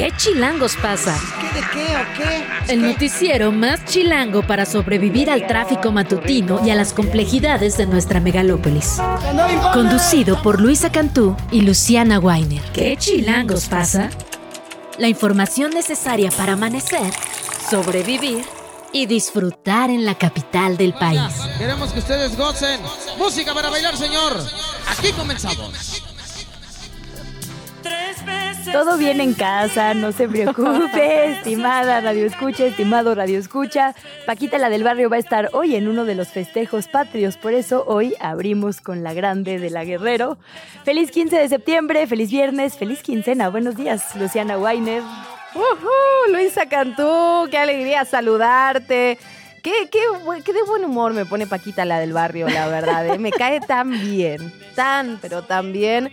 [0.00, 1.14] ¿Qué chilangos pasa?
[1.38, 2.72] ¿Qué de qué o qué?
[2.72, 8.18] El noticiero más chilango para sobrevivir al tráfico matutino y a las complejidades de nuestra
[8.18, 8.96] megalópolis.
[9.74, 12.62] Conducido por Luisa Cantú y Luciana Weiner.
[12.72, 14.08] ¿Qué chilangos pasa?
[14.96, 17.12] La información necesaria para amanecer,
[17.68, 18.42] sobrevivir
[18.94, 21.20] y disfrutar en la capital del país.
[21.58, 22.80] Queremos que ustedes gocen.
[23.18, 24.42] Música para bailar, señor.
[24.88, 25.89] Aquí comenzamos.
[28.64, 33.94] Todo bien en casa, no se preocupe, estimada Radio Escucha, estimado Radio Escucha.
[34.26, 37.54] Paquita la del barrio va a estar hoy en uno de los festejos patrios, por
[37.54, 40.38] eso hoy abrimos con la grande de la Guerrero.
[40.84, 43.48] Feliz 15 de septiembre, feliz viernes, feliz quincena.
[43.48, 45.02] Buenos días, Luciana Weiner.
[45.54, 49.18] Uh Luisa Cantú, qué alegría saludarte.
[49.62, 50.00] Qué, qué,
[50.44, 53.06] qué, de buen humor me pone Paquita la del barrio, la verdad.
[53.06, 53.18] ¿eh?
[53.18, 56.10] Me cae tan bien, tan, pero tan bien.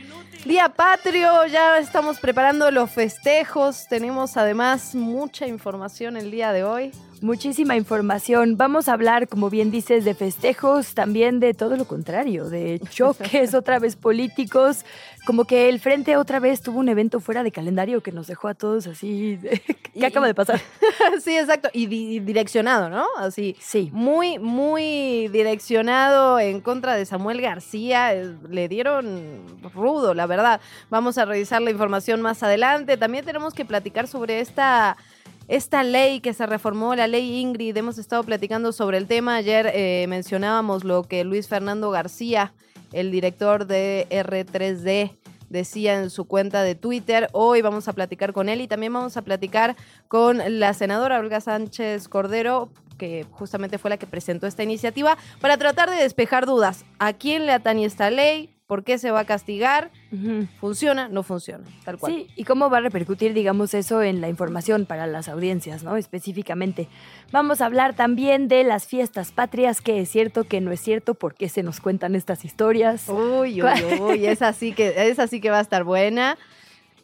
[0.48, 3.86] Día Patrio, ya estamos preparando los festejos.
[3.90, 6.94] Tenemos además mucha información el día de hoy.
[7.21, 8.57] Muchísima información.
[8.57, 13.54] Vamos a hablar, como bien dices, de festejos, también de todo lo contrario, de choques
[13.54, 14.85] otra vez políticos,
[15.26, 18.48] como que el Frente otra vez tuvo un evento fuera de calendario que nos dejó
[18.48, 19.40] a todos así.
[19.93, 20.62] ¿Qué acaba de pasar?
[21.24, 21.70] sí, exacto.
[21.74, 23.05] Y, direccionado, ¿no?
[23.18, 23.55] Así.
[23.59, 23.90] Sí.
[23.93, 28.13] Muy, muy direccionado en contra de Samuel García.
[28.13, 29.41] Le dieron
[29.74, 30.62] rudo, la verdad.
[30.90, 32.96] Vamos a revisar la información más adelante.
[32.98, 34.98] También tenemos que platicar sobre esta
[35.48, 39.35] esta ley que se reformó, la ley Ingrid, hemos estado platicando sobre el tema.
[39.35, 42.53] Ayer eh, mencionábamos lo que Luis Fernando García
[42.93, 45.18] el director de R3D
[45.49, 47.29] decía en su cuenta de Twitter.
[47.31, 49.75] Hoy vamos a platicar con él y también vamos a platicar
[50.07, 55.57] con la senadora Olga Sánchez Cordero, que justamente fue la que presentó esta iniciativa, para
[55.57, 56.85] tratar de despejar dudas.
[56.99, 58.57] ¿A quién le atañe esta ley?
[58.68, 59.91] ¿Por qué se va a castigar?
[60.60, 61.07] ¿Funciona?
[61.07, 61.63] ¿No funciona?
[61.85, 62.12] Tal cual.
[62.12, 65.96] Sí, ¿y cómo va a repercutir, digamos, eso en la información para las audiencias, ¿no?
[65.96, 66.90] Específicamente.
[67.31, 71.14] Vamos a hablar también de las fiestas patrias, que es cierto, que no es cierto,
[71.14, 73.08] por qué se nos cuentan estas historias.
[73.08, 76.38] Uy, uy, uy, es así que, es así que va a estar buena.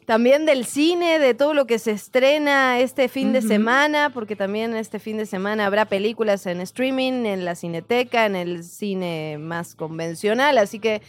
[0.04, 4.76] También del cine, de todo lo que se estrena este fin de semana, porque también
[4.76, 9.74] este fin de semana habrá películas en streaming, en la cineteca, en el cine más
[9.74, 11.00] convencional, así que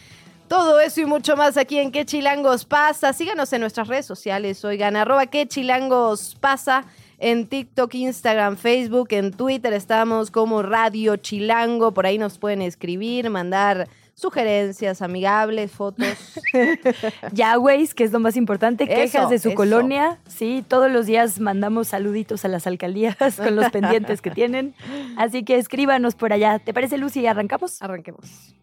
[0.48, 3.12] todo eso y mucho más aquí en ¿Qué Chilangos pasa?
[3.12, 6.84] Síganos en nuestras redes sociales, oigan, arroba ¿Qué Chilangos pasa?
[7.18, 13.30] En TikTok, Instagram, Facebook, en Twitter estamos como Radio Chilango, por ahí nos pueden escribir,
[13.30, 16.06] mandar sugerencias amigables, fotos.
[17.32, 20.18] Yahwehs, que es lo más importante, quejas de su colonia.
[20.26, 24.74] Sí, todos los días mandamos saluditos a las alcaldías con los pendientes que tienen.
[25.16, 26.58] Así que escríbanos por allá.
[26.58, 27.26] ¿Te parece, Lucy?
[27.26, 27.80] ¿Arrancamos?
[27.82, 28.54] Arranquemos.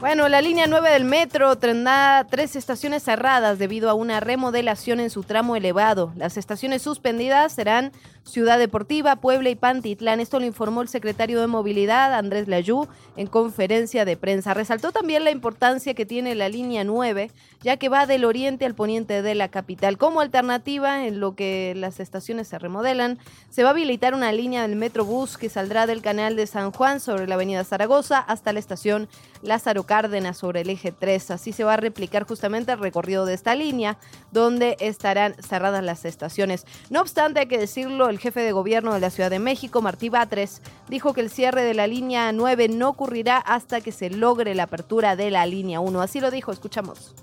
[0.00, 5.10] Bueno, la línea 9 del metro tendrá tres estaciones cerradas debido a una remodelación en
[5.10, 6.14] su tramo elevado.
[6.16, 7.92] Las estaciones suspendidas serán
[8.30, 10.20] Ciudad Deportiva, Puebla y Pantitlán.
[10.20, 12.86] Esto lo informó el secretario de Movilidad, Andrés Layú,
[13.16, 14.54] en conferencia de prensa.
[14.54, 18.76] Resaltó también la importancia que tiene la línea 9, ya que va del oriente al
[18.76, 19.98] poniente de la capital.
[19.98, 23.18] Como alternativa, en lo que las estaciones se remodelan,
[23.50, 27.00] se va a habilitar una línea del Metrobús que saldrá del canal de San Juan
[27.00, 29.08] sobre la avenida Zaragoza hasta la estación
[29.42, 31.32] Lázaro Cárdenas sobre el eje 3.
[31.32, 33.98] Así se va a replicar justamente el recorrido de esta línea,
[34.30, 36.64] donde estarán cerradas las estaciones.
[36.90, 40.08] No obstante, hay que decirlo, el jefe de gobierno de la Ciudad de México, Martí
[40.08, 44.54] Batres, dijo que el cierre de la línea 9 no ocurrirá hasta que se logre
[44.54, 46.00] la apertura de la línea 1.
[46.02, 47.14] Así lo dijo, escuchamos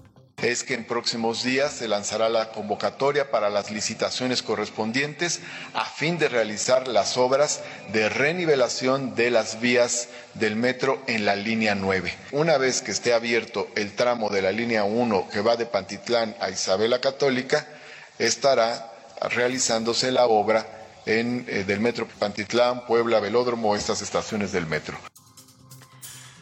[0.43, 5.39] es que en próximos días se lanzará la convocatoria para las licitaciones correspondientes
[5.73, 11.35] a fin de realizar las obras de renivelación de las vías del metro en la
[11.35, 12.13] línea 9.
[12.33, 16.35] Una vez que esté abierto el tramo de la línea 1 que va de Pantitlán
[16.39, 17.67] a Isabela Católica,
[18.19, 18.93] estará
[19.31, 20.76] realizándose la obra
[21.07, 24.97] en, eh, del metro Pantitlán, Puebla, Velódromo, estas estaciones del metro.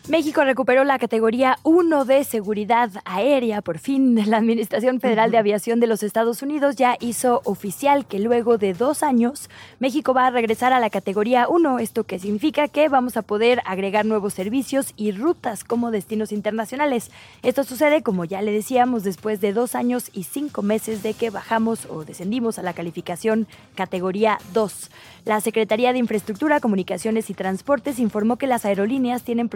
[0.07, 3.63] México recuperó la categoría 1 de seguridad aérea.
[3.63, 8.19] Por fin, la Administración Federal de Aviación de los Estados Unidos ya hizo oficial que
[8.19, 9.49] luego de dos años,
[9.79, 11.79] México va a regresar a la categoría 1.
[11.79, 17.09] Esto que significa que vamos a poder agregar nuevos servicios y rutas como destinos internacionales.
[17.41, 21.31] Esto sucede, como ya le decíamos, después de dos años y cinco meses de que
[21.31, 24.91] bajamos o descendimos a la calificación categoría 2.
[25.25, 29.49] La Secretaría de Infraestructura, Comunicaciones y Transportes informó que las aerolíneas tienen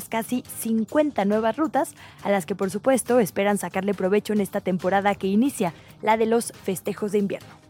[0.00, 5.14] casi 50 nuevas rutas, a las que por supuesto esperan sacarle provecho en esta temporada
[5.14, 7.62] que inicia, la de los festejos de invierno.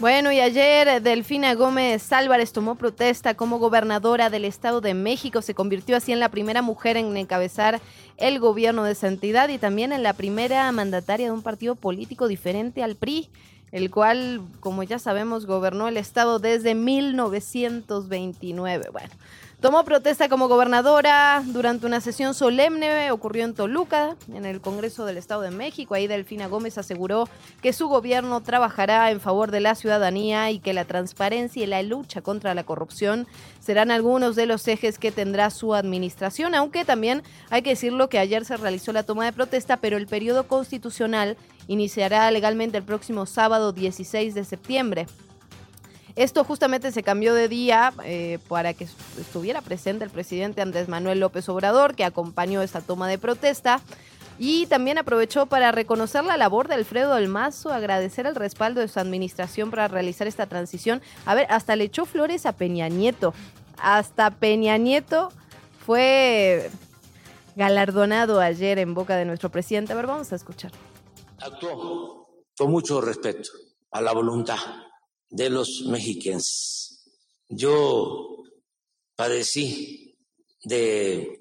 [0.00, 5.42] Bueno, y ayer Delfina Gómez Álvarez tomó protesta como gobernadora del Estado de México.
[5.42, 7.80] Se convirtió así en la primera mujer en encabezar
[8.16, 12.28] el gobierno de esa entidad y también en la primera mandataria de un partido político
[12.28, 13.28] diferente al PRI,
[13.72, 18.90] el cual, como ya sabemos, gobernó el Estado desde 1929.
[18.92, 19.10] Bueno.
[19.60, 25.16] Tomó protesta como gobernadora durante una sesión solemne, ocurrió en Toluca, en el Congreso del
[25.16, 25.94] Estado de México.
[25.94, 27.28] Ahí Delfina Gómez aseguró
[27.60, 31.82] que su gobierno trabajará en favor de la ciudadanía y que la transparencia y la
[31.82, 33.26] lucha contra la corrupción
[33.58, 38.20] serán algunos de los ejes que tendrá su administración, aunque también hay que decirlo que
[38.20, 43.26] ayer se realizó la toma de protesta, pero el periodo constitucional iniciará legalmente el próximo
[43.26, 45.06] sábado 16 de septiembre.
[46.18, 48.88] Esto justamente se cambió de día eh, para que
[49.20, 53.80] estuviera presente el presidente Andrés Manuel López Obrador, que acompañó esta toma de protesta.
[54.36, 58.88] Y también aprovechó para reconocer la labor de Alfredo del Mazo, agradecer el respaldo de
[58.88, 61.02] su administración para realizar esta transición.
[61.24, 63.32] A ver, hasta le echó flores a Peña Nieto.
[63.80, 65.28] Hasta Peña Nieto
[65.86, 66.68] fue
[67.54, 69.92] galardonado ayer en boca de nuestro presidente.
[69.92, 70.72] A ver, vamos a escuchar.
[71.40, 72.26] Actuó
[72.56, 73.50] con mucho respeto
[73.92, 74.58] a la voluntad
[75.30, 77.04] de los mexiquenses.
[77.48, 78.44] Yo
[79.16, 80.16] padecí
[80.64, 81.40] de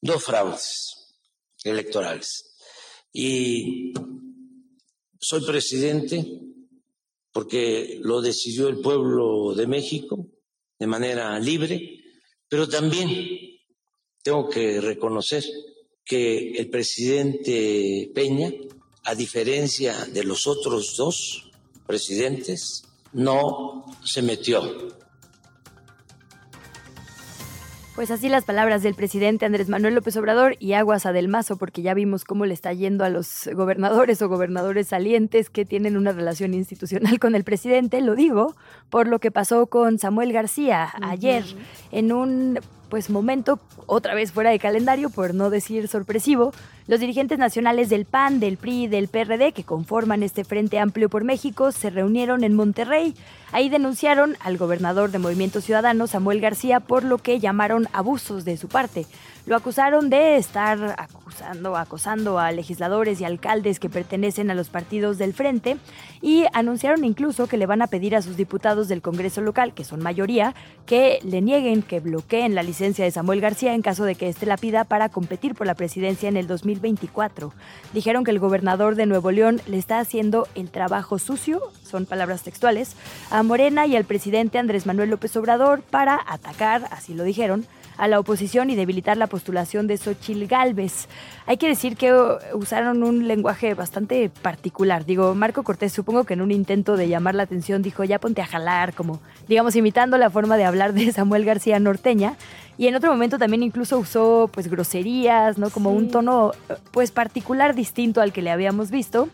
[0.00, 1.16] dos fraudes
[1.64, 2.54] electorales
[3.12, 3.92] y
[5.20, 6.24] soy presidente
[7.32, 10.28] porque lo decidió el pueblo de México
[10.78, 12.00] de manera libre,
[12.48, 13.08] pero también
[14.22, 15.44] tengo que reconocer
[16.04, 18.52] que el presidente Peña,
[19.04, 21.47] a diferencia de los otros dos,
[21.88, 24.62] presidentes, no se metió.
[27.96, 31.56] Pues así las palabras del presidente Andrés Manuel López Obrador y aguas a Del Mazo,
[31.56, 35.96] porque ya vimos cómo le está yendo a los gobernadores o gobernadores salientes que tienen
[35.96, 38.00] una relación institucional con el presidente.
[38.00, 38.54] Lo digo
[38.88, 41.42] por lo que pasó con Samuel García ayer
[41.90, 46.52] en un pues momento otra vez fuera de calendario, por no decir sorpresivo,
[46.86, 51.08] los dirigentes nacionales del PAN, del PRI y del PRD, que conforman este Frente Amplio
[51.08, 53.14] por México, se reunieron en Monterrey.
[53.52, 58.56] Ahí denunciaron al gobernador de Movimiento Ciudadano, Samuel García, por lo que llamaron abusos de
[58.56, 59.06] su parte.
[59.48, 65.16] Lo acusaron de estar acusando, acosando a legisladores y alcaldes que pertenecen a los partidos
[65.16, 65.78] del frente
[66.20, 69.84] y anunciaron incluso que le van a pedir a sus diputados del Congreso local, que
[69.84, 70.54] son mayoría,
[70.84, 74.44] que le nieguen, que bloqueen la licencia de Samuel García en caso de que éste
[74.44, 77.54] la pida para competir por la presidencia en el 2024.
[77.94, 82.42] Dijeron que el gobernador de Nuevo León le está haciendo el trabajo sucio, son palabras
[82.42, 82.96] textuales,
[83.30, 87.66] a Morena y al presidente Andrés Manuel López Obrador para atacar, así lo dijeron,
[87.98, 91.08] a la oposición y debilitar la postulación de Xochil Gálvez.
[91.46, 92.14] Hay que decir que
[92.54, 95.04] usaron un lenguaje bastante particular.
[95.04, 98.40] Digo, Marco Cortés, supongo que en un intento de llamar la atención dijo, ya ponte
[98.40, 102.36] a jalar, como, digamos, imitando la forma de hablar de Samuel García Norteña.
[102.78, 105.68] Y en otro momento también incluso usó pues groserías, ¿no?
[105.68, 106.52] Como un tono
[106.92, 109.28] pues particular distinto al que le habíamos visto.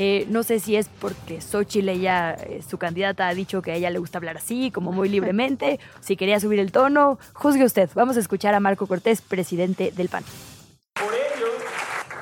[0.00, 3.74] Eh, no sé si es porque Xochitl, ella, eh, su candidata, ha dicho que a
[3.74, 7.18] ella le gusta hablar así, como muy libremente, si quería subir el tono.
[7.32, 7.90] Juzgue usted.
[7.96, 10.22] Vamos a escuchar a Marco Cortés, presidente del PAN.
[10.94, 11.48] Por ello,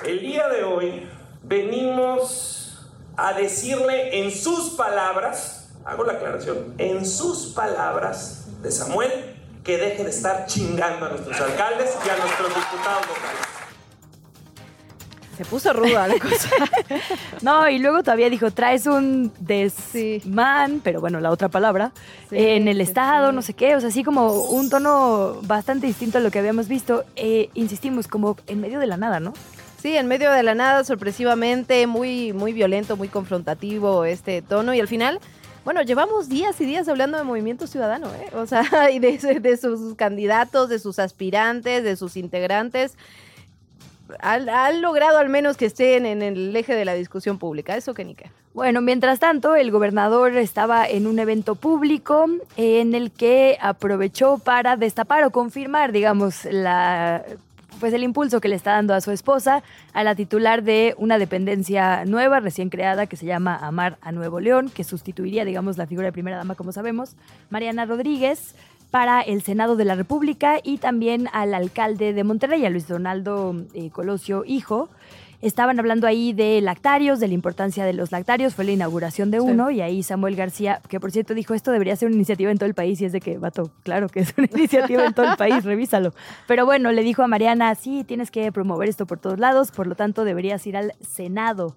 [0.06, 1.06] el día de hoy
[1.43, 2.81] venimos
[3.14, 10.02] a decirle en sus palabras, hago la aclaración, en sus palabras de Samuel, que deje
[10.02, 13.56] de estar chingando a nuestros alcaldes y a nuestros diputados locales.
[15.37, 16.49] Se puso ruda la cosa.
[17.43, 21.93] no, y luego todavía dijo, traes un desman, pero bueno, la otra palabra,
[22.31, 26.21] en el Estado, no sé qué, o sea, así como un tono bastante distinto a
[26.21, 27.05] lo que habíamos visto.
[27.16, 29.35] Eh, insistimos, como en medio de la nada, ¿no?
[29.81, 34.81] Sí, en medio de la nada, sorpresivamente, muy, muy violento, muy confrontativo este tono, y
[34.81, 35.21] al final
[35.66, 38.31] bueno, llevamos días y días hablando de Movimiento Ciudadano, ¿eh?
[38.37, 38.62] O sea,
[38.93, 42.95] y de, sus candidatos, de sus aspirantes, de sus integrantes.
[44.20, 47.76] Han, logrado al menos que estén en el eje de la discusión pública.
[47.76, 48.30] Eso que ni qué.
[48.54, 54.76] Bueno, mientras tanto, el gobernador estaba en un evento público en el que aprovechó para
[54.76, 57.22] destapar o confirmar, digamos, la
[57.80, 61.18] pues el impulso que le está dando a su esposa, a la titular de una
[61.18, 65.86] dependencia nueva, recién creada, que se llama Amar a Nuevo León, que sustituiría, digamos, la
[65.86, 67.16] figura de primera dama, como sabemos,
[67.50, 68.54] Mariana Rodríguez,
[68.90, 73.55] para el Senado de la República y también al alcalde de Monterrey, a Luis Donaldo
[73.75, 74.88] eh, Colosio Hijo.
[75.43, 79.40] Estaban hablando ahí de lactarios, de la importancia de los lactarios, fue la inauguración de
[79.40, 82.57] uno y ahí Samuel García, que por cierto dijo esto debería ser una iniciativa en
[82.57, 85.31] todo el país y es de que, vato, claro que es una iniciativa en todo
[85.31, 86.14] el país, revísalo.
[86.47, 89.87] Pero bueno, le dijo a Mariana, sí, tienes que promover esto por todos lados, por
[89.87, 91.76] lo tanto deberías ir al Senado.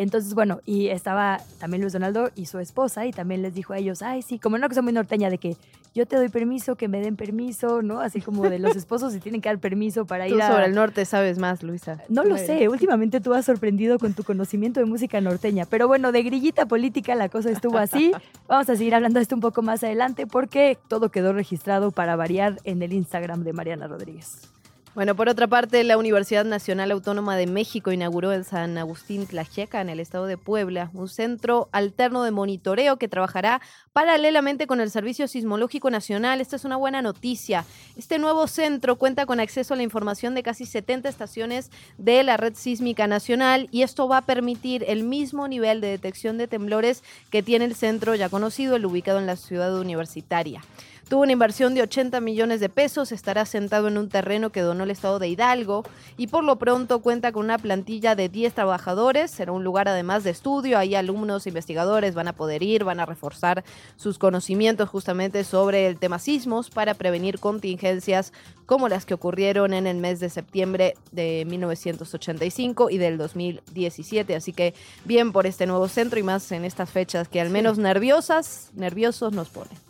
[0.00, 3.76] Entonces, bueno, y estaba también Luis Donaldo y su esposa y también les dijo a
[3.76, 5.58] ellos, ay, sí, como una cosa muy norteña de que
[5.94, 8.00] yo te doy permiso, que me den permiso, ¿no?
[8.00, 10.48] Así como de los esposos se tienen que dar permiso para ir a...
[10.48, 11.98] sobre el norte sabes más, Luisa.
[12.08, 16.12] No lo sé, últimamente tú has sorprendido con tu conocimiento de música norteña, pero bueno,
[16.12, 18.12] de grillita política la cosa estuvo así.
[18.48, 22.16] Vamos a seguir hablando de esto un poco más adelante porque todo quedó registrado para
[22.16, 24.48] variar en el Instagram de Mariana Rodríguez.
[24.92, 29.80] Bueno, por otra parte, la Universidad Nacional Autónoma de México inauguró en San Agustín Tlajeca,
[29.80, 33.60] en el estado de Puebla, un centro alterno de monitoreo que trabajará
[33.92, 36.40] paralelamente con el Servicio Sismológico Nacional.
[36.40, 37.64] Esta es una buena noticia.
[37.96, 42.36] Este nuevo centro cuenta con acceso a la información de casi 70 estaciones de la
[42.36, 47.04] red sísmica nacional y esto va a permitir el mismo nivel de detección de temblores
[47.30, 50.62] que tiene el centro ya conocido, el ubicado en la ciudad universitaria.
[51.10, 54.84] Tuvo una inversión de 80 millones de pesos, estará sentado en un terreno que donó
[54.84, 55.82] el estado de Hidalgo
[56.16, 59.32] y por lo pronto cuenta con una plantilla de 10 trabajadores.
[59.32, 63.06] Será un lugar además de estudio, ahí alumnos, investigadores van a poder ir, van a
[63.06, 63.64] reforzar
[63.96, 68.32] sus conocimientos justamente sobre el tema sismos para prevenir contingencias
[68.64, 74.36] como las que ocurrieron en el mes de septiembre de 1985 y del 2017.
[74.36, 74.74] Así que
[75.04, 79.32] bien por este nuevo centro y más en estas fechas que al menos nerviosas, nerviosos
[79.32, 79.89] nos ponen.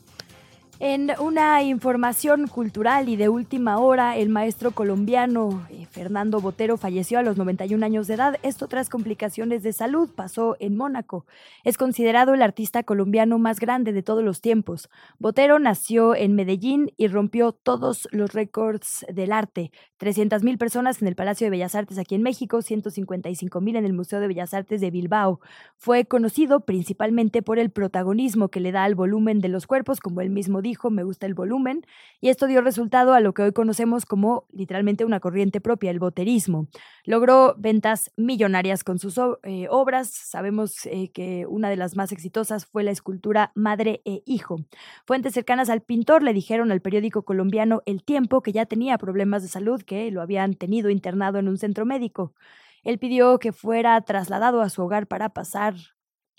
[0.83, 7.19] En una información cultural y de última hora, el maestro colombiano eh, Fernando Botero falleció
[7.19, 8.39] a los 91 años de edad.
[8.43, 11.27] Esto tras complicaciones de salud pasó en Mónaco.
[11.65, 14.89] Es considerado el artista colombiano más grande de todos los tiempos.
[15.19, 19.73] Botero nació en Medellín y rompió todos los récords del arte.
[19.99, 24.19] 300.000 personas en el Palacio de Bellas Artes aquí en México, 155.000 en el Museo
[24.19, 25.41] de Bellas Artes de Bilbao.
[25.77, 30.23] Fue conocido principalmente por el protagonismo que le da al volumen de los cuerpos, como
[30.23, 31.85] él mismo me gusta el volumen,
[32.21, 35.99] y esto dio resultado a lo que hoy conocemos como literalmente una corriente propia, el
[35.99, 36.69] boterismo.
[37.05, 40.11] Logró ventas millonarias con sus eh, obras.
[40.11, 44.59] Sabemos eh, que una de las más exitosas fue la escultura Madre e Hijo.
[45.07, 49.43] Fuentes cercanas al pintor le dijeron al periódico colombiano El Tiempo que ya tenía problemas
[49.43, 52.35] de salud que lo habían tenido internado en un centro médico.
[52.83, 55.75] Él pidió que fuera trasladado a su hogar para pasar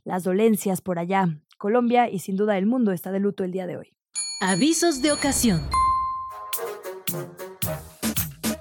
[0.03, 1.27] las dolencias por allá.
[1.57, 3.93] Colombia y sin duda el mundo está de luto el día de hoy.
[4.43, 5.61] Avisos de ocasión.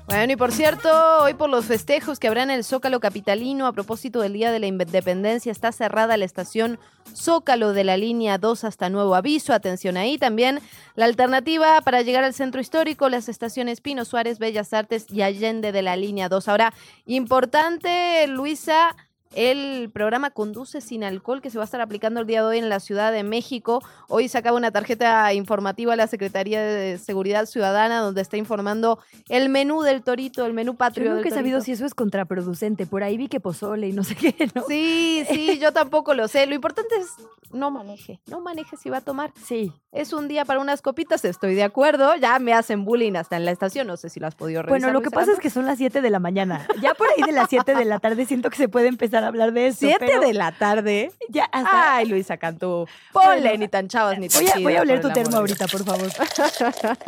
[0.04, 0.90] Bueno, y por cierto,
[1.22, 4.58] hoy por los festejos que habrá en el Zócalo Capitalino a propósito del Día de
[4.58, 6.78] la Independencia está cerrada la estación
[7.14, 9.54] Zócalo de la línea 2 hasta nuevo aviso.
[9.54, 10.60] Atención ahí también.
[10.96, 15.72] La alternativa para llegar al centro histórico, las estaciones Pino Suárez, Bellas Artes y Allende
[15.72, 16.46] de la línea 2.
[16.48, 16.74] Ahora,
[17.06, 18.94] importante, Luisa
[19.34, 22.58] el programa Conduce sin alcohol que se va a estar aplicando el día de hoy
[22.58, 23.82] en la Ciudad de México.
[24.08, 28.98] Hoy se acaba una tarjeta informativa a la Secretaría de Seguridad Ciudadana donde está informando
[29.28, 31.06] el menú del torito, el menú patrio.
[31.06, 32.86] Yo nunca he sabido si eso es contraproducente.
[32.86, 34.64] Por ahí vi que pozole y no sé qué, ¿no?
[34.66, 36.46] Sí, sí, yo tampoco lo sé.
[36.46, 37.08] Lo importante es
[37.52, 39.32] no maneje, no maneje si va a tomar.
[39.44, 39.72] Sí.
[39.92, 42.14] Es un día para unas copitas, estoy de acuerdo.
[42.16, 44.80] Ya me hacen bullying hasta en la estación, no sé si lo has podido revisar.
[44.80, 46.66] Bueno, lo que pasa es que son las 7 de la mañana.
[46.80, 49.28] Ya por ahí de las 7 de la tarde siento que se puede empezar a
[49.28, 49.78] hablar de eso.
[49.80, 51.10] 7 de la tarde.
[51.28, 51.96] Ya hasta...
[51.96, 52.86] Ay, Luisa Cantú.
[53.12, 55.84] Ponle ni tan chavas ni tan Voy a, voy a oler tu termo ahorita, por
[55.84, 56.08] favor.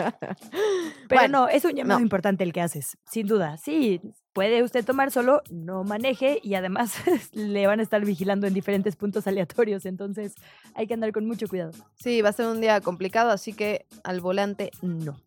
[1.09, 2.05] Pero Bueno, no, es un llamado no.
[2.05, 3.57] importante el que haces, sin duda.
[3.59, 4.01] Sí,
[4.33, 6.95] puede usted tomar solo, no maneje y además
[7.33, 10.35] le van a estar vigilando en diferentes puntos aleatorios, entonces
[10.75, 11.73] hay que andar con mucho cuidado.
[11.97, 15.21] Sí, va a ser un día complicado, así que al volante no.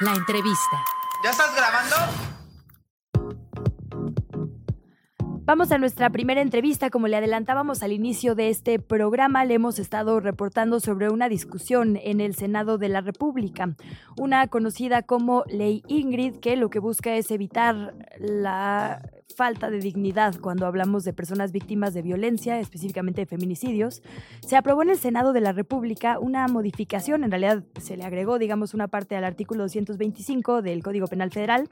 [0.00, 0.84] La entrevista.
[1.22, 2.39] ¿Ya estás grabando?
[5.50, 6.90] Vamos a nuestra primera entrevista.
[6.90, 11.98] Como le adelantábamos al inicio de este programa, le hemos estado reportando sobre una discusión
[12.00, 13.74] en el Senado de la República,
[14.16, 19.02] una conocida como Ley Ingrid, que lo que busca es evitar la
[19.36, 24.04] falta de dignidad cuando hablamos de personas víctimas de violencia, específicamente de feminicidios.
[24.46, 28.38] Se aprobó en el Senado de la República una modificación, en realidad se le agregó,
[28.38, 31.68] digamos, una parte al artículo 225 del Código Penal Federal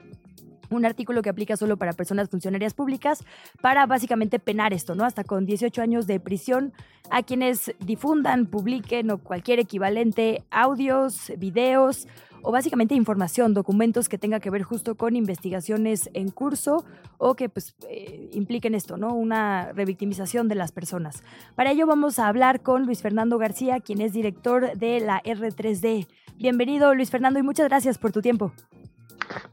[0.69, 3.23] un artículo que aplica solo para personas funcionarias públicas
[3.61, 5.05] para básicamente penar esto, ¿no?
[5.05, 6.73] Hasta con 18 años de prisión
[7.09, 12.07] a quienes difundan, publiquen o cualquier equivalente audios, videos
[12.41, 16.85] o básicamente información, documentos que tenga que ver justo con investigaciones en curso
[17.17, 19.13] o que pues eh, impliquen esto, ¿no?
[19.13, 21.23] Una revictimización de las personas.
[21.55, 26.07] Para ello vamos a hablar con Luis Fernando García, quien es director de la R3D.
[26.37, 28.53] Bienvenido Luis Fernando y muchas gracias por tu tiempo.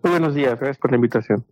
[0.02, 1.45] Muy buenos días, gracias por la invitación.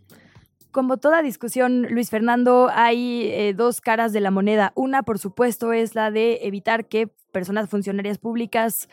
[0.70, 4.72] Como toda discusión, Luis Fernando, hay eh, dos caras de la moneda.
[4.74, 8.88] Una, por supuesto, es la de evitar que personas funcionarias públicas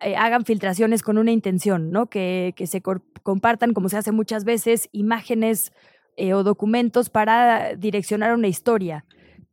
[0.00, 2.06] eh, hagan filtraciones con una intención, ¿no?
[2.06, 2.82] Que, que se
[3.22, 5.72] compartan, como se hace muchas veces, imágenes
[6.16, 9.04] eh, o documentos para direccionar una historia.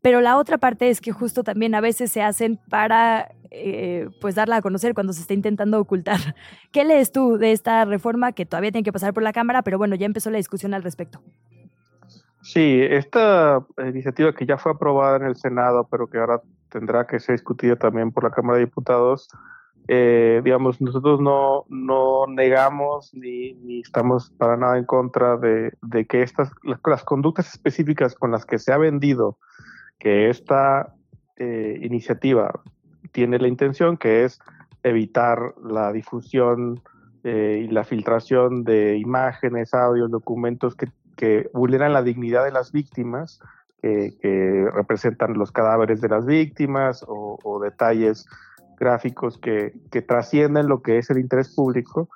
[0.01, 4.36] pero la otra parte es que justo también a veces se hacen para eh, pues
[4.36, 6.18] darla a conocer cuando se está intentando ocultar.
[6.72, 9.77] ¿Qué lees tú de esta reforma que todavía tiene que pasar por la Cámara, pero
[9.77, 11.22] bueno, ya empezó la discusión al respecto?
[12.42, 17.20] Sí, esta iniciativa que ya fue aprobada en el Senado, pero que ahora tendrá que
[17.20, 19.27] ser discutida también por la Cámara de Diputados,
[19.89, 26.06] eh, digamos, nosotros no, no negamos ni, ni, estamos para nada en contra de, de
[26.06, 29.38] que estas, las, conductas específicas con las que se ha vendido
[29.98, 30.94] que esta
[31.38, 32.62] eh, iniciativa
[33.12, 34.40] tiene la intención, que es
[34.84, 36.82] evitar la difusión
[37.24, 40.88] eh, y la filtración de imágenes, audios, documentos que,
[41.52, 43.40] vulneran la dignidad de las víctimas,
[43.82, 48.28] que, representan los cadáveres de las víctimas o, o detalles
[48.78, 52.10] gráficos que, que, trascienden lo que es el interés público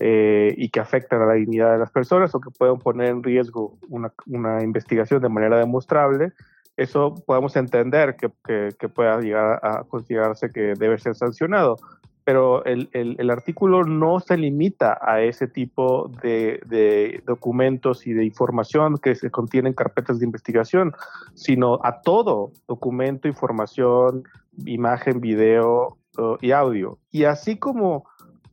[0.00, 3.22] eh, y que afectan a la dignidad de las personas o que pueden poner en
[3.22, 6.32] riesgo una, una investigación de manera demostrable,
[6.78, 8.30] eso podemos entender que,
[8.78, 11.76] que, pueda llegar a considerarse que debe ser sancionado.
[12.22, 19.16] Pero el, artículo no se limita a ese tipo de, documentos y de información que
[19.16, 20.92] se contienen carpetas de investigación,
[21.34, 24.22] sino a todo documento, información,
[24.64, 25.96] imagen, video
[26.40, 26.98] y audio.
[27.10, 28.04] Y así como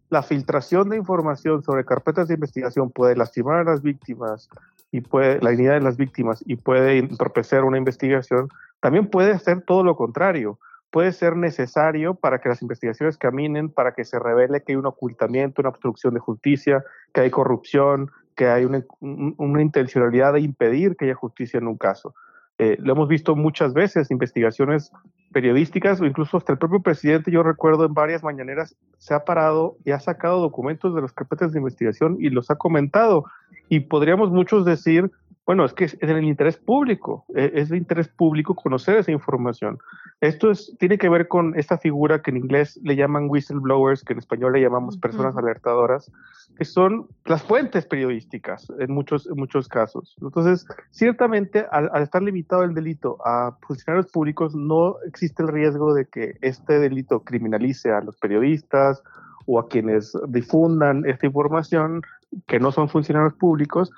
[0.09, 4.49] la filtración de información sobre carpetas de investigación puede lastimar a las víctimas
[4.95, 8.47] y puede la dignidad de las víctimas y puede entorpecer una investigación,
[8.79, 10.57] también puede hacer todo lo contrario.
[10.89, 14.85] Puede ser necesario para que las investigaciones caminen, para que se revele que hay un
[14.85, 16.81] ocultamiento, una obstrucción de justicia,
[17.13, 21.77] que hay corrupción, que hay una, una intencionalidad de impedir que haya justicia en un
[21.77, 22.15] caso.
[22.57, 24.91] Eh, lo hemos visto muchas veces, investigaciones
[25.33, 29.75] periodísticas o incluso hasta el propio presidente, yo recuerdo en varias mañaneras, se ha parado
[29.83, 33.25] y ha sacado documentos de las carpetas de investigación y los ha comentado.
[33.67, 35.11] Y podríamos muchos decir,
[35.45, 39.11] bueno, es que es en el interés público, e, es de interés público conocer esa
[39.11, 39.77] información.
[40.21, 44.13] Esto es, tiene que ver con esta figura que en inglés le llaman whistleblowers, que
[44.13, 46.11] en español le llamamos personas alertadoras,
[46.57, 50.15] que son las fuentes periodísticas en muchos, en muchos casos.
[50.21, 55.93] Entonces, ciertamente, al, al estar limitado el delito a funcionarios públicos, no existe el riesgo
[55.93, 59.03] de que este delito criminalice a los periodistas
[59.45, 62.01] o a quienes difundan esta información
[62.47, 63.91] que no son funcionarios públicos,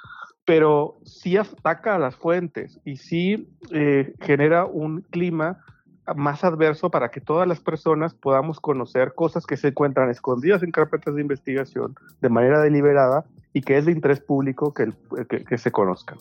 [0.48, 5.62] pero sí ataca a las fuentes y sí eh, genera un clima
[6.16, 10.72] más adverso para que todas las personas podamos conocer cosas que se encuentran escondidas en
[10.72, 14.94] carpetas de investigación de manera deliberada y que es de interés público que,
[15.30, 16.18] que, que se conozcan.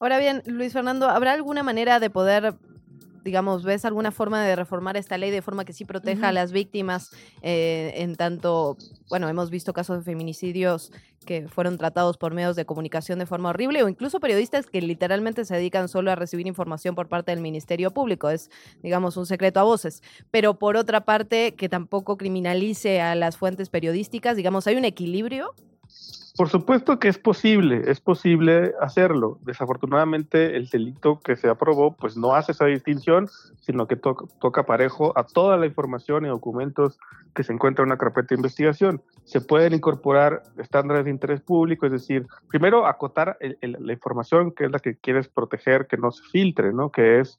[0.00, 2.54] Ahora bien, Luis Fernando, ¿habrá alguna manera de poder
[3.24, 6.28] digamos, ves alguna forma de reformar esta ley de forma que sí proteja uh -huh.
[6.28, 7.10] a las víctimas
[7.42, 8.76] eh, en tanto,
[9.08, 10.92] bueno, hemos visto casos de feminicidios
[11.26, 15.44] que fueron tratados por medios de comunicación de forma horrible o incluso periodistas que literalmente
[15.44, 18.50] se dedican solo a recibir información por parte del Ministerio Público, es,
[18.82, 23.68] digamos, un secreto a voces, pero por otra parte, que tampoco criminalice a las fuentes
[23.68, 25.54] periodísticas, digamos, hay un equilibrio
[26.40, 29.38] por supuesto que es posible, es posible hacerlo.
[29.42, 33.28] Desafortunadamente el delito que se aprobó pues no hace esa distinción,
[33.60, 36.98] sino que to toca parejo a toda la información y documentos
[37.34, 39.02] que se encuentran en una carpeta de investigación.
[39.24, 44.52] Se pueden incorporar estándares de interés público, es decir, primero acotar el, el, la información
[44.52, 46.90] que es la que quieres proteger, que no se filtre, ¿no?
[46.90, 47.38] Que es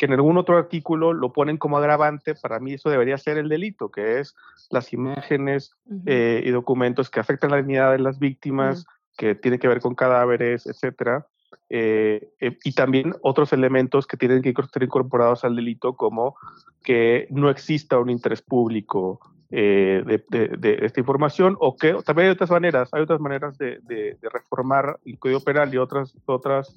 [0.00, 3.50] que en algún otro artículo lo ponen como agravante, para mí eso debería ser el
[3.50, 4.34] delito, que es
[4.70, 6.02] las imágenes uh -huh.
[6.06, 9.16] eh, y documentos que afectan la dignidad de las víctimas, uh -huh.
[9.18, 11.26] que tiene que ver con cadáveres, etcétera.
[11.68, 16.34] Eh, eh, y también otros elementos que tienen que ser incorporados al delito, como
[16.82, 22.28] que no exista un interés público eh, de, de, de, esta información, o que también
[22.28, 26.74] hay otras maneras, hay otras maneras de, de reformar el Código Penal y otras, otras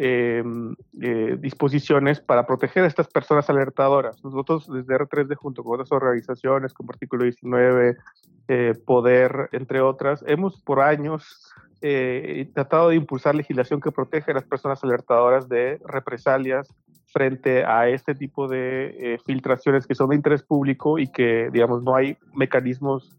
[0.00, 0.44] eh,
[1.02, 4.22] eh, disposiciones para proteger a estas personas alertadoras.
[4.22, 7.96] Nosotros desde R3D junto con otras organizaciones como Artículo 19,
[8.46, 14.34] eh, Poder, entre otras, hemos por años eh, tratado de impulsar legislación que protege a
[14.34, 16.68] las personas alertadoras de represalias
[17.12, 21.82] frente a este tipo de eh, filtraciones que son de interés público y que, digamos,
[21.82, 23.16] no hay mecanismos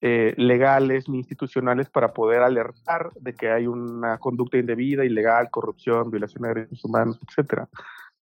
[0.00, 6.10] eh, legales ni institucionales para poder alertar de que hay una conducta indebida, ilegal, corrupción,
[6.10, 7.68] violación de derechos humanos, etcétera.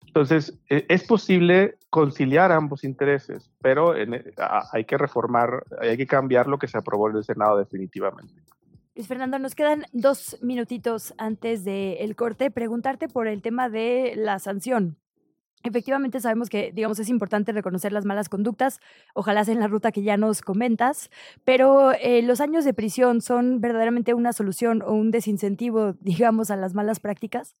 [0.06, 4.24] Entonces, eh, es posible conciliar ambos intereses, pero en, eh,
[4.72, 8.34] hay que reformar, hay que cambiar lo que se aprobó en el Senado definitivamente.
[8.94, 12.50] Luis Fernando, nos quedan dos minutitos antes del de corte.
[12.50, 14.98] Preguntarte por el tema de la sanción.
[15.64, 18.80] Efectivamente sabemos que, digamos, es importante reconocer las malas conductas,
[19.14, 21.10] ojalá sea en la ruta que ya nos comentas,
[21.44, 26.56] pero eh, los años de prisión son verdaderamente una solución o un desincentivo, digamos, a
[26.56, 27.54] las malas prácticas.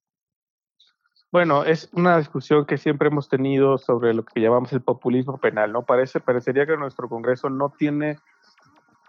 [1.30, 5.72] Bueno, es una discusión que siempre hemos tenido sobre lo que llamamos el populismo penal,
[5.72, 5.82] ¿no?
[5.82, 8.18] Parece, parecería que nuestro Congreso no tiene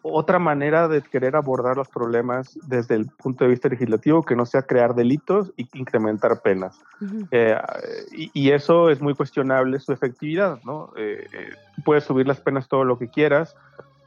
[0.03, 4.45] otra manera de querer abordar los problemas desde el punto de vista legislativo que no
[4.45, 6.77] sea crear delitos y incrementar penas.
[7.31, 7.57] Eh,
[8.11, 10.91] y, eso es muy cuestionable su efectividad, ¿no?
[10.97, 11.49] Eh, eh,
[11.85, 13.55] puedes subir las penas todo lo que quieras,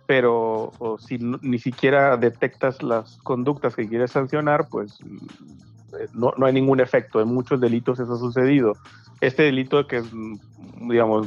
[0.06, 4.98] pero si ni siquiera detectas las conductas que quieres sancionar, pues
[6.12, 7.20] no, no, hay ningún efecto.
[7.20, 8.76] En muchos delitos eso ha sucedido.
[9.20, 10.02] Este delito que,
[10.80, 11.26] digamos,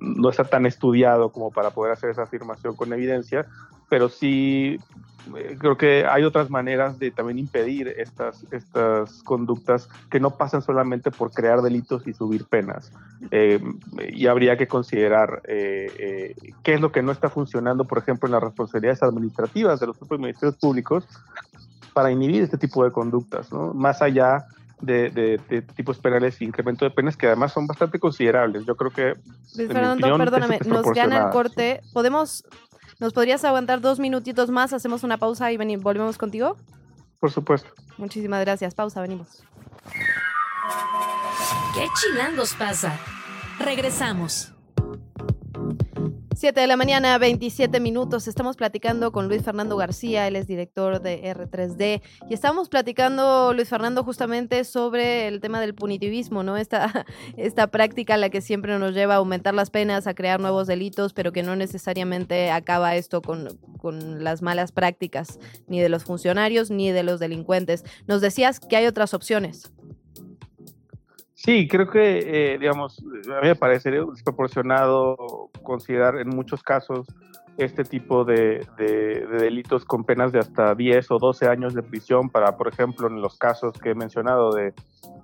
[0.00, 3.46] no está tan estudiado como para poder hacer esa afirmación con evidencia,
[3.88, 4.78] pero sí
[5.36, 10.62] eh, creo que hay otras maneras de también impedir estas, estas conductas que no pasan
[10.62, 12.92] solamente por crear delitos y subir penas.
[13.30, 13.60] Eh,
[14.10, 18.32] y habría que considerar eh, qué es lo que no está funcionando, por ejemplo, en
[18.32, 21.04] las responsabilidades administrativas de los propios ministerios públicos
[21.92, 23.74] para inhibir este tipo de conductas, ¿no?
[23.74, 24.46] más allá
[24.80, 25.40] de,
[25.74, 28.64] tipos penales y incremento de penas que además son bastante considerables.
[28.64, 29.14] Yo creo que...
[29.54, 31.80] Fernando, perdóname, nos gana el corte.
[31.92, 32.44] ¿Podemos
[32.98, 34.72] ¿Nos podrías aguantar dos minutitos más?
[34.72, 36.56] Hacemos una pausa y volvemos contigo.
[37.20, 37.70] Por supuesto.
[37.96, 38.74] Muchísimas gracias.
[38.74, 39.44] Pausa, venimos.
[41.74, 42.98] ¿Qué chilangos pasa?
[43.60, 44.52] Regresamos.
[46.38, 48.28] 7 de la mañana, 27 minutos.
[48.28, 52.00] Estamos platicando con Luis Fernando García, él es director de R3D.
[52.30, 56.56] Y estamos platicando, Luis Fernando, justamente sobre el tema del punitivismo, ¿no?
[56.56, 57.04] Esta,
[57.36, 61.12] esta práctica la que siempre nos lleva a aumentar las penas, a crear nuevos delitos,
[61.12, 66.70] pero que no necesariamente acaba esto con, con las malas prácticas, ni de los funcionarios,
[66.70, 67.84] ni de los delincuentes.
[68.06, 69.72] Nos decías que hay otras opciones.
[71.38, 77.06] Sí, creo que, eh, digamos, a mí me parecería desproporcionado considerar en muchos casos
[77.58, 82.56] este tipo de, delitos con penas de hasta 10 o 12 años de prisión para,
[82.56, 84.74] por ejemplo, en los casos que he mencionado de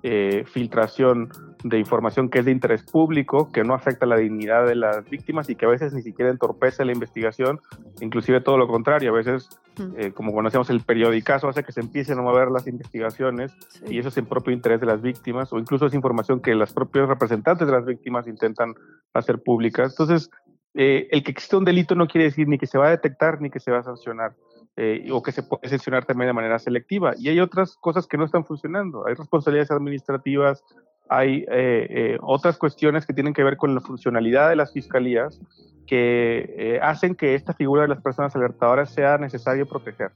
[0.03, 1.29] eh, filtración
[1.63, 5.49] de información que es de interés público, que no afecta la dignidad de las víctimas
[5.49, 7.59] y que a veces ni siquiera entorpece la investigación,
[8.01, 9.49] inclusive todo lo contrario, a veces,
[9.97, 13.55] eh, como conocemos el periodicazo, hace que se empiecen a mover las investigaciones
[13.87, 16.71] y eso es en propio interés de las víctimas o incluso es información que los
[16.73, 18.75] propios representantes de las víctimas intentan
[19.13, 19.85] hacer pública.
[19.85, 20.29] Entonces,
[20.75, 23.41] eh, el que existe un delito no quiere decir ni que se va a detectar
[23.41, 24.33] ni que se va a sancionar.
[24.77, 27.13] Eh, o que se puede sancionar también de manera selectiva.
[27.17, 29.07] Y hay otras cosas que no están funcionando.
[29.07, 30.65] Hay responsabilidades administrativas,
[31.07, 35.39] hay eh, otras cuestiones que tienen que ver con la funcionalidad de las fiscalías
[35.87, 40.11] que hacen que esta figura de las personas alertadoras sea necesario proteger.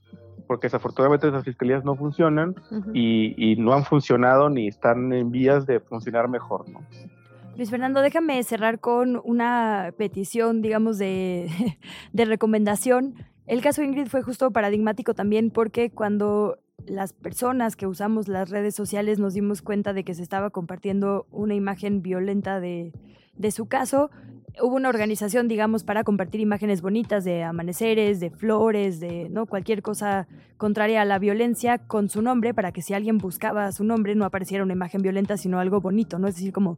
[0.46, 2.56] Porque desafortunadamente esas fiscalías no funcionan
[2.94, 6.68] y, y, no han funcionado ni están en vías de funcionar mejor.
[6.68, 6.82] ¿no?
[7.60, 11.50] Luis Fernando, déjame cerrar con una petición, digamos, de,
[12.14, 13.16] de recomendación.
[13.48, 18.76] El caso Ingrid fue justo paradigmático también porque cuando las personas que usamos las redes
[18.76, 22.94] sociales nos dimos cuenta de que se estaba compartiendo una imagen violenta de,
[23.36, 24.10] de su caso,
[24.62, 29.82] hubo una organización, digamos, para compartir imágenes bonitas de amaneceres, de flores, de no cualquier
[29.82, 34.16] cosa contraria a la violencia con su nombre, para que si alguien buscaba su nombre
[34.16, 36.30] no apareciera una imagen violenta, sino algo bonito, ¿no?
[36.30, 36.78] Es decir, como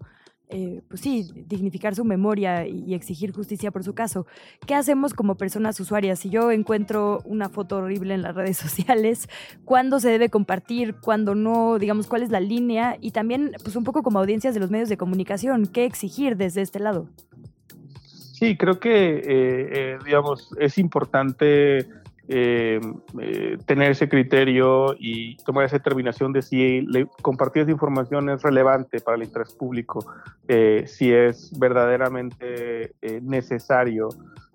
[0.51, 4.27] eh, pues sí, dignificar su memoria y, exigir justicia por su caso.
[4.67, 6.19] ¿Qué hacemos como personas usuarias?
[6.19, 9.29] Si yo encuentro una foto horrible en las redes sociales,
[9.63, 10.95] ¿cuándo se debe compartir?
[10.95, 11.79] ¿Cuándo no?
[11.79, 12.97] Digamos, ¿cuál es la línea?
[12.99, 16.61] Y también, pues un poco como audiencias de los medios de comunicación, ¿qué exigir desde
[16.61, 17.07] este lado?
[18.41, 21.87] Sí, creo que, eh, eh, digamos, es importante
[22.33, 22.79] eh,
[23.19, 26.87] eh, tener ese criterio y tomar esa determinación de si
[27.21, 30.05] compartir esa información es relevante para el interés público,
[30.47, 34.07] eh, si es verdaderamente necesario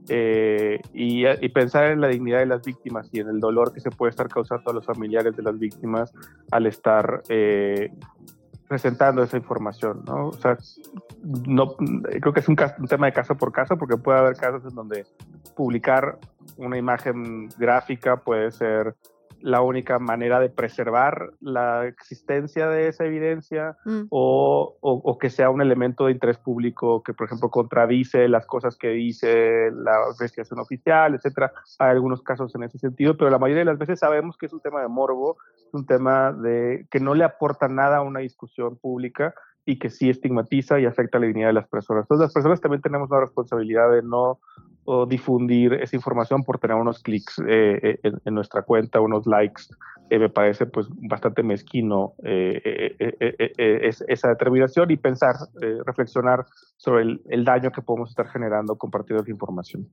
[0.09, 3.91] y, y, pensar en la dignidad de las víctimas y en el dolor que se
[3.91, 6.15] puede estar causando a los familiares de las víctimas
[6.53, 7.25] al estar
[8.69, 10.29] presentando esa información, ¿no?
[10.29, 10.57] O sea,
[11.23, 14.65] no, creo que es un, un, tema de caso por caso, porque puede haber casos
[14.65, 15.07] en donde
[15.55, 16.19] publicar
[16.57, 18.95] una imagen gráfica puede ser
[19.41, 24.07] la única manera de preservar la existencia de esa evidencia mm.
[24.11, 28.77] o, o, que sea un elemento de interés público que, por ejemplo, contradice las cosas
[28.77, 31.53] que dice la investigación oficial, etcétera.
[31.79, 34.53] Hay algunos casos en ese sentido, pero la mayoría de las veces sabemos que es
[34.53, 38.21] un tema de morbo, es un tema de que no le aporta nada a una
[38.21, 42.05] discusión pública y que sí estigmatiza y afecta la dignidad de las personas.
[42.05, 44.39] Entonces, las personas también tenemos la responsabilidad de no
[44.87, 49.65] o difundir esa información por tener unos clics eh, eh, en, nuestra cuenta, unos likes,
[50.11, 52.15] eh, me parece pues bastante mezquino
[54.09, 55.35] esa determinación y pensar,
[55.85, 56.47] reflexionar
[56.77, 59.89] sobre el, daño que podemos estar generando compartiendo esa información.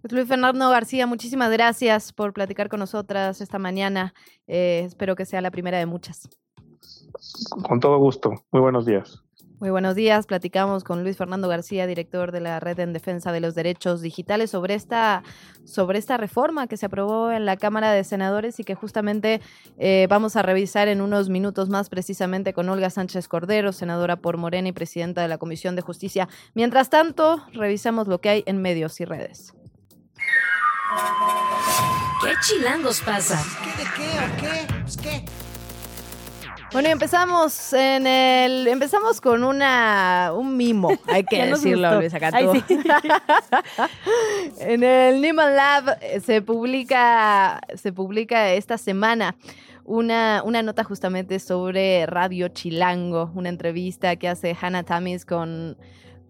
[0.00, 4.14] Pues, Luis Fernando García, muchísimas gracias por platicar con nosotras esta mañana.
[4.46, 6.28] espero que sea la primera de muchas.
[7.68, 8.32] Con todo gusto.
[8.52, 9.20] Muy buenos días.
[9.60, 10.24] Muy buenos días.
[10.24, 14.50] Platicamos con Luis Fernando García, director de la Red en Defensa de los Derechos Digitales,
[14.50, 15.22] sobre esta,
[15.66, 19.42] sobre esta reforma que se aprobó en la Cámara de Senadores y que justamente
[19.78, 24.38] eh, vamos a revisar en unos minutos más precisamente con Olga Sánchez Cordero, senadora por
[24.38, 26.26] Morena y presidenta de la Comisión de Justicia.
[26.54, 29.52] Mientras tanto, revisamos lo que hay en medios y redes.
[32.24, 33.38] ¿Qué chilangos pasa?
[33.62, 34.74] ¿Qué de qué o qué?
[34.84, 35.39] Pues qué.
[36.72, 41.96] Bueno, y empezamos en el empezamos con una un mimo, hay que decirlo.
[41.96, 42.62] Luis acá Ay, tú.
[42.68, 42.78] sí.
[44.60, 49.34] en el Nieman Lab eh, se publica se publica esta semana
[49.84, 55.76] una, una nota justamente sobre Radio Chilango, una entrevista que hace Hannah Tamis con,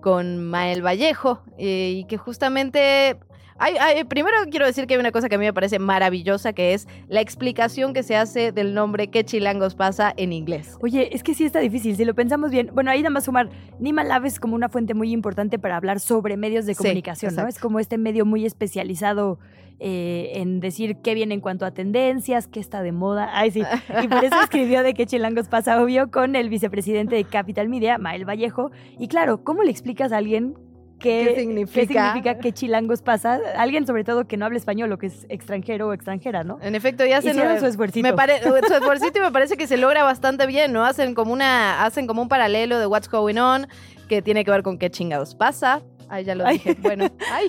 [0.00, 3.18] con Mael Vallejo eh, y que justamente
[3.60, 6.52] hay- hay- primero quiero decir que hay una cosa que a mí me parece maravillosa,
[6.52, 10.12] que es la explicación que se hace del nombre ¿Qué chilangos pasa?
[10.16, 10.76] en inglés.
[10.80, 12.70] Oye, es que sí está difícil, si lo pensamos bien.
[12.74, 16.00] Bueno, ahí nada más sumar, Nima Lab es como una fuente muy importante para hablar
[16.00, 17.42] sobre medios de Sí, comunicación, ¿no?
[17.42, 17.56] exacto.
[17.56, 19.38] Es como este medio muy especializado
[19.82, 23.30] eh, en decir qué viene en cuanto a tendencias, qué está de moda.
[23.32, 23.62] Ay, sí.
[24.02, 27.96] Y por eso escribió de qué chilangos pasa, obvio, con el vicepresidente de Capital Media,
[27.96, 28.70] Mael Vallejo.
[28.98, 30.54] Y claro, ¿cómo le explicas a alguien
[31.00, 31.80] qué, ¿Qué significa?
[31.80, 33.40] qué significa qué chilangos pasa?
[33.56, 36.58] Alguien sobre todo que no habla español o que es extranjero o extranjera, ¿no?
[36.62, 38.06] En efecto, ya hacen Hicieron su esfuercito.
[38.06, 40.84] Me pare- su esfuercito y me parece que se logra bastante bien, ¿no?
[40.84, 43.66] Hacen como una, hacen como un paralelo de What's Going On,
[44.08, 45.82] que tiene que ver con qué chingados pasa.
[46.08, 46.58] Ay, ya lo Ay.
[46.58, 46.76] dije.
[46.80, 47.48] Bueno, ay.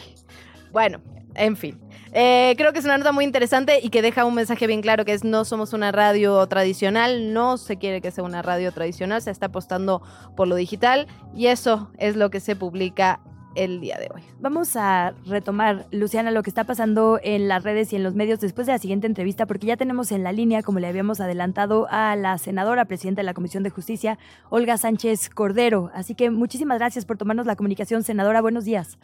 [0.72, 1.02] Bueno,
[1.36, 1.80] en fin.
[2.14, 5.06] Eh, creo que es una nota muy interesante y que deja un mensaje bien claro
[5.06, 9.22] que es no somos una radio tradicional, no se quiere que sea una radio tradicional,
[9.22, 10.02] se está apostando
[10.36, 13.22] por lo digital y eso es lo que se publica
[13.56, 14.22] el día de hoy.
[14.40, 18.40] Vamos a retomar, Luciana, lo que está pasando en las redes y en los medios
[18.40, 21.88] después de la siguiente entrevista, porque ya tenemos en la línea, como le habíamos adelantado,
[21.90, 24.18] a la senadora, presidenta de la Comisión de Justicia,
[24.50, 25.92] Olga Sánchez Cordero.
[25.94, 28.42] Así que muchísimas gracias por tomarnos la comunicación, senadora.
[28.42, 28.98] Buenos días.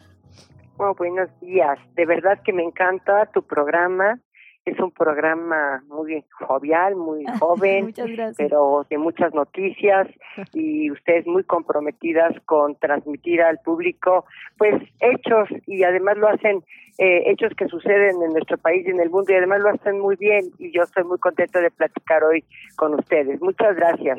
[0.76, 1.78] Bueno, buenos días.
[1.96, 4.20] De verdad que me encanta tu programa.
[4.68, 7.94] Es un programa muy jovial, muy joven,
[8.36, 10.08] pero de muchas noticias
[10.52, 14.24] y ustedes muy comprometidas con transmitir al público,
[14.56, 16.62] pues hechos y además lo hacen
[16.98, 20.00] eh, hechos que suceden en nuestro país y en el mundo y además lo hacen
[20.00, 22.44] muy bien y yo estoy muy contenta de platicar hoy
[22.76, 23.40] con ustedes.
[23.40, 24.18] Muchas gracias.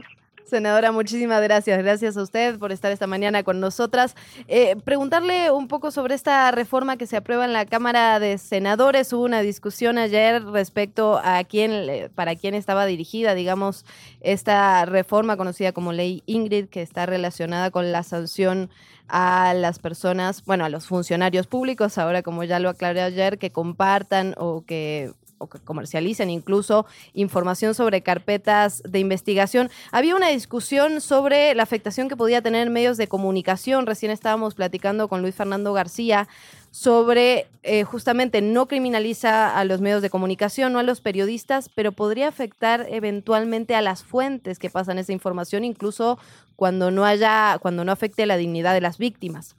[0.49, 1.77] Senadora, muchísimas gracias.
[1.77, 4.15] Gracias a usted por estar esta mañana con nosotras.
[4.47, 9.13] Eh, preguntarle un poco sobre esta reforma que se aprueba en la Cámara de Senadores.
[9.13, 13.85] Hubo una discusión ayer respecto a quién, para quién estaba dirigida, digamos,
[14.21, 18.69] esta reforma conocida como Ley Ingrid, que está relacionada con la sanción
[19.07, 23.51] a las personas, bueno, a los funcionarios públicos, ahora como ya lo aclaré ayer, que
[23.51, 29.69] compartan o que o que comercialicen incluso información sobre carpetas de investigación.
[29.91, 33.87] Había una discusión sobre la afectación que podía tener en medios de comunicación.
[33.87, 36.27] Recién estábamos platicando con Luis Fernando García
[36.71, 41.91] sobre eh, justamente no criminaliza a los medios de comunicación, no a los periodistas, pero
[41.91, 46.19] podría afectar eventualmente a las fuentes que pasan esa información, incluso
[46.55, 49.55] cuando no haya, cuando no afecte la dignidad de las víctimas.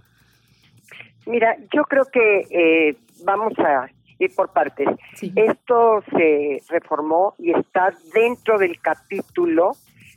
[1.27, 4.89] Mira, yo creo que eh, vamos a ir por partes.
[5.15, 5.33] Sí.
[5.35, 9.73] Esto se reformó y está dentro del capítulo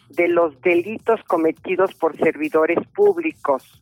[0.10, 3.82] de los delitos cometidos por servidores públicos.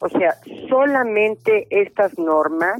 [0.00, 0.34] O sea,
[0.68, 2.78] solamente estas normas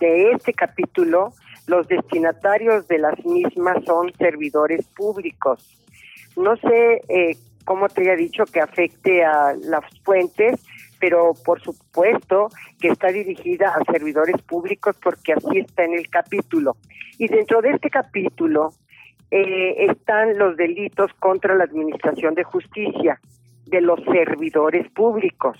[0.00, 1.32] de este capítulo,
[1.66, 5.78] los destinatarios de las mismas son servidores públicos.
[6.36, 10.64] No sé eh, cómo te haya dicho que afecte a las fuentes,
[11.02, 12.48] pero por supuesto
[12.80, 16.76] que está dirigida a servidores públicos porque así está en el capítulo.
[17.18, 18.72] Y dentro de este capítulo
[19.32, 23.20] eh, están los delitos contra la administración de justicia
[23.66, 25.58] de los servidores públicos.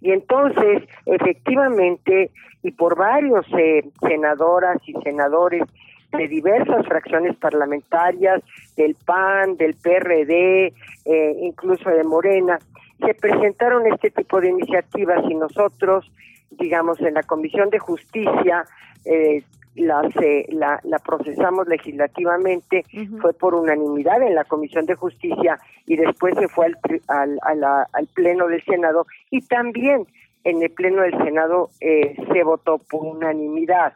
[0.00, 2.32] Y entonces, efectivamente,
[2.64, 5.62] y por varios eh, senadoras y senadores
[6.10, 8.42] de diversas fracciones parlamentarias,
[8.76, 10.72] del PAN, del PRD,
[11.04, 12.58] eh, incluso de Morena,
[13.04, 16.10] se presentaron este tipo de iniciativas y nosotros,
[16.50, 18.64] digamos, en la Comisión de Justicia,
[19.04, 19.42] eh,
[19.74, 22.84] las, eh, la, la procesamos legislativamente,
[23.20, 26.76] fue por unanimidad en la Comisión de Justicia y después se fue al,
[27.08, 30.06] al, a la- al Pleno del Senado y también
[30.44, 33.94] en el Pleno del Senado eh, se votó por unanimidad.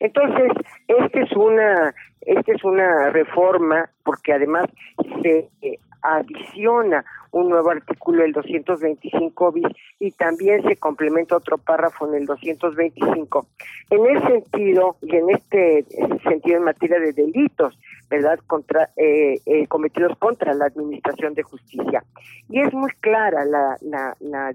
[0.00, 0.50] Entonces,
[0.88, 4.64] esta es una, esta es una reforma porque además
[5.22, 9.66] se eh, adiciona un nuevo artículo, el 225 bis,
[9.98, 13.46] y también se complementa otro párrafo en el 225.
[13.90, 15.86] En ese sentido, y en este,
[16.22, 17.78] sentido en materia de delitos
[18.12, 22.04] ¿verdad?, contra, eh, eh, cometidos contra la Administración de Justicia.
[22.50, 24.52] Y es muy clara la, la, la,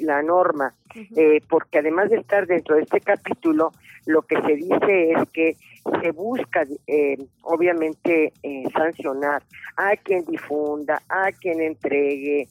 [0.00, 0.74] la norma,
[1.14, 3.70] eh, porque además de estar dentro de este capítulo,
[4.06, 5.56] lo que se dice es que
[6.02, 6.66] se busca,
[7.42, 8.32] obviamente,
[8.72, 9.42] sancionar
[9.76, 12.48] a quien difunda, a quien entregue,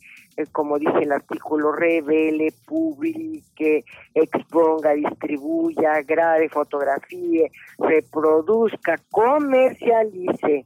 [0.52, 10.66] como dice el artículo, revele, publique, exponga, distribuya, grabe, fotografíe, reproduzca, comercialice,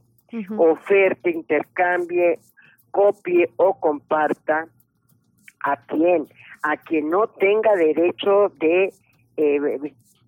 [0.58, 2.38] oferte, intercambie,
[2.90, 4.66] copie o comparta
[5.60, 6.28] a quien,
[6.62, 8.92] a quien no tenga derecho de,
[9.36, 9.60] eh,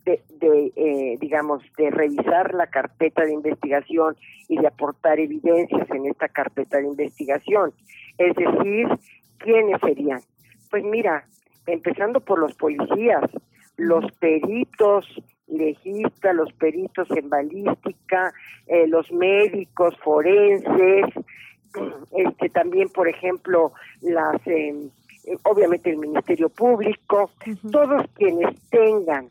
[0.04, 4.16] de, eh, digamos, de revisar la carpeta de investigación
[4.48, 7.72] y de aportar evidencias en esta carpeta de investigación.
[8.18, 8.88] Es decir,
[9.38, 10.20] ¿quiénes serían?
[10.70, 11.27] Pues mira,
[11.66, 13.25] empezando por los policías,
[13.77, 15.07] los peritos
[15.47, 18.33] legistas, los peritos en balística,
[18.66, 21.07] eh, los médicos forenses,
[22.12, 24.90] este también, por ejemplo, las em,
[25.44, 27.31] obviamente el Ministerio Público,
[27.70, 29.31] todos quienes tengan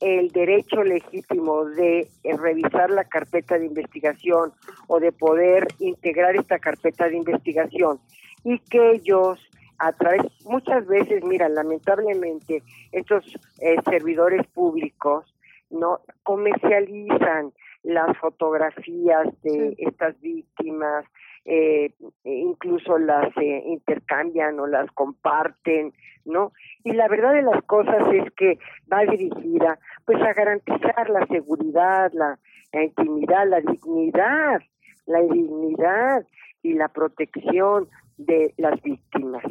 [0.00, 4.52] el derecho legítimo de eh, revisar la carpeta de investigación
[4.86, 8.00] o de poder integrar esta carpeta de investigación
[8.44, 9.40] y que ellos
[9.78, 13.24] a través, muchas veces, mira, lamentablemente, estos
[13.60, 15.34] eh, servidores públicos
[15.70, 17.52] no comercializan
[17.82, 21.04] las fotografías de estas víctimas,
[21.44, 21.92] eh,
[22.24, 25.92] incluso las eh, intercambian o las comparten,
[26.24, 26.52] ¿no?
[26.84, 28.58] Y la verdad de las cosas es que
[28.90, 32.38] va dirigida pues a garantizar la seguridad, la
[32.72, 34.62] intimidad, la dignidad,
[35.06, 36.26] la dignidad
[36.62, 39.44] y la protección de las víctimas,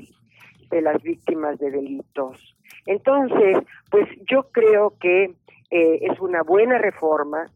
[0.69, 2.55] de las víctimas de delitos.
[2.85, 3.57] Entonces,
[3.89, 5.33] pues yo creo que
[5.71, 7.47] eh, es una buena reforma,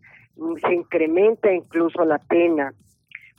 [0.62, 2.74] se incrementa incluso la pena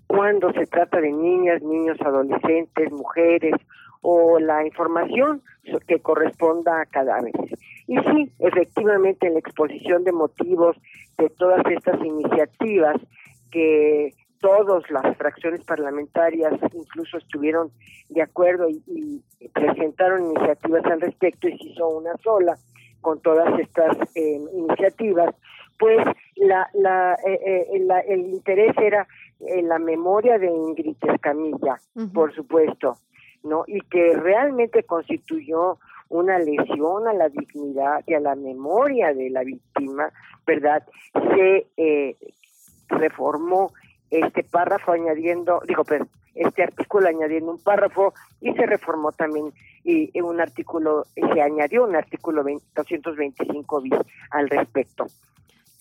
[0.07, 3.55] cuando se trata de niñas, niños, adolescentes, mujeres
[4.01, 5.43] o la información
[5.87, 7.53] que corresponda a cadáveres.
[7.87, 10.77] Y sí, efectivamente en la exposición de motivos
[11.19, 12.97] de todas estas iniciativas
[13.51, 17.71] que todas las fracciones parlamentarias incluso estuvieron
[18.09, 19.23] de acuerdo y,
[19.53, 22.57] presentaron iniciativas al respecto y se hizo una sola
[23.01, 25.35] con todas estas eh, iniciativas,
[25.79, 26.05] pues
[26.37, 29.07] la, la, eh, eh, el interés era
[29.41, 31.81] en la memoria de Ingrid Escamilla,
[32.13, 32.97] por supuesto,
[33.45, 33.65] ¿no?
[33.69, 39.45] Y que realmente constituyó una lesión a la dignidad y a la memoria de la
[39.45, 40.11] víctima,
[40.45, 40.83] ¿verdad?
[41.15, 42.17] Se
[42.89, 43.73] reformó
[44.11, 49.53] este párrafo añadiendo, digo, pero este artículo añadiendo un párrafo y se reformó también
[49.85, 52.45] y, un artículo, se añadió un artículo
[52.75, 53.95] 225 bis
[54.31, 55.07] al respecto.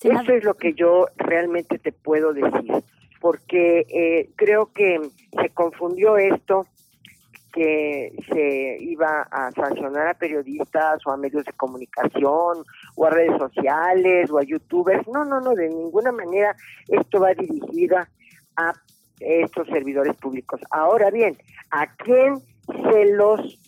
[0.02, 2.84] Eso es lo que yo realmente te puedo decir,
[3.20, 5.02] porque eh, creo que
[5.42, 6.68] se confundió esto
[7.58, 12.64] que se iba a sancionar a periodistas o a medios de comunicación
[12.96, 15.08] o a redes sociales o a youtubers.
[15.08, 16.56] No, no, no, de ninguna manera
[16.88, 18.08] esto va dirigida
[18.58, 18.74] a
[19.20, 20.62] estos servidores públicos.
[20.70, 21.36] Ahora bien,
[21.72, 22.36] ¿a quién
[22.68, 23.60] se los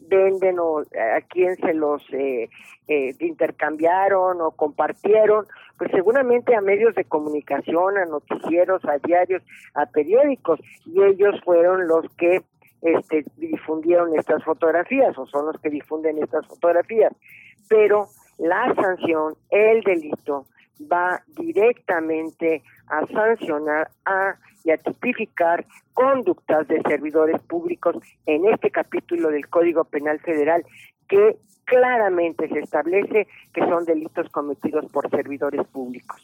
[0.00, 2.50] venden o a quién se los eh,
[2.86, 5.46] eh, intercambiaron o compartieron?
[5.78, 11.88] Pues seguramente a medios de comunicación, a noticieros, a diarios, a periódicos, y ellos fueron
[11.88, 12.42] los que
[12.82, 17.12] este, difundieron estas fotografías o son los que difunden estas fotografías.
[17.68, 20.46] Pero la sanción, el delito,
[20.80, 25.64] va directamente a sancionar a y a tipificar
[25.94, 30.64] conductas de servidores públicos en este capítulo del Código Penal Federal
[31.08, 36.20] que claramente se establece que son delitos cometidos por servidores públicos.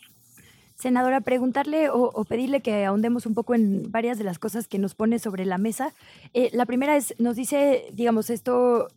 [0.74, 4.94] Senadora, preguntarle o, pedirle que ahondemos un poco en varias de las cosas que nos
[4.94, 5.92] pone sobre la mesa.
[6.32, 8.88] Eh, la primera es, nos dice, digamos, esto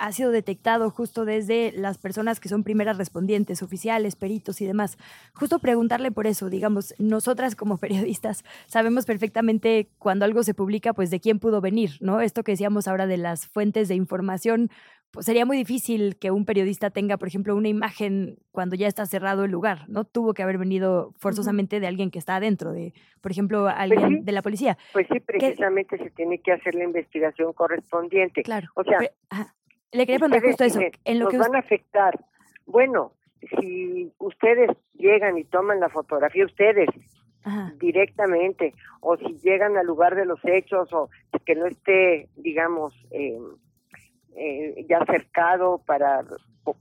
[0.00, 4.96] ha sido detectado justo desde las personas que son primeras respondientes, oficiales, peritos y demás.
[5.34, 11.10] Justo preguntarle por eso, digamos, nosotras como periodistas sabemos perfectamente cuando algo se publica, pues
[11.10, 12.20] de quién pudo venir, ¿no?
[12.20, 14.70] Esto que decíamos ahora de las fuentes de información,
[15.10, 19.06] pues sería muy difícil que un periodista tenga, por ejemplo, una imagen cuando ya está
[19.06, 20.04] cerrado el lugar, ¿no?
[20.04, 24.24] Tuvo que haber venido forzosamente de alguien que está adentro, de, por ejemplo, pues alguien
[24.24, 24.78] de la policía.
[24.92, 28.42] Pues sí, precisamente se tiene que hacer la investigación correspondiente.
[28.42, 28.68] Claro.
[28.74, 28.98] O sea,
[29.92, 30.80] le quería preguntar justo eso.
[31.04, 32.18] En lo nos van a afectar.
[32.66, 33.12] Bueno,
[33.58, 36.88] si ustedes llegan y toman la fotografía, ustedes
[37.78, 41.08] directamente, o si llegan al lugar de los hechos, o
[41.44, 43.38] que no esté, digamos, eh,
[44.36, 46.24] eh, ya cercado para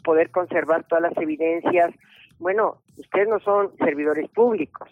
[0.03, 1.93] poder conservar todas las evidencias,
[2.37, 4.89] bueno, ustedes no son servidores públicos.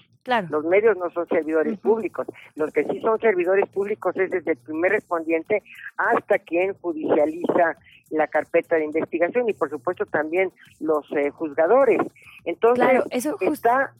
[0.49, 2.27] Los medios no son servidores públicos.
[2.55, 5.63] Los que sí son servidores públicos es desde el primer respondiente
[5.95, 7.77] hasta quien judicializa
[8.09, 11.99] la carpeta de investigación y por supuesto también los eh, juzgadores.
[12.43, 13.93] Entonces, eso está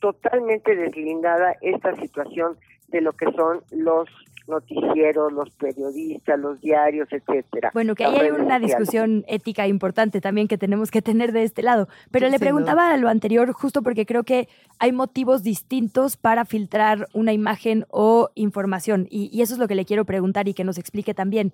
[0.00, 2.58] totalmente deslindada esta situación
[2.88, 4.08] de lo que son los
[4.46, 7.70] noticieros, los periodistas, los diarios, etcétera.
[7.72, 11.62] Bueno, que ahí hay una discusión ética importante también que tenemos que tener de este
[11.62, 11.88] lado.
[12.10, 17.08] Pero le preguntaba a lo anterior justo porque creo que hay motivos distintos para filtrar
[17.12, 19.06] una imagen o información.
[19.10, 21.52] Y, eso es lo que le quiero preguntar y que nos explique también.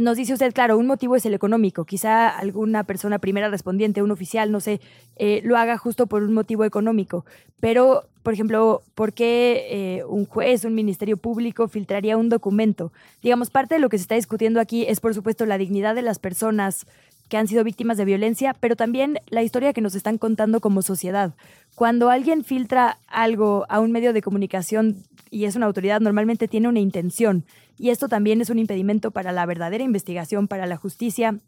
[0.00, 1.84] Nos dice usted, claro, un motivo es el económico.
[1.84, 4.80] Quizá alguna persona primera respondiente, un oficial, no sé,
[5.16, 7.24] eh, lo haga justo por un motivo económico.
[7.60, 9.66] Pero por ejemplo, ¿por qué
[9.98, 12.90] eh, un juez, un ministerio público filtraría un documento?
[13.22, 16.00] Digamos, parte de lo que se está discutiendo aquí es, por supuesto, la dignidad de
[16.00, 16.86] las personas
[17.28, 20.80] que han sido víctimas de violencia, pero también la historia que nos están contando como
[20.80, 21.34] sociedad.
[21.74, 26.68] Cuando alguien filtra algo a un medio de comunicación y es una autoridad, normalmente tiene
[26.68, 27.44] una intención.
[27.78, 31.40] Y esto también es un impedimento para la verdadera investigación, para la justicia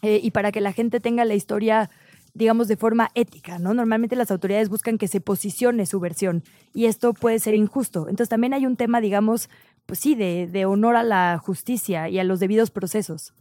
[0.00, 1.90] eh, y para que la gente tenga la historia
[2.34, 3.74] digamos, de forma ética, ¿no?
[3.74, 6.42] Normalmente las autoridades buscan que se posicione su versión
[6.74, 8.08] y esto puede ser injusto.
[8.08, 9.48] Entonces también hay un tema, digamos,
[9.86, 13.32] pues sí, de, honor a la justicia y a los debidos procesos.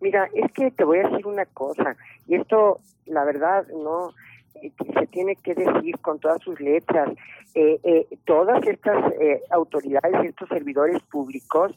[0.00, 1.94] Mira, es que te voy a decir una cosa,
[2.26, 4.14] y esto, la verdad, no
[4.54, 7.10] eh, se tiene que decir con todas sus letras.
[7.54, 9.12] Eh, eh, todas estas
[9.50, 11.76] autoridades, estos servidores públicos,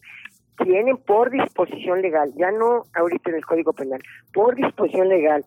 [0.63, 4.01] tienen por disposición legal, ya no ahorita en el Código Penal,
[4.31, 5.43] por disposición legal,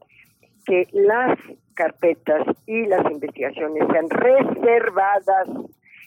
[0.66, 1.38] que las
[1.74, 5.48] carpetas y las investigaciones sean reservadas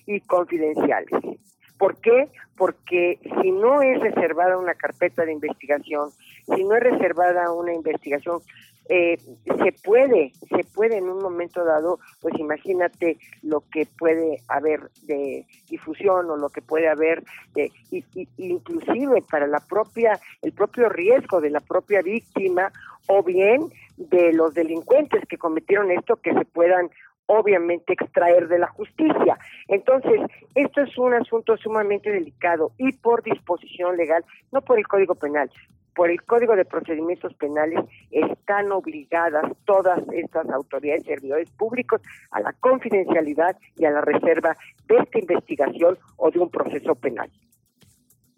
[0.05, 1.39] y confidenciales.
[1.77, 2.27] ¿Por qué?
[2.57, 6.09] Porque si no es reservada una carpeta de investigación,
[6.53, 8.41] si no es reservada una investigación,
[8.89, 14.89] eh, se puede, se puede en un momento dado, pues imagínate lo que puede haber
[15.03, 17.23] de difusión o lo que puede haber
[17.53, 18.03] de, y,
[18.37, 22.71] inclusive para la propia, el propio riesgo de la propia víctima
[23.07, 26.89] o bien de los delincuentes que cometieron esto que se puedan
[27.27, 29.37] obviamente extraer de la justicia.
[29.67, 30.19] Entonces,
[30.55, 35.51] esto es un asunto sumamente delicado y por disposición legal, no por el Código Penal,
[35.95, 42.39] por el Código de Procedimientos Penales están obligadas todas estas autoridades y servidores públicos a
[42.41, 44.55] la confidencialidad y a la reserva
[44.87, 47.29] de esta investigación o de un proceso penal.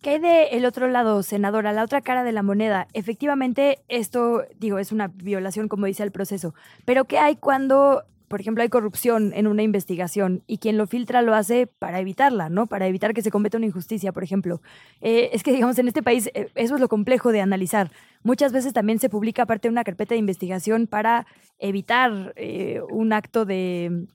[0.01, 2.87] ¿Qué hay de el otro lado, senadora, la otra cara de la moneda?
[2.93, 6.55] Efectivamente, esto, digo, es una violación, como dice el proceso.
[6.85, 11.21] Pero ¿qué hay cuando, por ejemplo, hay corrupción en una investigación y quien lo filtra
[11.21, 12.65] lo hace para evitarla, ¿no?
[12.65, 14.61] Para evitar que se cometa una injusticia, por ejemplo.
[15.01, 17.91] Eh, es que, digamos, en este país eh, eso es lo complejo de analizar.
[18.23, 21.27] Muchas veces también se publica aparte una carpeta de investigación para
[21.59, 24.07] evitar eh, un acto de,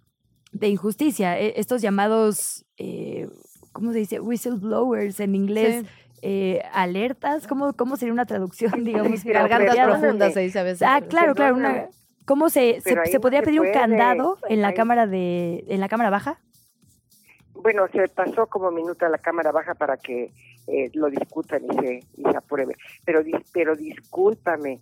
[0.52, 1.38] de injusticia.
[1.38, 2.64] E, estos llamados
[3.72, 4.20] ¿cómo se dice?
[4.20, 5.84] Whistleblowers en inglés.
[6.22, 9.22] Eh, alertas, ¿cómo, ¿cómo sería una traducción, digamos?
[9.22, 10.82] Gargantas profundas se dice a veces.
[10.82, 11.56] Ah, claro, claro.
[11.56, 11.90] Una,
[12.26, 16.40] ¿Cómo se, se, podría pedir un candado en la cámara de, en la cámara baja?
[17.54, 20.32] Bueno, se pasó como minuto a la cámara baja para que
[20.66, 22.74] eh, lo discutan y se, y se apruebe.
[23.04, 23.22] Pero,
[23.52, 24.80] pero discúlpame,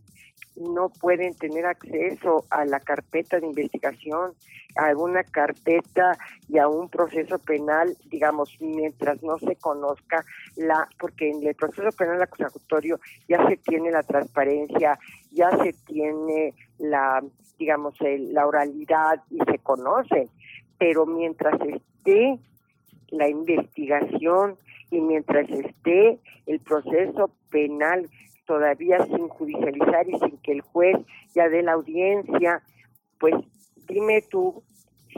[0.57, 4.33] no pueden tener acceso a la carpeta de investigación,
[4.77, 6.17] a alguna carpeta
[6.49, 10.25] y a un proceso penal, digamos, mientras no se conozca
[10.57, 14.99] la, porque en el proceso penal acusatorio ya se tiene la transparencia,
[15.35, 17.23] ya se tiene la,
[17.59, 20.29] digamos, la oralidad y se conoce,
[20.79, 22.39] pero mientras esté
[23.09, 24.57] la investigación
[24.91, 28.09] y mientras esté el proceso penal
[28.47, 30.97] todavía sin judicializar y sin que el juez
[31.35, 32.63] ya dé la audiencia,
[33.19, 33.35] pues
[33.89, 34.63] dime tú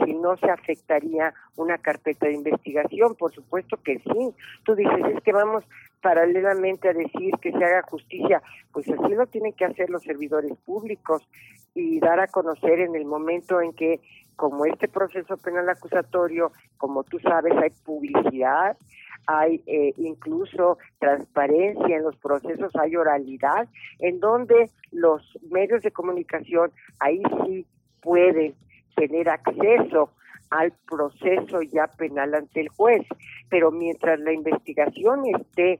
[0.05, 4.33] si no se afectaría una carpeta de investigación, por supuesto que sí.
[4.63, 5.63] Tú dices, es que vamos
[6.01, 8.41] paralelamente a decir que se haga justicia,
[8.71, 11.27] pues así lo tienen que hacer los servidores públicos
[11.73, 13.99] y dar a conocer en el momento en que,
[14.35, 18.77] como este proceso penal acusatorio, como tú sabes, hay publicidad,
[19.25, 23.67] hay eh, incluso transparencia en los procesos, hay oralidad,
[23.99, 27.65] en donde los medios de comunicación ahí sí
[28.01, 28.55] pueden
[28.95, 30.11] tener acceso
[30.49, 33.05] al proceso ya penal ante el juez,
[33.49, 35.79] pero mientras la investigación esté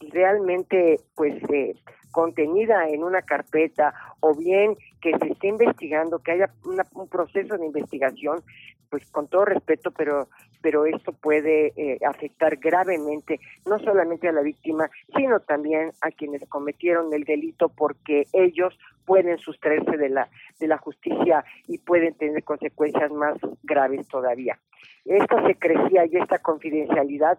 [0.00, 1.74] realmente pues eh,
[2.10, 7.66] contenida en una carpeta o bien que se esté investigando, que haya un proceso de
[7.66, 8.42] investigación,
[8.90, 10.28] pues con todo respeto, pero
[10.60, 16.42] pero esto puede eh, afectar gravemente no solamente a la víctima, sino también a quienes
[16.48, 20.28] cometieron el delito porque ellos pueden sustraerse de la
[20.58, 24.58] de la justicia y pueden tener consecuencias más graves todavía.
[25.04, 27.38] Esta secrecía y esta confidencialidad,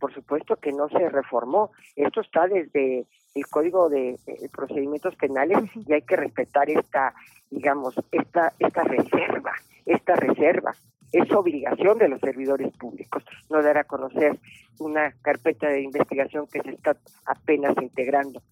[0.00, 1.70] por supuesto que no se reformó.
[1.94, 4.16] Esto está desde el Código de
[4.52, 7.14] Procedimientos Penales y hay que respetar esta,
[7.50, 9.52] digamos, esta esta reserva,
[9.86, 10.74] esta reserva
[11.12, 14.38] es obligación de los servidores públicos no dar a conocer
[14.80, 18.42] una carpeta de investigación que se está apenas integrando.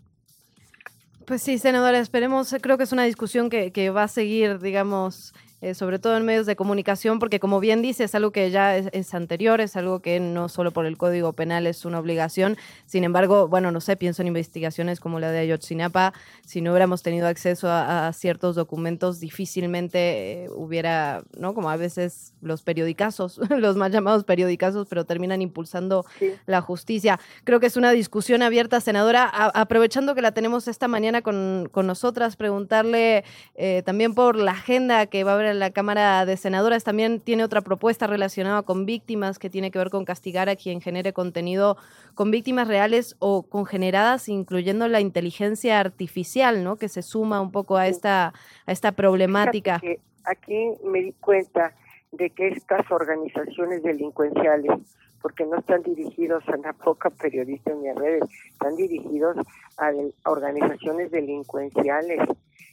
[1.27, 5.33] Pues sí, senadora, esperemos, creo que es una discusión que, que va a seguir, digamos,
[5.63, 8.77] eh, sobre todo en medios de comunicación, porque como bien dice, es algo que ya
[8.77, 12.57] es, anterior, es algo que no solo por el Código Penal es una obligación.
[12.85, 17.05] Sin embargo, bueno, no sé, pienso en investigaciones como la de Ayotzinapa, si no hubiéramos
[17.05, 21.55] tenido acceso a, ciertos documentos, difícilmente eh, hubiera, ¿no?
[21.55, 26.05] Como a veces los periodicazos, los más llamados periodicazos, pero terminan impulsando
[26.45, 27.21] la justicia.
[27.45, 31.87] Creo que es una discusión abierta, senadora, aprovechando que la tenemos esta mañana con, con
[31.87, 33.23] nosotras, preguntarle
[33.55, 37.45] eh, también por la agenda que va a haber la Cámara de Senadoras también tiene
[37.45, 41.77] otra propuesta relacionada con víctimas que tiene que ver con castigar a quien genere contenido
[42.15, 46.77] con víctimas reales o con generadas, incluyendo la inteligencia artificial, ¿no?
[46.77, 48.33] Que se suma un poco a esta,
[48.67, 49.81] a esta problemática.
[50.25, 51.75] Aquí me di cuenta
[52.13, 57.95] de que estas organizaciones delincuenciales, porque no están dirigidos a la poca periodista ni a
[57.95, 59.37] redes, están dirigidos
[59.79, 59.91] a
[60.29, 62.21] organizaciones delincuenciales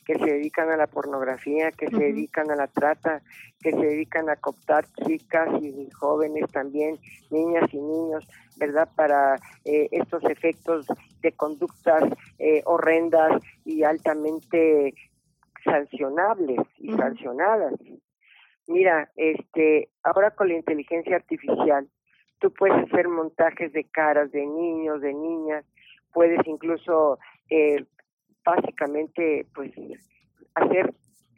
[0.05, 3.21] que se dedican a la pornografía, que se dedican a la trata,
[3.61, 6.97] que se dedican a cooptar chicas y jóvenes también,
[7.29, 8.27] niñas y niños,
[8.57, 8.89] ¿verdad?
[8.95, 9.35] Para
[9.65, 10.87] eh, estos efectos
[11.21, 12.03] de conductas
[12.39, 14.95] eh, horrendas y altamente
[15.63, 17.73] sancionables y sancionadas.
[18.67, 21.87] Mira, este, ahora con la inteligencia artificial,
[22.39, 25.65] tú puedes hacer montajes de caras de niños, de niñas,
[26.13, 27.19] puedes incluso
[27.49, 27.85] eh,
[28.43, 29.71] básicamente pues
[30.55, 30.93] hacer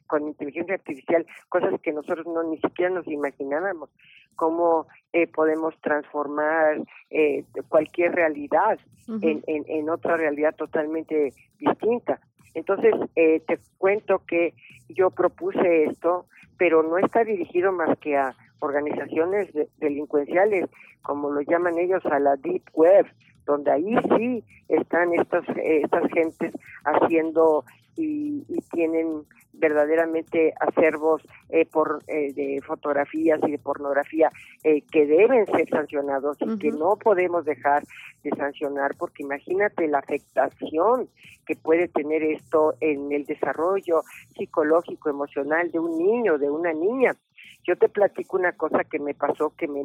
[0.08, 3.90] con inteligencia artificial cosas que nosotros no ni siquiera nos imaginábamos.
[4.36, 8.78] Cómo eh, podemos transformar eh, cualquier realidad
[9.08, 12.20] en, en, en, otra realidad totalmente distinta.
[12.54, 14.54] Entonces eh, te cuento que
[14.90, 16.26] yo propuse esto
[16.62, 20.70] pero no está dirigido más que a organizaciones delincuenciales
[21.02, 23.06] como lo llaman ellos a la deep web
[23.46, 26.54] donde ahí sí están estas, estas gentes
[26.86, 27.66] haciendo
[27.98, 34.32] y, tienen verdaderamente acervos eh, por, eh, de fotografías y de pornografía
[34.64, 37.84] eh, que deben ser sancionados y que no podemos dejar
[38.24, 41.10] de sancionar porque imagínate la afectación
[41.46, 44.04] que puede tener esto en el desarrollo
[44.38, 47.16] psicológico, emocional de un niño, de una niña.
[47.64, 49.84] Yo te platico una cosa que me pasó que me,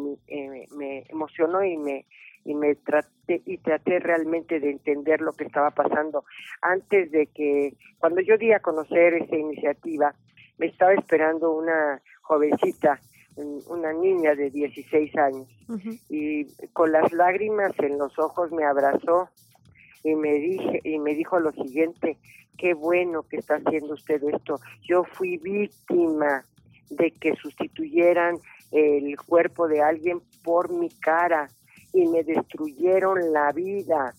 [0.77, 2.07] me emocionó y me
[2.45, 6.25] y me traté y traté realmente de entender lo que estaba pasando.
[6.63, 10.15] Antes de que cuando yo di a conocer esa iniciativa
[10.57, 13.01] me estaba esperando una jovencita
[13.67, 15.47] una niña de 16 años
[16.09, 19.29] y con las lágrimas en los ojos me abrazó
[20.03, 22.17] y me dije y me dijo lo siguiente
[22.57, 24.59] qué bueno que está haciendo usted esto.
[24.89, 26.45] Yo fui víctima
[26.91, 28.37] de que sustituyeran
[28.73, 31.49] el cuerpo de alguien por mi cara
[31.93, 34.15] y me destruyeron la vida.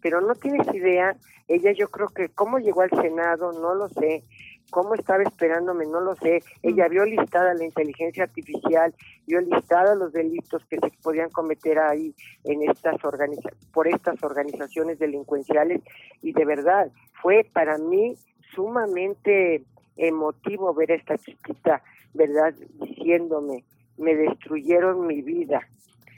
[0.00, 1.16] Pero no tienes idea,
[1.48, 4.24] ella yo creo que cómo llegó al Senado, no lo sé,
[4.70, 6.42] cómo estaba esperándome, no lo sé.
[6.62, 8.94] Ella vio listada la inteligencia artificial,
[9.26, 14.98] vio listada los delitos que se podían cometer ahí en estas organiza por estas organizaciones
[14.98, 15.80] delincuenciales
[16.22, 16.90] y de verdad
[17.22, 18.14] fue para mí
[18.54, 19.64] sumamente
[19.98, 21.82] emotivo ver a esta chiquita,
[22.14, 22.54] ¿verdad?
[22.80, 23.64] Diciéndome,
[23.98, 25.60] me destruyeron mi vida,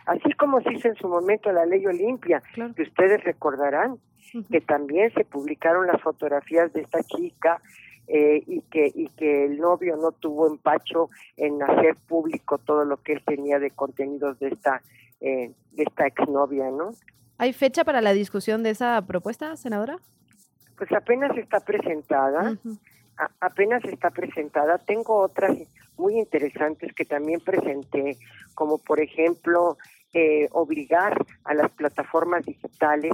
[0.07, 2.43] Así como se hizo en su momento la ley Olimpia,
[2.75, 3.99] que ustedes recordarán,
[4.51, 7.61] que también se publicaron las fotografías de esta chica
[8.09, 12.97] eh, y que y que el novio no tuvo empacho en hacer público todo lo
[12.97, 14.83] que él tenía de contenidos de esta
[15.21, 16.91] eh, de esta exnovia, ¿no?
[17.39, 19.99] ¿Hay fecha para la discusión de esa propuesta, senadora?
[20.77, 22.57] Pues apenas está presentada,
[23.41, 24.79] apenas está presentada.
[24.79, 25.57] Tengo otras
[25.97, 28.17] muy interesantes que también presenté,
[28.55, 29.77] como por ejemplo
[30.13, 33.13] eh, obligar a las plataformas digitales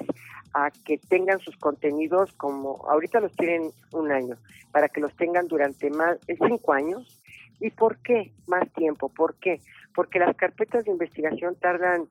[0.54, 4.36] a que tengan sus contenidos como ahorita los tienen un año,
[4.72, 7.22] para que los tengan durante más de cinco años.
[7.60, 9.08] ¿Y por qué más tiempo?
[9.08, 9.60] ¿Por qué?
[9.94, 12.06] Porque las carpetas de investigación tardan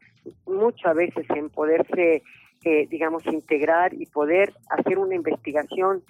[0.46, 2.24] mucho a veces en poderse,
[2.64, 6.04] eh, digamos, integrar y poder hacer una investigación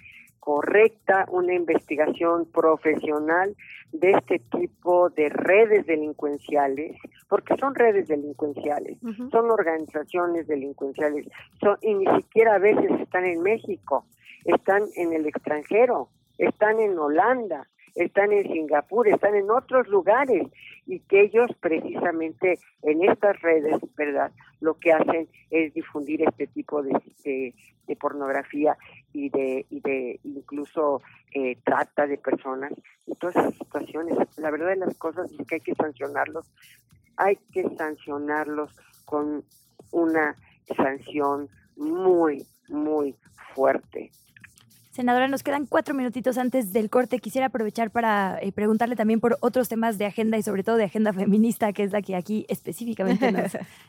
[0.46, 3.56] correcta, una investigación profesional
[3.90, 6.96] de este tipo de redes delincuenciales,
[7.28, 8.96] porque son redes delincuenciales,
[9.32, 11.26] son organizaciones delincuenciales,
[11.58, 14.06] son, y ni siquiera a veces están en México,
[14.44, 17.66] están en el extranjero, están en Holanda,
[17.96, 20.46] están en Singapur, están en otros lugares
[20.86, 24.30] y que ellos precisamente en estas redes, ¿verdad?
[24.60, 26.92] Lo que hacen es difundir este tipo de,
[27.24, 28.76] de, pornografía
[29.12, 31.02] y de, y de incluso
[31.34, 32.72] eh, trata de personas
[33.06, 34.16] y todas esas situaciones.
[34.36, 36.46] La verdad de las cosas es que hay que sancionarlos,
[37.16, 38.76] hay que sancionarlos
[39.06, 39.42] con
[39.92, 40.36] una
[40.76, 43.16] sanción muy, muy
[43.54, 44.10] fuerte.
[44.96, 47.18] Senadora, nos quedan cuatro minutitos antes del corte.
[47.18, 50.84] Quisiera aprovechar para eh, preguntarle también por otros temas de agenda y sobre todo de
[50.84, 53.30] agenda feminista, que es la que aquí específicamente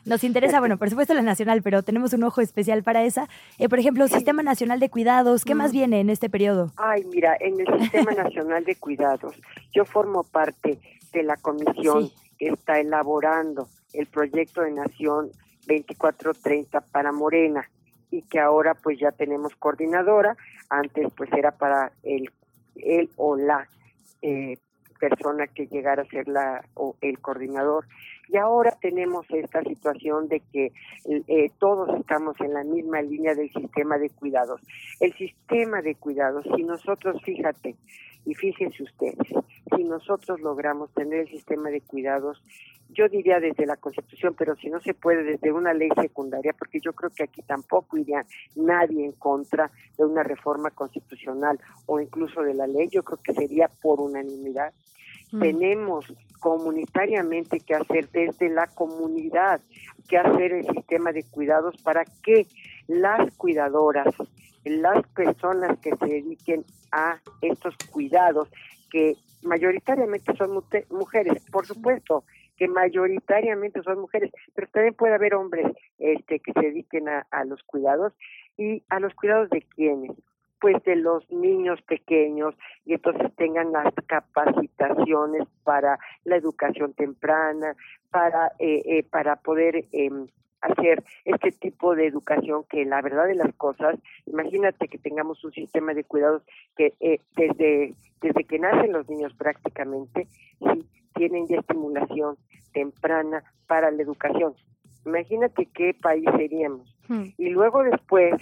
[0.04, 0.60] nos, interesa.
[0.60, 3.26] Bueno, por supuesto la nacional, pero tenemos un ojo especial para esa.
[3.56, 6.72] Eh, por ejemplo, Sistema Nacional de Cuidados, ¿qué más viene en este periodo?
[6.76, 9.34] Ay, mira, en el Sistema Nacional de Cuidados,
[9.72, 10.78] yo formo parte
[11.14, 15.30] de la comisión que está elaborando el proyecto de Nación
[15.66, 17.66] 2430 para Morena
[18.10, 20.36] y que ahora pues ya tenemos coordinadora,
[20.70, 22.30] antes pues era para el,
[22.76, 23.68] el o la
[24.22, 24.58] eh,
[24.98, 27.86] persona que llegara a ser la o el coordinador
[28.28, 30.72] y ahora tenemos esta situación de que
[31.06, 34.60] eh, todos estamos en la misma línea del sistema de cuidados.
[35.00, 37.76] El sistema de cuidados, si nosotros, fíjate,
[38.28, 39.26] y fíjense ustedes,
[39.74, 42.42] si nosotros logramos tener el sistema de cuidados
[42.90, 46.80] yo diría desde la Constitución, pero si no se puede desde una ley secundaria, porque
[46.80, 48.24] yo creo que aquí tampoco iría
[48.56, 53.34] nadie en contra de una reforma constitucional o incluso de la ley, yo creo que
[53.34, 54.72] sería por unanimidad.
[55.32, 55.40] Mm.
[55.40, 56.06] Tenemos
[56.40, 59.60] comunitariamente que hacer desde la comunidad,
[60.08, 62.46] que hacer el sistema de cuidados para que
[62.86, 64.14] las cuidadoras,
[64.70, 68.48] las personas que se dediquen a estos cuidados,
[68.90, 72.24] que mayoritariamente son mujeres, por supuesto,
[72.56, 75.66] que mayoritariamente son mujeres, pero también puede haber hombres
[75.98, 78.12] este, que se dediquen a, los cuidados.
[78.56, 80.12] Y a los cuidados de quienes
[80.60, 82.52] pues de los niños pequeños
[82.84, 87.76] y entonces tengan las capacitaciones para la educación temprana,
[88.10, 90.26] para, eh, eh, para poder em,
[90.60, 93.96] hacer este tipo de educación que la verdad de las cosas,
[94.26, 96.42] imagínate que tengamos un sistema de cuidados
[96.76, 100.26] que eh, desde, desde que nacen los niños prácticamente,
[100.60, 102.36] sí, tienen ya estimulación
[102.72, 104.54] temprana para la educación.
[105.04, 106.94] Imagínate qué país seríamos.
[107.08, 107.26] Hmm.
[107.38, 108.34] Y luego después,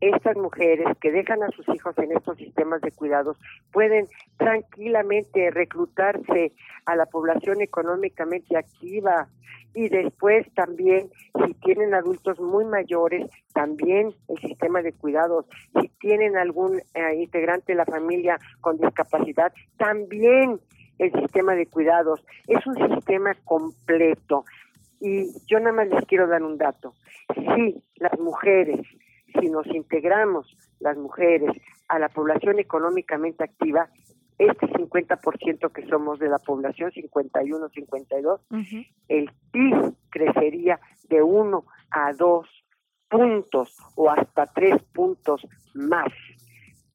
[0.00, 3.36] estas mujeres que dejan a sus hijos en estos sistemas de cuidados
[3.72, 6.52] pueden tranquilamente reclutarse
[6.86, 9.28] a la población económicamente activa
[9.74, 11.10] y después también
[11.44, 15.46] si tienen adultos muy mayores también el sistema de cuidados
[15.80, 20.60] si tienen algún eh, integrante de la familia con discapacidad también
[20.98, 22.24] el sistema de cuidados.
[22.46, 24.44] Es un sistema completo.
[25.00, 26.94] Y yo nada más les quiero dar un dato.
[27.34, 28.80] Si las mujeres,
[29.40, 31.50] si nos integramos las mujeres
[31.88, 33.88] a la población económicamente activa,
[34.38, 38.40] este 50% que somos de la población, 51, 52,
[39.08, 42.48] el PIB crecería de 1 a 2
[43.08, 46.12] puntos o hasta 3 puntos más.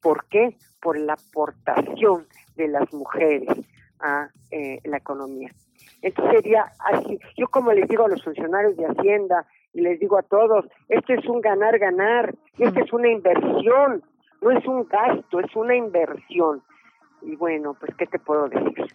[0.02, 0.56] ¿Por qué?
[0.80, 2.26] Por la aportación
[2.56, 3.48] de las mujeres
[4.00, 5.50] a eh, la economía.
[6.02, 10.18] Entonces sería así, yo como les digo a los funcionarios de Hacienda y les digo
[10.18, 14.02] a todos, esto es un ganar-ganar, esto es una inversión,
[14.40, 16.62] no es un gasto, es una inversión.
[17.22, 18.86] Y bueno, pues ¿qué te puedo decir?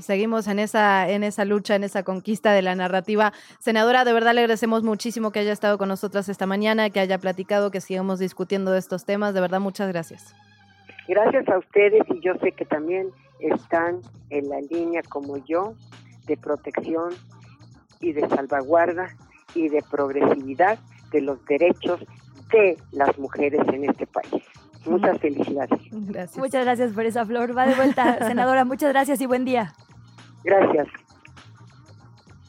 [0.00, 3.32] Seguimos en esa, en esa lucha, en esa conquista de la narrativa.
[3.60, 7.18] Senadora, de verdad le agradecemos muchísimo que haya estado con nosotras esta mañana, que haya
[7.18, 9.32] platicado, que sigamos discutiendo de estos temas.
[9.32, 10.34] De verdad, muchas gracias.
[11.08, 14.00] Gracias a ustedes y yo sé que también están
[14.30, 15.74] en la línea como yo
[16.26, 17.10] de protección
[18.00, 19.14] y de salvaguarda
[19.56, 20.78] y de progresividad
[21.10, 22.00] de los derechos
[22.52, 24.42] de las mujeres en este país.
[24.84, 25.80] Muchas felicidades.
[26.36, 27.56] Muchas gracias por esa flor.
[27.56, 28.64] Va de vuelta, senadora.
[28.64, 29.74] Muchas gracias y buen día.
[30.44, 30.86] Gracias.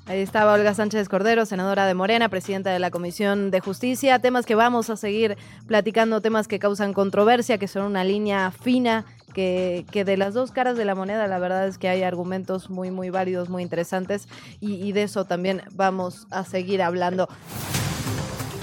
[0.05, 4.20] Ahí estaba Olga Sánchez Cordero, senadora de Morena, presidenta de la Comisión de Justicia.
[4.20, 5.36] Temas que vamos a seguir
[5.68, 9.03] platicando, temas que causan controversia, que son una línea fina,
[9.38, 12.89] que, de las dos caras de la moneda, la verdad es que hay argumentos muy,
[12.89, 14.27] muy válidos, muy interesantes,
[14.59, 17.29] y, y de eso también vamos a seguir hablando.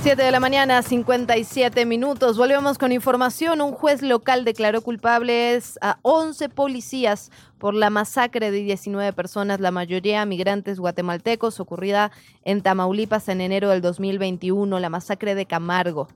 [0.02, 2.36] 7 de la mañana, 57 minutos.
[2.36, 3.62] Volvemos con información.
[3.62, 9.70] Un juez local declaró culpables a 11 policías por la masacre de 19 personas, la
[9.70, 12.10] mayoría migrantes guatemaltecos, ocurrida
[12.44, 16.08] en Tamaulipas en enero del 2021, la masacre de Camargo.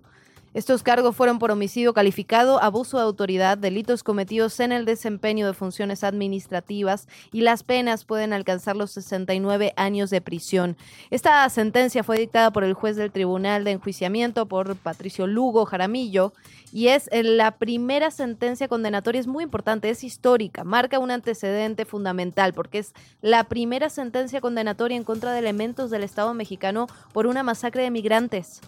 [0.55, 5.53] Estos cargos fueron por homicidio calificado, abuso de autoridad, delitos cometidos en el desempeño de
[5.53, 10.77] funciones administrativas y las penas pueden alcanzar los 69 años de prisión.
[11.11, 16.33] Esta sentencia fue dictada por el juez del Tribunal de Enjuiciamiento, por Patricio Lugo Jaramillo,
[16.73, 21.85] y es eh, la primera sentencia condenatoria, es muy importante, es histórica, marca un antecedente
[21.85, 27.27] fundamental porque es la primera sentencia condenatoria en contra de elementos del Estado mexicano por
[27.27, 28.61] una masacre de migrantes.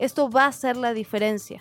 [0.00, 1.60] Esto va a ser la diferencia.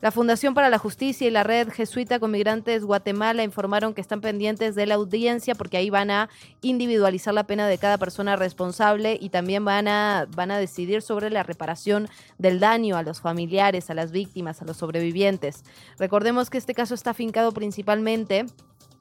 [0.00, 4.22] La Fundación para la Justicia y la Red Jesuita con Migrantes Guatemala informaron que están
[4.22, 6.28] pendientes de la audiencia porque ahí van a
[6.62, 11.28] individualizar la pena de cada persona responsable y también van a, van a decidir sobre
[11.30, 12.08] la reparación
[12.38, 15.62] del daño a los familiares, a las víctimas, a los sobrevivientes.
[15.98, 18.46] Recordemos que este caso está afincado principalmente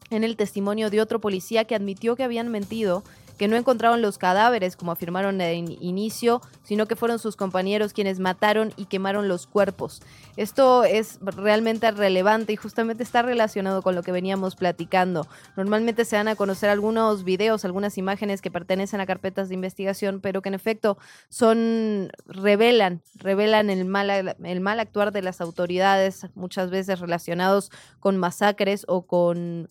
[0.09, 3.03] en el testimonio de otro policía que admitió que habían mentido
[3.37, 8.19] que no encontraron los cadáveres, como afirmaron en inicio, sino que fueron sus compañeros quienes
[8.19, 10.01] mataron y quemaron los cuerpos.
[10.37, 15.27] Esto es realmente relevante y justamente está relacionado con lo que veníamos platicando.
[15.55, 20.21] Normalmente se dan a conocer algunos videos, algunas imágenes que pertenecen a carpetas de investigación,
[20.21, 20.97] pero que en efecto
[21.29, 28.17] son revelan, revelan el mal, el mal actuar de las autoridades, muchas veces relacionados con
[28.17, 29.69] masacres o con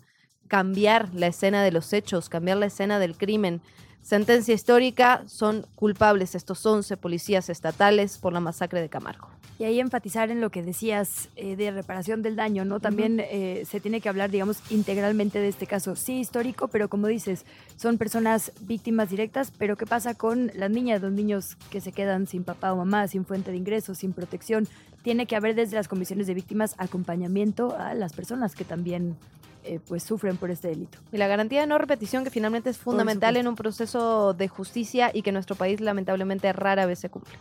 [0.49, 3.61] cambiar la escena de los hechos, cambiar la escena del crimen.
[4.03, 9.29] Sentencia histórica, son culpables estos 11 policías estatales por la masacre de Camargo.
[9.59, 12.81] Y ahí enfatizar en lo que decías eh, de reparación del daño, ¿no?
[12.81, 15.95] También eh, se tiene que hablar, digamos, integralmente de este caso.
[15.95, 17.45] Sí, histórico, pero como dices,
[17.77, 22.27] son personas víctimas directas, pero ¿qué pasa con las niñas, los niños que se quedan
[22.27, 24.67] sin papá o mamá, sin fuente de ingresos, sin protección?
[25.03, 29.17] Tiene que haber desde las comisiones de víctimas acompañamiento a las personas que también
[29.65, 30.99] eh, pues sufren por este delito.
[31.13, 35.11] Y la garantía de no repetición que finalmente es fundamental en un proceso de justicia
[35.13, 37.35] y que nuestro país lamentablemente rara vez se cumple.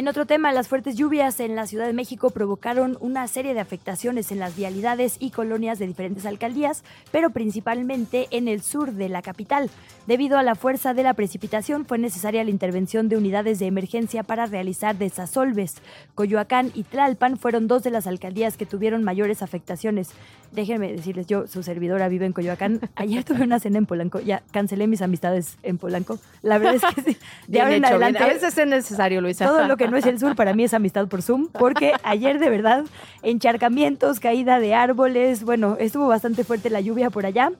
[0.00, 3.60] En otro tema, las fuertes lluvias en la Ciudad de México provocaron una serie de
[3.60, 9.10] afectaciones en las vialidades y colonias de diferentes alcaldías, pero principalmente en el sur de
[9.10, 9.68] la capital.
[10.06, 14.22] Debido a la fuerza de la precipitación, fue necesaria la intervención de unidades de emergencia
[14.22, 15.74] para realizar desasolves.
[16.14, 20.12] Coyoacán y Tlalpan fueron dos de las alcaldías que tuvieron mayores afectaciones.
[20.50, 22.80] Déjenme decirles, yo, su servidora, vive en Coyoacán.
[22.96, 26.18] Ayer tuve una cena en Polanco, ya cancelé mis amistades en Polanco.
[26.40, 27.18] La verdad es que sí.
[27.46, 28.18] De ahora en adelante.
[28.18, 29.46] A veces es necesario, Luisa.
[29.46, 32.38] Todo lo que no es el sur para mí es amistad por Zoom, porque ayer
[32.38, 32.84] de verdad,
[33.22, 37.52] encharcamientos, caída de árboles, bueno, estuvo bastante fuerte la lluvia por allá.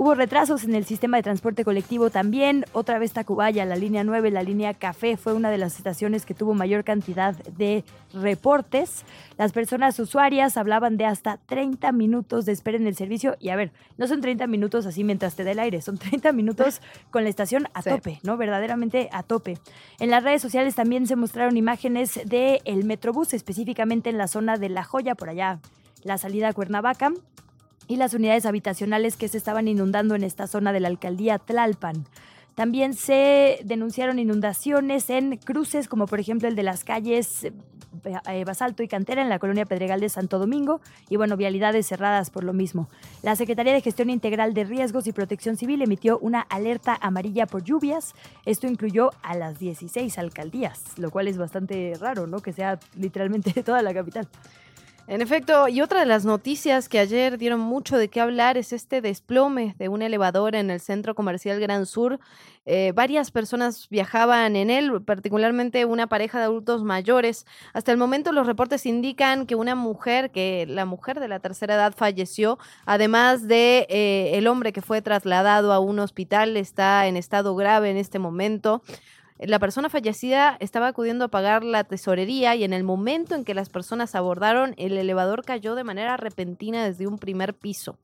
[0.00, 2.64] Hubo retrasos en el sistema de transporte colectivo también.
[2.70, 6.34] Otra vez Tacubaya, la línea 9, la línea Café, fue una de las estaciones que
[6.34, 7.82] tuvo mayor cantidad de
[8.14, 9.04] reportes.
[9.38, 13.34] Las personas usuarias hablaban de hasta 30 minutos de espera en el servicio.
[13.40, 16.30] Y a ver, no son 30 minutos así mientras te dé el aire, son 30
[16.30, 16.80] minutos
[17.10, 18.36] con la estación a tope, ¿no?
[18.36, 19.58] Verdaderamente a tope.
[19.98, 24.58] En las redes sociales también se mostraron imágenes del el Metrobús, específicamente en la zona
[24.58, 25.58] de La Joya, por allá,
[26.04, 27.10] la salida a Cuernavaca
[27.88, 32.04] y las unidades habitacionales que se estaban inundando en esta zona de la alcaldía Tlalpan.
[32.54, 37.46] También se denunciaron inundaciones en cruces, como por ejemplo el de las calles
[38.04, 42.30] eh, Basalto y Cantera en la colonia Pedregal de Santo Domingo y bueno, vialidades cerradas
[42.30, 42.88] por lo mismo.
[43.22, 47.64] La Secretaría de Gestión Integral de Riesgos y Protección Civil emitió una alerta amarilla por
[47.64, 48.14] lluvias.
[48.44, 52.40] Esto incluyó a las 16 alcaldías, lo cual es bastante raro, ¿no?
[52.40, 54.28] Que sea literalmente toda la capital.
[55.10, 58.74] En efecto, y otra de las noticias que ayer dieron mucho de qué hablar es
[58.74, 62.20] este desplome de un elevador en el centro comercial Gran Sur.
[62.66, 67.46] Eh, varias personas viajaban en él, particularmente una pareja de adultos mayores.
[67.72, 71.76] Hasta el momento los reportes indican que una mujer, que la mujer de la tercera
[71.76, 77.16] edad falleció, además de eh, el hombre que fue trasladado a un hospital, está en
[77.16, 78.82] estado grave en este momento
[79.40, 83.54] la persona fallecida estaba acudiendo a pagar la tesorería y en el momento en que
[83.54, 87.96] las personas abordaron, el elevador cayó de manera repentina desde un primer piso.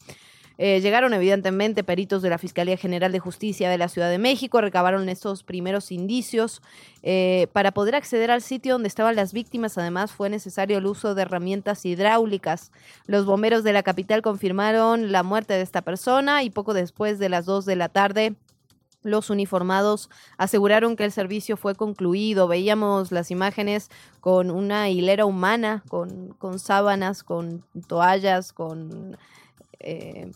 [0.57, 4.61] Eh, llegaron evidentemente peritos de la Fiscalía General de Justicia de la Ciudad de México,
[4.61, 6.63] recabaron estos primeros indicios.
[7.03, 11.17] Eh, para poder acceder al sitio donde estaban las víctimas, además fue necesario el uso
[11.17, 12.71] de herramientas hidráulicas.
[13.07, 17.29] Los bomberos de la capital confirmaron la muerte de esta persona y poco después de
[17.29, 18.37] las 2 de la tarde
[19.05, 22.49] los uniformados aseguraron que el servicio fue concluido.
[22.49, 23.91] Veíamos las imágenes
[24.21, 29.17] con una hilera humana, con, con sábanas, con toallas, con
[29.79, 30.33] eh,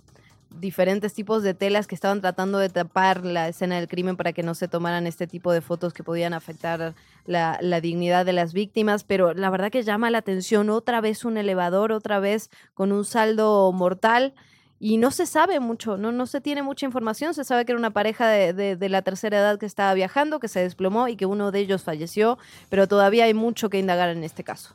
[0.51, 4.43] diferentes tipos de telas que estaban tratando de tapar la escena del crimen para que
[4.43, 6.95] no se tomaran este tipo de fotos que podían afectar
[7.27, 9.05] la, la, dignidad de las víctimas.
[9.05, 13.05] Pero la verdad que llama la atención otra vez un elevador, otra vez con un
[13.05, 14.35] saldo mortal
[14.81, 17.35] y no se sabe mucho, no, no se tiene mucha información.
[17.35, 20.49] Se sabe que era una pareja de, de, la tercera edad que estaba viajando, que
[20.49, 24.23] se desplomó y que uno de ellos falleció, pero todavía hay mucho que indagar en
[24.23, 24.75] este caso.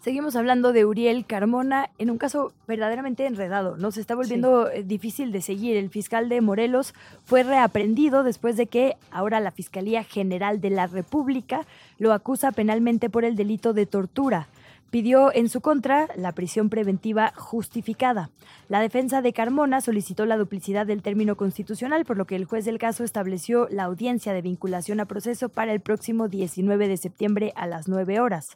[0.00, 3.90] Seguimos hablando de Uriel Carmona en un caso verdaderamente enredado, ¿no?
[3.90, 5.76] Se está volviendo eh, difícil de seguir.
[5.76, 6.94] El fiscal de Morelos
[7.26, 11.66] fue reaprendido después de que ahora la Fiscalía General de la República
[11.98, 14.48] lo acusa penalmente por el delito de tortura
[14.90, 18.30] pidió en su contra la prisión preventiva justificada.
[18.68, 22.64] La defensa de Carmona solicitó la duplicidad del término constitucional, por lo que el juez
[22.64, 27.52] del caso estableció la audiencia de vinculación a proceso para el próximo 19 de septiembre
[27.56, 28.48] a las 9 horas.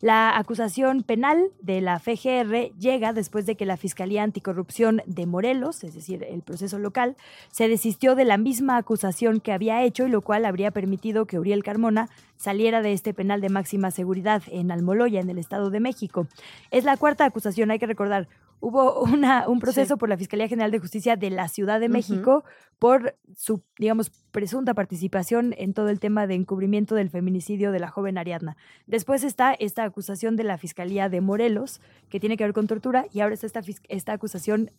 [0.00, 5.84] La acusación penal de la FGR llega después de que la Fiscalía Anticorrupción de Morelos,
[5.84, 7.16] es decir, el proceso local,
[7.50, 11.38] se desistió de la misma acusación que había hecho y lo cual habría permitido que
[11.38, 12.08] Uriel Carmona
[12.38, 16.26] saliera de este penal de máxima seguridad en Almoloya, en el Estado de México.
[16.70, 18.28] Es la cuarta acusación, hay que recordar.
[18.60, 22.44] Hubo una, un proceso por la Fiscalía General de Justicia de la Ciudad de México
[22.78, 27.88] por su, digamos, presunta participación en todo el tema de encubrimiento del feminicidio de la
[27.88, 28.56] joven Ariadna.
[28.86, 33.06] Después está esta acusación de la Fiscalía de Morelos, que tiene que ver con tortura,
[33.12, 34.70] y ahora está esta, esta acusación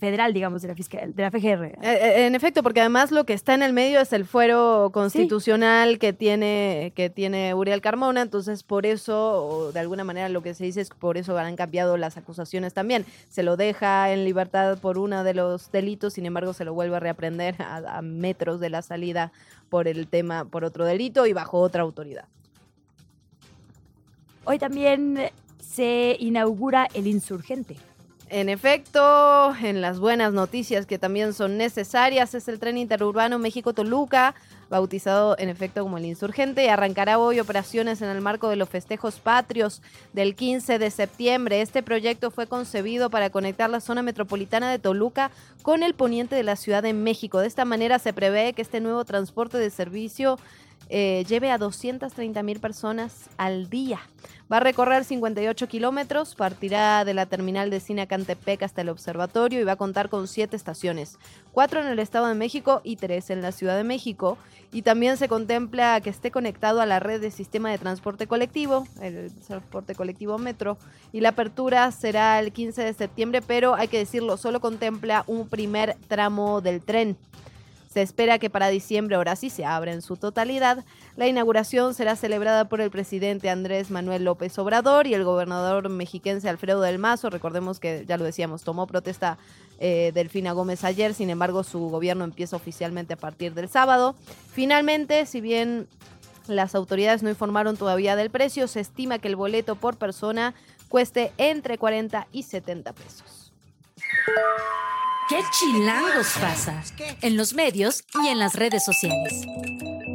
[0.00, 1.64] federal, digamos, de la, fiscal, de la FGR.
[1.64, 4.90] Eh, eh, en efecto, porque además lo que está en el medio es el fuero
[4.92, 10.42] constitucional que, tiene, que tiene Uriel Carmona, entonces por eso, o de alguna manera lo
[10.42, 13.04] que se dice es que por eso han cambiado las acusaciones también.
[13.28, 16.96] Se lo deja en libertad por uno de los delitos, sin embargo se lo vuelve
[16.96, 19.32] a reaprender a metros de la salida
[19.68, 22.24] por el tema, por otro delito y bajo otra autoridad.
[24.44, 25.30] Hoy también
[25.60, 27.76] se inaugura el insurgente.
[28.32, 34.36] En efecto, en las buenas noticias que también son necesarias, es el tren interurbano México-Toluca,
[34.68, 38.68] bautizado en efecto como el insurgente, y arrancará hoy operaciones en el marco de los
[38.68, 41.60] festejos patrios del 15 de septiembre.
[41.60, 46.44] Este proyecto fue concebido para conectar la zona metropolitana de Toluca con el poniente de
[46.44, 47.40] la Ciudad de México.
[47.40, 50.38] De esta manera se prevé que este nuevo transporte de servicio
[50.92, 54.00] eh, lleve a 230 mil personas al día.
[54.52, 59.60] Va a recorrer 58 kilómetros, partirá de la terminal de cine Cantepec hasta el observatorio
[59.60, 61.18] y va a contar con siete estaciones,
[61.52, 64.36] cuatro en el Estado de México y tres en la Ciudad de México.
[64.72, 68.88] Y también se contempla que esté conectado a la red de sistema de transporte colectivo,
[69.00, 70.76] el transporte colectivo Metro,
[71.12, 75.48] y la apertura será el 15 de septiembre, pero hay que decirlo, solo contempla un
[75.48, 77.16] primer tramo del tren.
[77.92, 80.84] Se espera que para diciembre, ahora sí, se abra en su totalidad.
[81.16, 86.48] La inauguración será celebrada por el presidente Andrés Manuel López Obrador y el gobernador mexiquense
[86.48, 87.30] Alfredo del Mazo.
[87.30, 89.38] Recordemos que, ya lo decíamos, tomó protesta
[89.80, 94.14] eh, Delfina Gómez ayer, sin embargo, su gobierno empieza oficialmente a partir del sábado.
[94.52, 95.88] Finalmente, si bien
[96.46, 100.54] las autoridades no informaron todavía del precio, se estima que el boleto por persona
[100.88, 103.52] cueste entre 40 y 70 pesos.
[105.30, 106.82] ¿Qué chilangos pasa?
[107.22, 109.46] En los medios y en las redes sociales.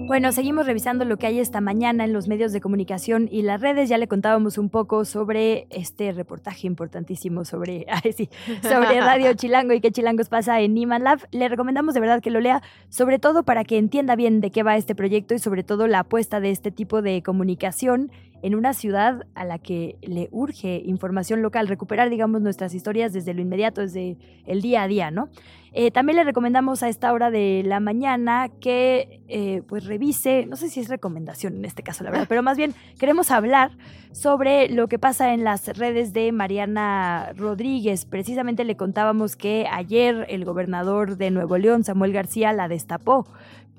[0.08, 3.62] Bueno, seguimos revisando lo que hay esta mañana en los medios de comunicación y las
[3.62, 3.88] redes.
[3.88, 7.86] Ya le contábamos un poco sobre este reportaje importantísimo sobre,
[8.18, 8.30] sí,
[8.62, 11.26] sobre Radio Chilango y qué chilangos pasa en Niman Lab.
[11.32, 14.64] Le recomendamos de verdad que lo lea, sobre todo para que entienda bien de qué
[14.64, 18.12] va este proyecto y sobre todo la apuesta de este tipo de comunicación
[18.46, 23.34] en una ciudad a la que le urge información local, recuperar, digamos, nuestras historias desde
[23.34, 25.30] lo inmediato, desde el día a día, ¿no?
[25.74, 30.58] Eh, también le recomendamos a esta hora de la mañana que eh, pues revise, no
[30.58, 33.72] sé si es recomendación en este caso, la verdad, pero más bien queremos hablar
[34.12, 38.06] sobre lo que pasa en las redes de Mariana Rodríguez.
[38.06, 43.26] Precisamente le contábamos que ayer el gobernador de Nuevo León, Samuel García, la destapó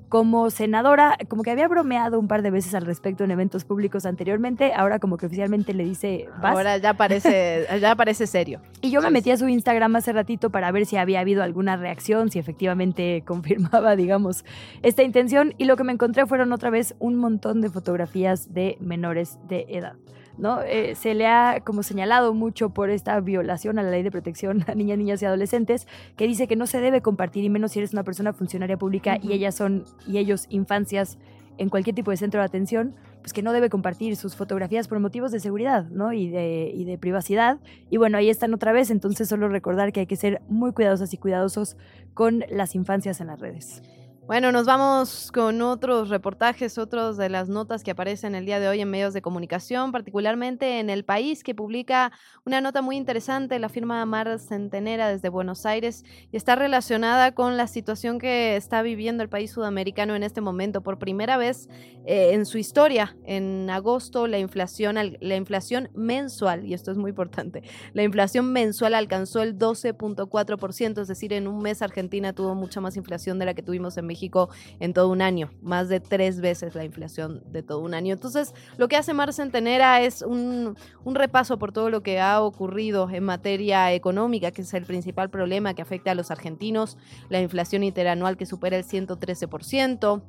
[0.09, 4.05] como senadora, como que había bromeado un par de veces al respecto en eventos públicos
[4.05, 8.61] anteriormente, ahora como que oficialmente le dice, Ahora ya parece, ya parece serio.
[8.81, 11.75] Y yo me metí a su Instagram hace ratito para ver si había habido alguna
[11.75, 14.45] reacción, si efectivamente confirmaba, digamos,
[14.81, 18.77] esta intención, y lo que me encontré fueron otra vez un montón de fotografías de
[18.79, 19.93] menores de edad.
[20.37, 20.61] ¿No?
[20.61, 24.63] Eh, se le ha como señalado mucho por esta violación a la ley de protección
[24.67, 27.79] a niñas, niñas y adolescentes, que dice que no se debe compartir, y menos si
[27.79, 31.17] eres una persona funcionaria pública y ellas son, y ellos infancias
[31.57, 34.99] en cualquier tipo de centro de atención, pues que no debe compartir sus fotografías por
[34.99, 36.13] motivos de seguridad, ¿no?
[36.13, 37.57] Y de, y de privacidad.
[37.89, 41.13] Y bueno, ahí están otra vez, entonces solo recordar que hay que ser muy cuidadosas
[41.13, 41.77] y cuidadosos
[42.13, 43.81] con las infancias en las redes.
[44.27, 48.67] Bueno, nos vamos con otros reportajes, otros de las notas que aparecen el día de
[48.67, 52.11] hoy en medios de comunicación, particularmente en El País, que publica
[52.45, 57.55] una nota muy interesante, la firma Mar Centenera desde Buenos Aires, y está relacionada con
[57.55, 60.83] la situación que está viviendo el país sudamericano en este momento.
[60.83, 61.69] Por primera vez
[62.05, 67.11] eh, en su historia, en agosto, la inflación, la inflación mensual, y esto es muy
[67.11, 67.63] importante,
[67.93, 72.97] la inflación mensual alcanzó el 12.4%, es decir, en un mes Argentina tuvo mucha más
[72.97, 74.49] inflación de la que tuvimos en México México
[74.79, 78.13] en todo un año, más de tres veces la inflación de todo un año.
[78.13, 82.41] Entonces, lo que hace Mar Centenera es un, un repaso por todo lo que ha
[82.41, 86.97] ocurrido en materia económica, que es el principal problema que afecta a los argentinos,
[87.29, 90.23] la inflación interanual que supera el 113%.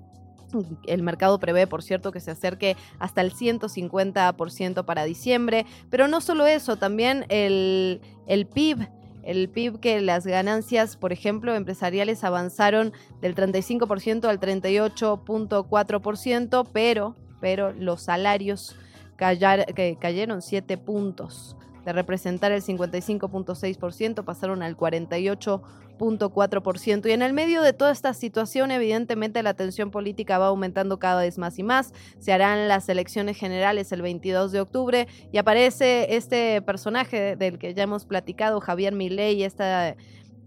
[0.87, 5.67] El mercado prevé, por cierto, que se acerque hasta el 150% para diciembre.
[5.91, 8.89] Pero no solo eso, también el, el PIB
[9.29, 17.75] el PIB que las ganancias, por ejemplo, empresariales avanzaron del 35% al 38.4%, pero, pero
[17.75, 18.75] los salarios
[19.19, 21.58] cayeron 7 puntos.
[21.89, 27.09] De representar el 55.6%, pasaron al 48%.
[27.09, 31.23] Y en el medio de toda esta situación, evidentemente la tensión política va aumentando cada
[31.23, 31.95] vez más y más.
[32.19, 37.73] Se harán las elecciones generales el 22 de octubre y aparece este personaje del que
[37.73, 39.97] ya hemos platicado, Javier Milei, esta,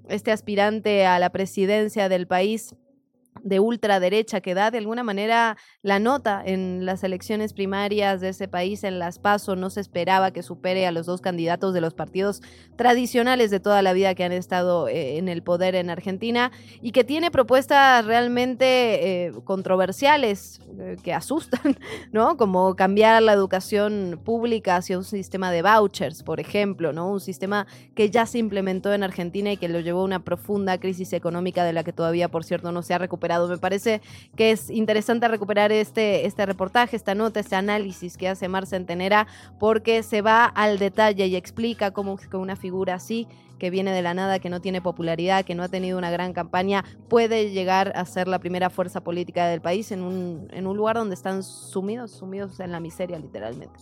[0.09, 2.75] este aspirante a la presidencia del país
[3.43, 8.47] de ultraderecha que da de alguna manera la nota en las elecciones primarias de ese
[8.47, 11.93] país, en las PASO, no se esperaba que supere a los dos candidatos de los
[11.93, 12.41] partidos
[12.75, 16.91] tradicionales de toda la vida que han estado eh, en el poder en Argentina y
[16.91, 21.77] que tiene propuestas realmente eh, controversiales eh, que asustan,
[22.11, 22.37] ¿no?
[22.37, 27.11] Como cambiar la educación pública hacia un sistema de vouchers, por ejemplo, ¿no?
[27.11, 30.79] Un sistema que ya se implementó en Argentina y que lo llevó a una profunda
[30.79, 34.01] crisis económica de la que todavía, por cierto, no se ha recuperado me parece
[34.35, 39.27] que es interesante recuperar este, este reportaje, esta nota, este análisis que hace Mar Centenera,
[39.59, 43.27] porque se va al detalle y explica cómo que una figura así
[43.61, 46.33] que viene de la nada, que no tiene popularidad, que no ha tenido una gran
[46.33, 50.75] campaña, puede llegar a ser la primera fuerza política del país en un, en un
[50.75, 53.79] lugar donde están sumidos, sumidos en la miseria literalmente.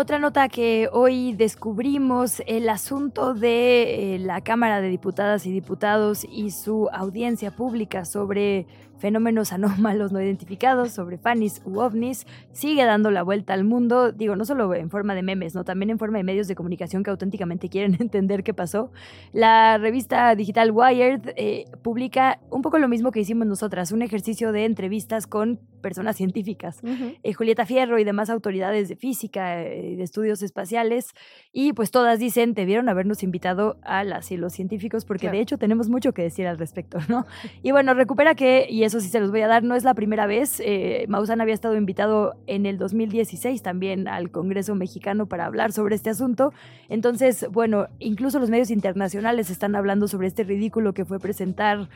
[0.00, 6.24] Otra nota que hoy descubrimos, el asunto de eh, la Cámara de Diputadas y Diputados
[6.30, 8.68] y su audiencia pública sobre
[8.98, 14.36] fenómenos anómalos no identificados, sobre fanis u ovnis, sigue dando la vuelta al mundo, digo,
[14.36, 15.64] no solo en forma de memes, ¿no?
[15.64, 18.92] también en forma de medios de comunicación que auténticamente quieren entender qué pasó.
[19.32, 24.52] La revista digital Wired eh, publica un poco lo mismo que hicimos nosotras, un ejercicio
[24.52, 26.80] de entrevistas con personas científicas,
[27.22, 31.14] eh, Julieta Fierro y demás autoridades de física y eh, de estudios espaciales,
[31.52, 35.58] y pues todas dicen, debieron habernos invitado a las y los científicos porque de hecho
[35.58, 37.26] tenemos mucho que decir al respecto, ¿no?
[37.62, 39.94] Y bueno, recupera que, y eso sí se los voy a dar, no es la
[39.94, 40.60] primera vez.
[40.64, 45.94] Eh, Maussan había estado invitado en el 2016 también al Congreso mexicano para hablar sobre
[45.94, 46.52] este asunto.
[46.88, 51.88] Entonces, bueno, incluso los medios internacionales están hablando sobre este ridículo que fue presentar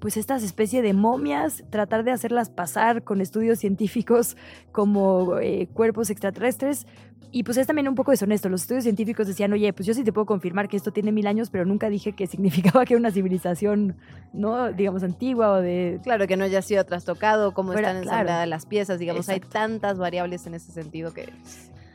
[0.00, 4.36] pues estas especies de momias, tratar de hacerlas pasar con estudios científicos
[4.72, 6.86] como eh, cuerpos extraterrestres,
[7.32, 8.48] y pues es también un poco deshonesto.
[8.48, 11.26] Los estudios científicos decían, oye, pues yo sí te puedo confirmar que esto tiene mil
[11.26, 13.96] años, pero nunca dije que significaba que era una civilización,
[14.32, 14.72] ¿no?
[14.72, 16.00] Digamos, antigua o de...
[16.02, 20.46] Claro, que no haya sido trastocado, cómo están ensambladas las piezas, digamos, hay tantas variables
[20.46, 21.28] en ese sentido que...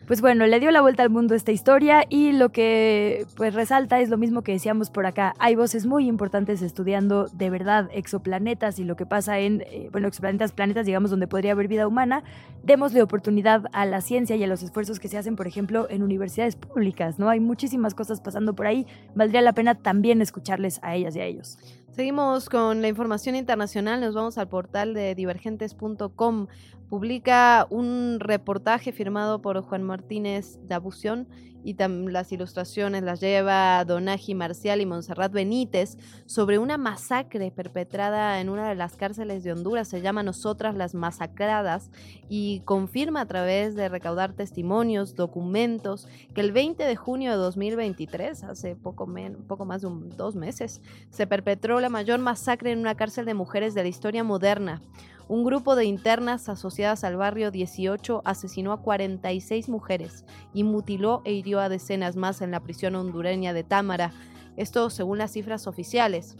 [0.07, 3.99] Pues bueno, le dio la vuelta al mundo esta historia y lo que pues resalta
[4.01, 5.33] es lo mismo que decíamos por acá.
[5.39, 10.07] Hay voces muy importantes estudiando de verdad exoplanetas y lo que pasa en, eh, bueno,
[10.07, 12.23] exoplanetas, planetas, digamos, donde podría haber vida humana.
[12.63, 16.03] Démosle oportunidad a la ciencia y a los esfuerzos que se hacen, por ejemplo, en
[16.03, 17.27] universidades públicas, ¿no?
[17.27, 18.85] Hay muchísimas cosas pasando por ahí.
[19.15, 21.57] Valdría la pena también escucharles a ellas y a ellos.
[21.95, 26.47] Seguimos con la información internacional, nos vamos al portal de divergentes.com.
[26.89, 31.27] Publica un reportaje firmado por Juan Martínez Dabución
[31.65, 38.49] y las ilustraciones las lleva Donaji Marcial y Monserrat Benítez sobre una masacre perpetrada en
[38.49, 41.89] una de las cárceles de Honduras, se llama Nosotras las Masacradas,
[42.29, 48.43] y confirma a través de recaudar testimonios, documentos, que el 20 de junio de 2023,
[48.43, 49.11] hace poco,
[49.47, 53.73] poco más de dos meses, se perpetró la mayor masacre en una cárcel de mujeres
[53.73, 54.83] de la historia moderna.
[55.27, 60.23] Un grupo de internas asociadas al barrio 18 asesinó a 46 mujeres
[60.53, 64.11] y mutiló e hirió a decenas más en la prisión hondureña de Támara.
[64.55, 66.37] Esto según las cifras oficiales.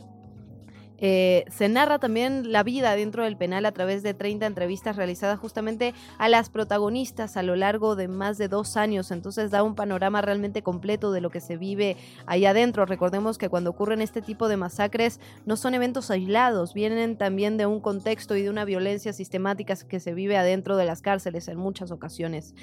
[0.98, 5.40] Eh, se narra también la vida dentro del penal a través de 30 entrevistas realizadas
[5.40, 9.12] justamente a las protagonistas a lo largo de más de dos años.
[9.12, 12.86] Entonces da un panorama realmente completo de lo que se vive ahí adentro.
[12.86, 17.66] Recordemos que cuando ocurren este tipo de masacres no son eventos aislados, vienen también de
[17.66, 21.58] un contexto y de una violencia sistemática que se vive adentro de las cárceles en
[21.58, 22.54] muchas ocasiones.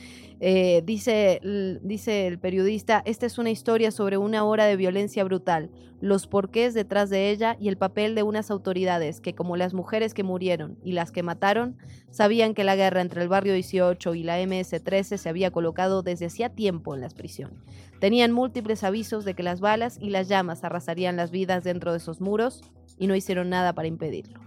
[0.41, 1.41] Eh, dice,
[1.83, 5.71] dice el periodista, esta es una historia sobre una hora de violencia brutal,
[6.03, 10.15] los porqués detrás de ella y el papel de unas autoridades que, como las mujeres
[10.15, 11.77] que murieron y las que mataron,
[12.11, 16.27] sabían que la guerra entre el barrio 18 y la MS-13 se había colocado desde
[16.27, 17.63] hacía tiempo en la prisión.
[18.01, 21.99] Tenían múltiples avisos de que las balas y las llamas arrasarían las vidas dentro de
[21.99, 22.65] esos muros
[22.99, 24.41] y no hicieron nada para impedirlo.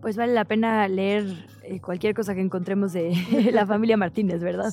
[0.00, 1.26] Pues vale la pena leer
[1.68, 3.12] eh, cualquier cosa que encontremos de
[3.52, 4.72] la familia Martínez, ¿verdad?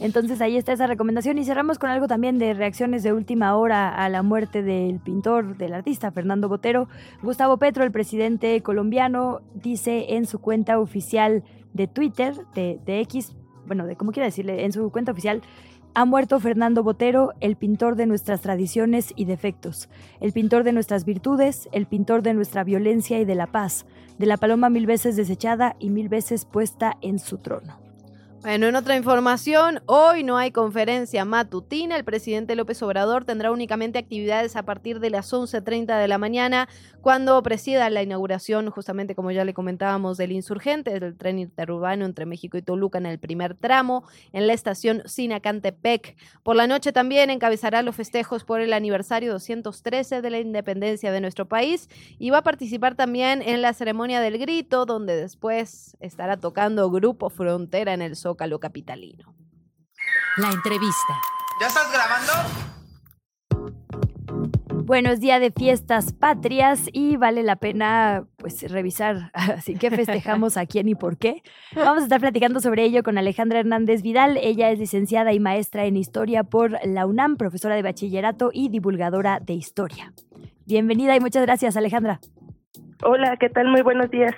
[0.00, 3.88] Entonces ahí está esa recomendación y cerramos con algo también de reacciones de última hora
[3.94, 6.88] a la muerte del pintor, del artista Fernando Botero.
[7.22, 11.42] Gustavo Petro, el presidente colombiano, dice en su cuenta oficial
[11.72, 13.34] de Twitter, de, de X,
[13.66, 15.42] bueno, de cómo quiera decirle, en su cuenta oficial,
[15.96, 19.88] ha muerto Fernando Botero, el pintor de nuestras tradiciones y defectos,
[20.20, 23.86] el pintor de nuestras virtudes, el pintor de nuestra violencia y de la paz,
[24.18, 27.83] de la paloma mil veces desechada y mil veces puesta en su trono.
[28.44, 31.96] Bueno, en otra información, hoy no hay conferencia matutina.
[31.96, 36.68] El presidente López Obrador tendrá únicamente actividades a partir de las 11.30 de la mañana,
[37.00, 42.26] cuando presida la inauguración, justamente como ya le comentábamos, del insurgente, del tren interurbano entre
[42.26, 46.14] México y Toluca en el primer tramo, en la estación Sinacantepec.
[46.42, 51.22] Por la noche también encabezará los festejos por el aniversario 213 de la independencia de
[51.22, 51.88] nuestro país
[52.18, 57.30] y va a participar también en la ceremonia del grito, donde después estará tocando Grupo
[57.30, 59.34] Frontera en el Zócalo capitalino.
[60.36, 61.20] La entrevista.
[61.60, 62.32] ¿Ya estás grabando?
[64.86, 70.66] Buenos días de fiestas patrias y vale la pena pues revisar así que festejamos a
[70.66, 71.42] quién y por qué.
[71.74, 74.36] Vamos a estar platicando sobre ello con Alejandra Hernández Vidal.
[74.36, 79.40] Ella es licenciada y maestra en historia por la UNAM, profesora de bachillerato y divulgadora
[79.40, 80.12] de historia.
[80.66, 82.20] Bienvenida y muchas gracias, Alejandra.
[83.02, 83.68] Hola, ¿qué tal?
[83.68, 84.34] Muy buenos días.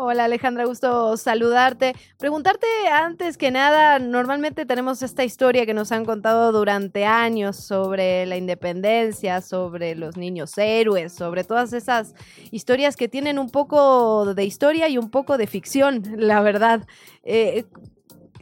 [0.00, 1.92] Hola Alejandra, gusto saludarte.
[2.18, 8.24] Preguntarte antes que nada, normalmente tenemos esta historia que nos han contado durante años sobre
[8.24, 12.14] la independencia, sobre los niños héroes, sobre todas esas
[12.52, 16.86] historias que tienen un poco de historia y un poco de ficción, la verdad.
[17.24, 17.64] Eh,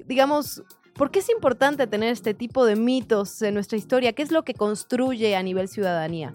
[0.04, 4.12] digamos, ¿por qué es importante tener este tipo de mitos en nuestra historia?
[4.12, 6.34] ¿Qué es lo que construye a nivel ciudadanía?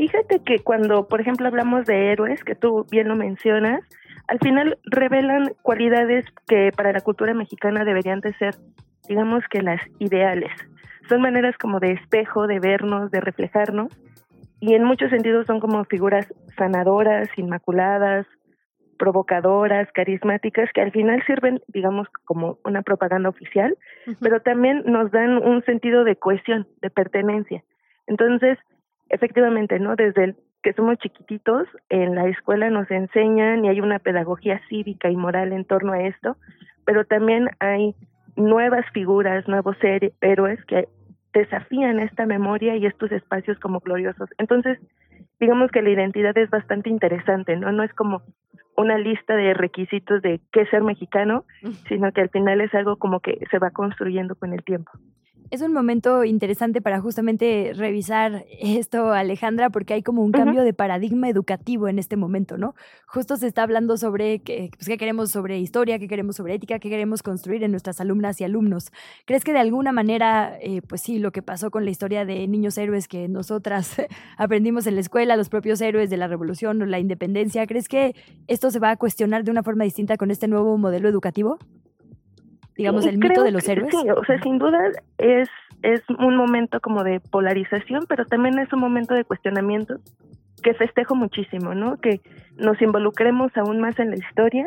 [0.00, 3.82] Fíjate que cuando, por ejemplo, hablamos de héroes, que tú bien lo mencionas,
[4.28, 8.54] al final revelan cualidades que para la cultura mexicana deberían de ser,
[9.06, 10.50] digamos que las ideales.
[11.06, 13.88] Son maneras como de espejo, de vernos, de reflejarnos,
[14.58, 18.26] y en muchos sentidos son como figuras sanadoras, inmaculadas,
[18.98, 23.76] provocadoras, carismáticas, que al final sirven, digamos, como una propaganda oficial,
[24.22, 27.62] pero también nos dan un sentido de cohesión, de pertenencia.
[28.06, 28.56] Entonces,
[29.10, 29.96] efectivamente, ¿no?
[29.96, 35.10] Desde el que somos chiquititos, en la escuela nos enseñan y hay una pedagogía cívica
[35.10, 36.36] y moral en torno a esto,
[36.84, 37.94] pero también hay
[38.36, 39.76] nuevas figuras, nuevos
[40.20, 40.88] héroes que
[41.32, 44.28] desafían esta memoria y estos espacios como gloriosos.
[44.38, 44.78] Entonces,
[45.38, 47.72] digamos que la identidad es bastante interesante, ¿no?
[47.72, 48.22] No es como
[48.76, 51.44] una lista de requisitos de qué ser mexicano,
[51.88, 54.90] sino que al final es algo como que se va construyendo con el tiempo.
[55.50, 60.72] Es un momento interesante para justamente revisar esto, Alejandra, porque hay como un cambio de
[60.72, 62.76] paradigma educativo en este momento, ¿no?
[63.08, 66.78] Justo se está hablando sobre qué, pues, qué queremos sobre historia, qué queremos sobre ética,
[66.78, 68.92] qué queremos construir en nuestras alumnas y alumnos.
[69.24, 72.46] ¿Crees que de alguna manera, eh, pues sí, lo que pasó con la historia de
[72.46, 73.96] niños héroes que nosotras
[74.36, 78.14] aprendimos en la escuela, los propios héroes de la revolución o la independencia, ¿crees que
[78.46, 81.58] esto se va a cuestionar de una forma distinta con este nuevo modelo educativo?
[82.80, 83.90] Digamos, el mito de los héroes.
[83.90, 84.78] Sí, o sea, sin duda
[85.18, 85.50] es,
[85.82, 89.96] es un momento como de polarización, pero también es un momento de cuestionamiento
[90.62, 91.98] que festejo muchísimo, ¿no?
[91.98, 92.22] Que
[92.56, 94.64] nos involucremos aún más en la historia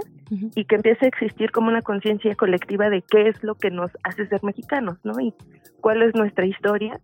[0.56, 3.90] y que empiece a existir como una conciencia colectiva de qué es lo que nos
[4.04, 5.20] hace ser mexicanos, ¿no?
[5.20, 5.34] Y
[5.82, 7.00] cuál es nuestra historia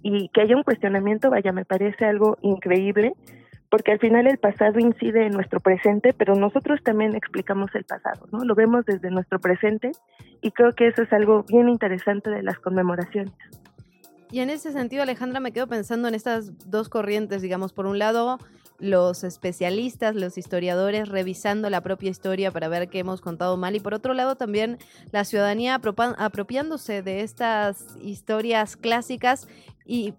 [0.00, 3.14] y que haya un cuestionamiento, vaya, me parece algo increíble
[3.72, 8.28] porque al final el pasado incide en nuestro presente, pero nosotros también explicamos el pasado,
[8.30, 8.44] ¿no?
[8.44, 9.92] Lo vemos desde nuestro presente
[10.42, 13.32] y creo que eso es algo bien interesante de las conmemoraciones.
[14.30, 17.98] Y en ese sentido, Alejandra, me quedo pensando en estas dos corrientes, digamos, por un
[17.98, 18.36] lado,
[18.78, 23.80] los especialistas, los historiadores revisando la propia historia para ver qué hemos contado mal y
[23.80, 24.76] por otro lado también
[25.12, 25.80] la ciudadanía
[26.18, 29.48] apropiándose de estas historias clásicas
[29.86, 30.12] y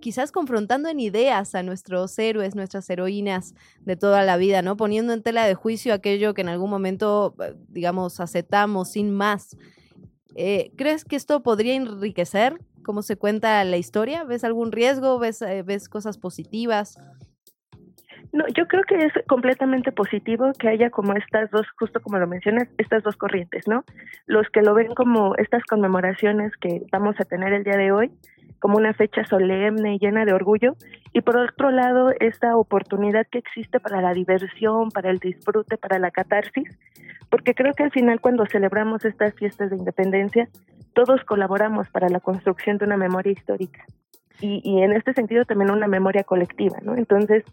[0.00, 4.76] quizás confrontando en ideas a nuestros héroes, nuestras heroínas de toda la vida, ¿no?
[4.76, 9.56] Poniendo en tela de juicio aquello que en algún momento, eh, digamos, aceptamos sin más.
[10.34, 14.24] Eh, ¿Crees que esto podría enriquecer cómo se cuenta la historia?
[14.24, 15.18] ¿Ves algún riesgo?
[15.18, 16.98] ¿Ves, eh, ves cosas positivas?
[18.32, 22.28] No, yo creo que es completamente positivo que haya como estas dos, justo como lo
[22.28, 23.84] mencionas, estas dos corrientes, ¿no?
[24.26, 28.12] Los que lo ven como estas conmemoraciones que vamos a tener el día de hoy,
[28.60, 30.76] como una fecha solemne y llena de orgullo,
[31.12, 35.98] y por otro lado esta oportunidad que existe para la diversión, para el disfrute, para
[35.98, 36.78] la catarsis,
[37.30, 40.48] porque creo que al final cuando celebramos estas fiestas de independencia,
[40.92, 43.84] todos colaboramos para la construcción de una memoria histórica.
[44.42, 46.96] Y, en este sentido también una memoria colectiva, ¿no?
[46.96, 47.44] Entonces,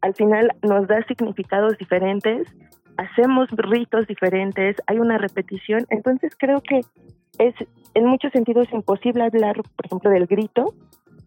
[0.00, 2.48] al final nos da significados diferentes
[2.96, 6.80] hacemos ritos diferentes, hay una repetición, entonces creo que
[7.38, 7.54] es
[7.94, 10.74] en muchos sentidos imposible hablar, por ejemplo, del grito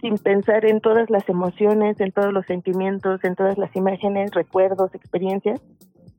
[0.02, 4.94] sin pensar en todas las emociones, en todos los sentimientos, en todas las imágenes, recuerdos,
[4.94, 5.62] experiencias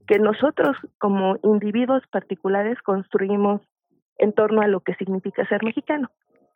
[0.06, 3.60] que nosotros como individuos particulares construimos
[4.18, 6.10] en torno a lo que significa ser mexicano.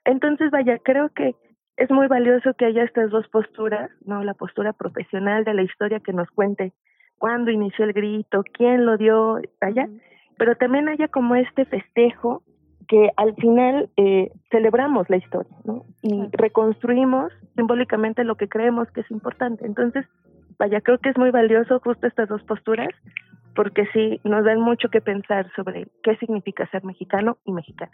[0.04, 1.34] Entonces, vaya, creo que
[1.76, 4.22] es muy valioso que haya estas dos posturas, ¿no?
[4.22, 6.72] La postura profesional de la historia que nos cuente
[7.18, 9.88] cuándo inició el grito, quién lo dio, vaya,
[10.38, 12.42] pero también haya como este festejo
[12.90, 15.84] que al final eh, celebramos la historia, ¿no?
[16.02, 19.64] Y reconstruimos simbólicamente lo que creemos que es importante.
[19.64, 20.04] Entonces,
[20.58, 22.88] vaya, creo que es muy valioso justo estas dos posturas,
[23.54, 27.92] porque sí, nos dan mucho que pensar sobre qué significa ser mexicano y mexicana.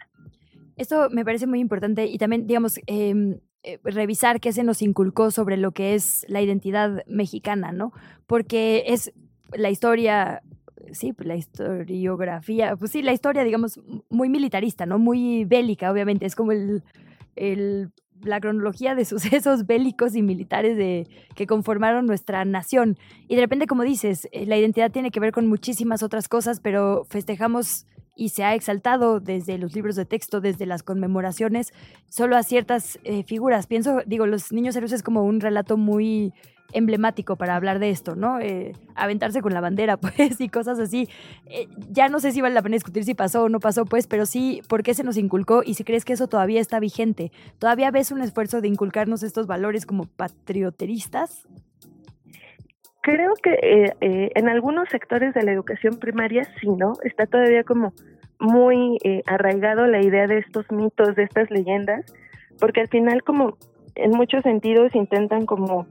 [0.77, 5.29] Esto me parece muy importante y también, digamos, em, eh, revisar qué se nos inculcó
[5.29, 7.91] sobre lo que es la identidad mexicana, ¿no?
[8.25, 9.13] Porque es
[9.55, 10.41] la historia,
[10.91, 14.99] sí, la historiografía, pues sí, la historia, digamos, muy militarista, ¿no?
[14.99, 16.83] Muy bélica, obviamente, es como el,
[17.35, 17.91] el
[18.21, 22.97] la cronología de sucesos bélicos y militares de, que conformaron nuestra nación.
[23.27, 26.59] Y de repente, como dices, eh, la identidad tiene que ver con muchísimas otras cosas,
[26.59, 27.85] pero festejamos
[28.15, 31.71] y se ha exaltado desde los libros de texto, desde las conmemoraciones,
[32.09, 33.67] solo a ciertas eh, figuras.
[33.67, 36.33] Pienso, digo, los niños héroes es como un relato muy
[36.73, 38.39] emblemático para hablar de esto, ¿no?
[38.39, 41.09] Eh, aventarse con la bandera, pues, y cosas así.
[41.45, 44.07] Eh, ya no sé si vale la pena discutir si pasó o no pasó, pues,
[44.07, 45.61] pero sí, ¿por qué se nos inculcó?
[45.63, 49.47] Y si crees que eso todavía está vigente, ¿todavía ves un esfuerzo de inculcarnos estos
[49.47, 51.47] valores como patrioteristas?
[53.01, 56.93] Creo que eh, en algunos sectores de la educación primaria sí, ¿no?
[57.03, 57.93] Está todavía como
[58.39, 62.05] muy arraigado la idea de estos mitos, de estas leyendas,
[62.59, 63.57] porque al final como
[63.95, 65.87] en muchos sentidos intentan como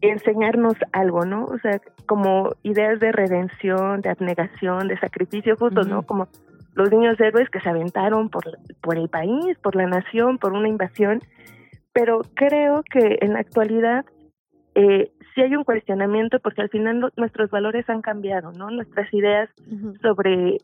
[0.00, 1.46] enseñarnos algo, ¿no?
[1.46, 6.02] O sea, como ideas de redención, de abnegación, de sacrificio justo, ¿no?
[6.02, 6.28] Como
[6.74, 8.44] los niños héroes que se aventaron por,
[8.80, 11.20] por el país, por la nación, por una invasión,
[11.92, 14.04] pero creo que en la actualidad
[14.74, 18.70] eh, sí hay un cuestionamiento porque al final nuestros valores han cambiado, ¿no?
[18.70, 19.48] Nuestras ideas
[20.02, 20.58] sobre,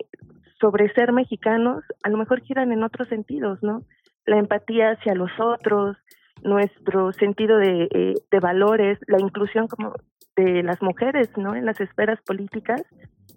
[0.61, 3.83] sobre ser mexicanos a lo mejor giran en otros sentidos, ¿no?
[4.27, 5.97] La empatía hacia los otros,
[6.43, 9.95] nuestro sentido de, eh, de valores, la inclusión como
[10.37, 11.55] de las mujeres, ¿no?
[11.55, 12.83] En las esferas políticas,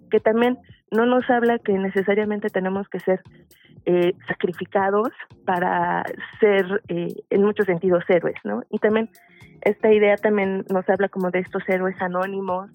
[0.10, 0.58] que también
[0.92, 3.22] no nos habla que necesariamente tenemos que ser
[3.86, 5.10] eh, sacrificados
[5.46, 6.04] para
[6.40, 8.62] ser eh, en muchos sentidos héroes, ¿no?
[8.70, 9.10] Y también
[9.62, 12.70] esta idea también nos habla como de estos héroes anónimos,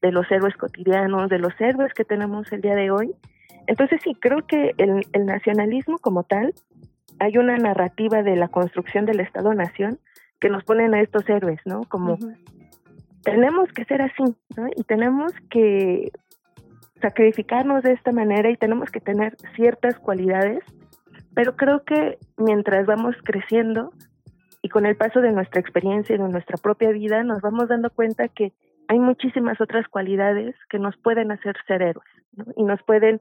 [0.00, 3.12] de los héroes cotidianos, de los héroes que tenemos el día de hoy.
[3.66, 6.54] Entonces sí, creo que el, el nacionalismo como tal,
[7.20, 9.98] hay una narrativa de la construcción del Estado-Nación
[10.40, 11.82] que nos ponen a estos héroes, ¿no?
[11.88, 12.18] Como
[13.22, 14.22] tenemos que ser así,
[14.56, 14.68] ¿no?
[14.76, 16.12] Y tenemos que
[17.00, 20.60] sacrificarnos de esta manera y tenemos que tener ciertas cualidades,
[21.34, 23.92] pero creo que mientras vamos creciendo,
[24.62, 27.90] y con el paso de nuestra experiencia y de nuestra propia vida nos vamos dando
[27.90, 28.52] cuenta que
[28.88, 32.08] hay muchísimas otras cualidades que nos pueden hacer ser héroes
[32.56, 33.20] y nos pueden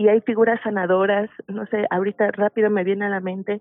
[0.00, 3.60] y hay figuras sanadoras no sé ahorita rápido me viene a la mente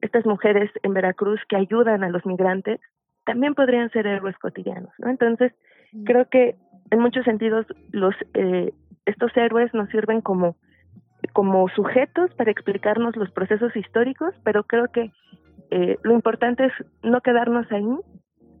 [0.00, 2.80] estas mujeres en Veracruz que ayudan a los migrantes
[3.24, 5.52] también podrían ser héroes cotidianos no entonces
[5.92, 6.02] mm.
[6.02, 6.56] creo que
[6.90, 8.72] en muchos sentidos los eh,
[9.04, 10.56] estos héroes nos sirven como
[11.32, 15.12] como sujetos para explicarnos los procesos históricos pero creo que
[15.70, 16.72] eh, lo importante es
[17.04, 17.96] no quedarnos ahí,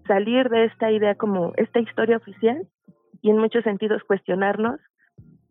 [0.06, 2.68] salir de esta idea como esta historia oficial
[3.20, 4.78] y en muchos sentidos cuestionarnos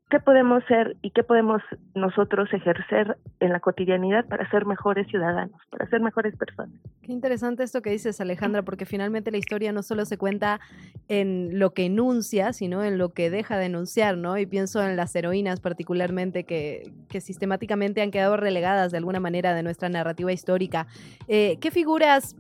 [0.10, 1.62] qué podemos ser y qué podemos
[1.96, 6.80] nosotros ejercer en la cotidianidad para ser mejores ciudadanos, para ser mejores personas.
[7.02, 10.60] Qué interesante esto que dices, Alejandra, porque finalmente la historia no solo se cuenta
[11.08, 14.38] en lo que enuncia, sino en lo que deja de enunciar, ¿no?
[14.38, 19.56] Y pienso en las heroínas particularmente que, que sistemáticamente han quedado relegadas de alguna manera
[19.56, 20.86] de nuestra narrativa histórica.
[21.28, 22.36] Eh, ¿Qué figuras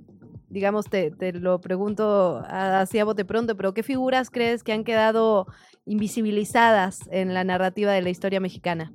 [0.48, 4.86] digamos, te, te, lo pregunto así a bote pronto, pero ¿qué figuras crees que han
[4.86, 5.48] quedado
[5.86, 8.92] invisibilizadas en la narrativa de la historia mexicana?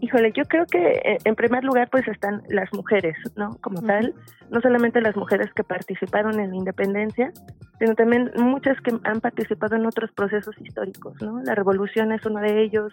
[0.00, 3.56] Híjole, yo creo que eh, en primer lugar pues están las mujeres, ¿no?
[3.60, 4.14] Como tal,
[4.48, 7.32] no solamente las mujeres que participaron en la independencia,
[7.80, 11.42] sino también muchas que han participado en otros procesos históricos, ¿no?
[11.42, 12.92] La revolución es uno de ellos.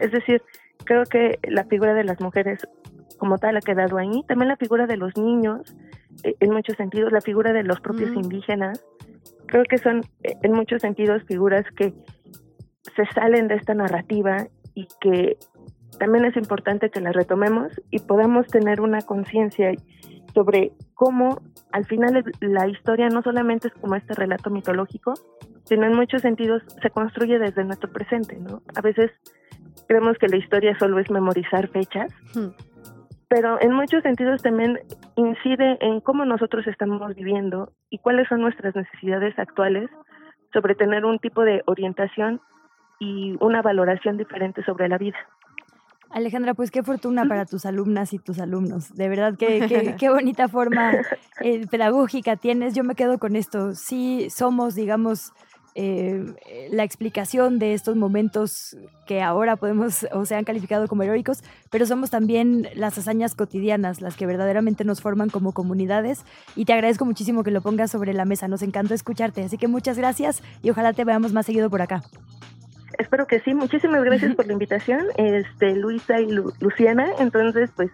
[0.00, 0.42] Es decir,
[0.84, 2.66] creo que la figura de las mujeres
[3.18, 4.24] como tal ha quedado ahí.
[4.26, 5.76] También la figura de los niños,
[6.24, 8.84] eh, en muchos sentidos, la figura de los propios indígenas,
[9.50, 11.92] creo que son eh, en muchos sentidos figuras que
[12.96, 15.36] se salen de esta narrativa y que
[15.98, 19.72] también es importante que las retomemos y podamos tener una conciencia
[20.32, 25.14] sobre cómo al final la historia no solamente es como este relato mitológico,
[25.64, 28.62] sino en muchos sentidos se construye desde nuestro presente, ¿no?
[28.76, 29.10] A veces
[29.88, 32.12] creemos que la historia solo es memorizar fechas,
[33.30, 34.80] pero en muchos sentidos también
[35.14, 39.88] incide en cómo nosotros estamos viviendo y cuáles son nuestras necesidades actuales
[40.52, 42.40] sobre tener un tipo de orientación
[42.98, 45.16] y una valoración diferente sobre la vida.
[46.10, 48.92] Alejandra, pues qué fortuna para tus alumnas y tus alumnos.
[48.96, 50.94] De verdad, qué, qué, bonita forma
[51.40, 52.74] eh, pedagógica tienes.
[52.74, 53.74] Yo me quedo con esto.
[53.74, 55.32] Sí, somos, digamos,
[55.74, 56.34] eh,
[56.70, 58.76] la explicación de estos momentos
[59.06, 64.00] que ahora podemos o se han calificado como heroicos, pero somos también las hazañas cotidianas,
[64.00, 66.24] las que verdaderamente nos forman como comunidades.
[66.56, 68.48] Y te agradezco muchísimo que lo pongas sobre la mesa.
[68.48, 69.44] Nos encanta escucharte.
[69.44, 72.02] Así que muchas gracias y ojalá te veamos más seguido por acá.
[72.98, 73.54] Espero que sí.
[73.54, 76.30] Muchísimas gracias por la invitación, este, Luisa y
[76.60, 77.08] Luciana.
[77.18, 77.90] Entonces, pues,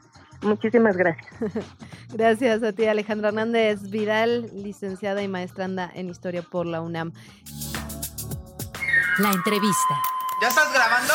[0.47, 1.27] muchísimas gracias.
[2.13, 7.13] gracias a ti, Alejandra Hernández Vidal, licenciada y maestranda en Historia por la UNAM.
[9.19, 9.95] La entrevista.
[10.41, 11.15] ¿Ya estás grabando?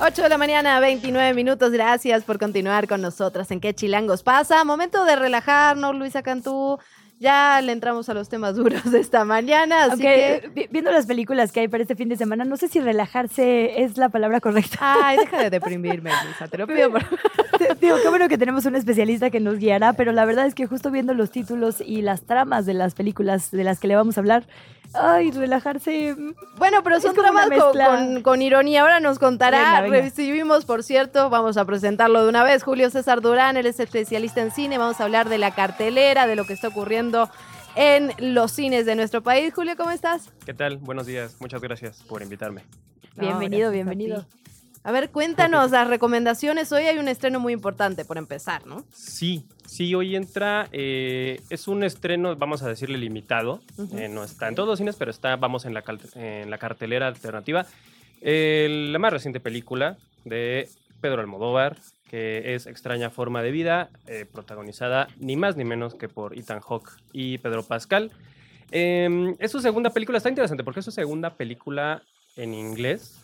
[0.00, 1.70] 8 de la mañana, 29 minutos.
[1.70, 4.64] Gracias por continuar con nosotras en ¿Qué Chilangos pasa?
[4.64, 6.78] Momento de relajarnos, Luisa Cantú
[7.20, 9.84] ya le entramos a los temas duros de esta mañana.
[9.84, 10.68] Así que...
[10.70, 13.96] Viendo las películas que hay para este fin de semana, no sé si relajarse es
[13.96, 14.78] la palabra correcta.
[14.80, 16.90] Ay, deja de deprimirme, Lisa, te lo pido.
[16.90, 17.02] Por...
[17.80, 20.66] Digo, qué bueno que tenemos un especialista que nos guiará, pero la verdad es que
[20.66, 24.16] justo viendo los títulos y las tramas de las películas de las que le vamos
[24.16, 24.46] a hablar,
[24.94, 26.16] ay, relajarse.
[26.56, 27.48] Bueno, pero son dramas
[28.22, 28.82] con, ironía.
[28.82, 29.82] Ahora nos contará.
[29.82, 32.62] Recibimos, por cierto, vamos a presentarlo de una vez.
[32.62, 34.78] Julio César Durán, él es especialista en cine.
[34.78, 37.28] Vamos a hablar de la cartelera, de lo que está ocurriendo
[37.76, 39.52] en los cines de nuestro país.
[39.54, 40.30] Julio, ¿cómo estás?
[40.44, 40.78] ¿Qué tal?
[40.78, 41.36] Buenos días.
[41.40, 42.62] Muchas gracias por invitarme.
[43.16, 44.26] bienvenido, bienvenido.
[44.86, 46.70] A ver, cuéntanos las recomendaciones.
[46.70, 48.84] Hoy hay un estreno muy importante, por empezar, ¿no?
[48.92, 53.62] Sí, sí, hoy entra, eh, es un estreno, vamos a decirle limitado.
[53.96, 55.82] Eh, no está en todos los cines, pero está, vamos, en la,
[56.16, 57.64] en la cartelera alternativa.
[58.20, 59.96] la más reciente película
[60.26, 60.68] de
[61.00, 61.78] Pedro Almodóvar,
[62.10, 66.60] que es Extraña Forma de Vida, eh, protagonizada ni más ni menos que por Ethan
[66.60, 68.10] Hawke y Pedro Pascal.
[68.70, 72.02] Em, es su segunda película, está interesante porque es su segunda película
[72.36, 73.20] en inglés,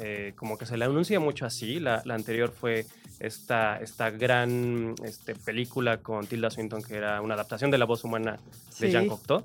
[0.00, 1.80] eh, como que se le anuncia mucho así.
[1.80, 2.86] La, anterior fue
[3.18, 8.04] esta, esta gran este, película con Tilda Swinton, que era una adaptación de la voz
[8.04, 8.38] humana
[8.78, 9.44] de Jean Cocteau.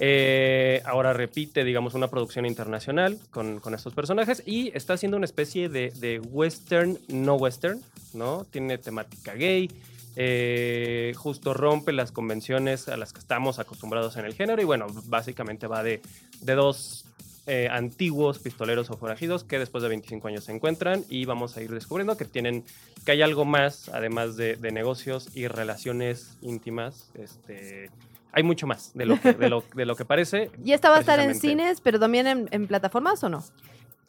[0.00, 5.26] Eh, ahora repite, digamos, una producción internacional con, con, estos personajes y está haciendo una
[5.26, 7.80] especie de, de, western, no western,
[8.12, 8.44] ¿no?
[8.50, 9.70] Tiene temática gay,
[10.16, 14.86] eh, justo rompe las convenciones a las que estamos acostumbrados en el género y bueno,
[15.06, 16.02] básicamente va de,
[16.40, 17.04] de dos
[17.46, 21.62] eh, antiguos pistoleros o forajidos que después de 25 años se encuentran y vamos a
[21.62, 22.64] ir descubriendo que tienen
[23.04, 27.90] que hay algo más además de, negocios y relaciones íntimas este
[28.32, 30.50] hay mucho más de lo que, de lo, que parece.
[30.64, 33.44] ¿Y esta va a estar en cines, pero también en, plataformas o no?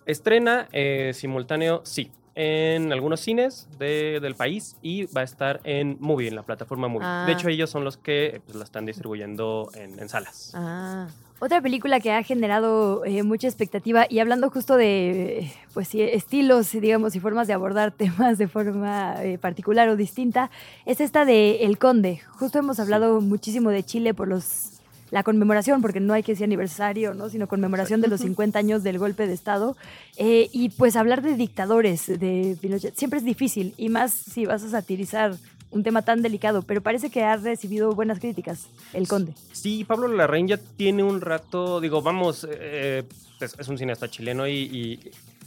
[0.07, 6.28] Estrena eh, simultáneo, sí, en algunos cines del país y va a estar en Movie,
[6.28, 7.06] en la plataforma Movie.
[7.06, 7.32] De ah.
[7.32, 10.52] hecho, ellos son los que pues, la están distribuyendo en, en salas.
[10.53, 11.07] Ah.
[11.40, 17.14] Otra película que ha generado eh, mucha expectativa y hablando justo de pues, estilos, digamos,
[17.16, 20.49] y formas de abordar temas de forma eh, particular o distinta,
[20.86, 22.22] es esta de El Conde.
[22.40, 24.72] Justo hemos hablado muchísimo de Chile por los
[25.12, 27.30] la conmemoración, porque no hay que decir aniversario, ¿no?
[27.30, 29.78] sino conmemoración de los 50 años del golpe de Estado.
[30.18, 34.64] Eh, y pues hablar de dictadores, de Pinochet, siempre es difícil, y más si vas
[34.64, 35.36] a satirizar
[35.76, 39.34] un tema tan delicado, pero parece que ha recibido buenas críticas, El Conde.
[39.52, 43.03] Sí, Pablo Larraín ya tiene un rato, digo, vamos, eh,
[43.38, 44.99] pues, es, un cineasta chileno y,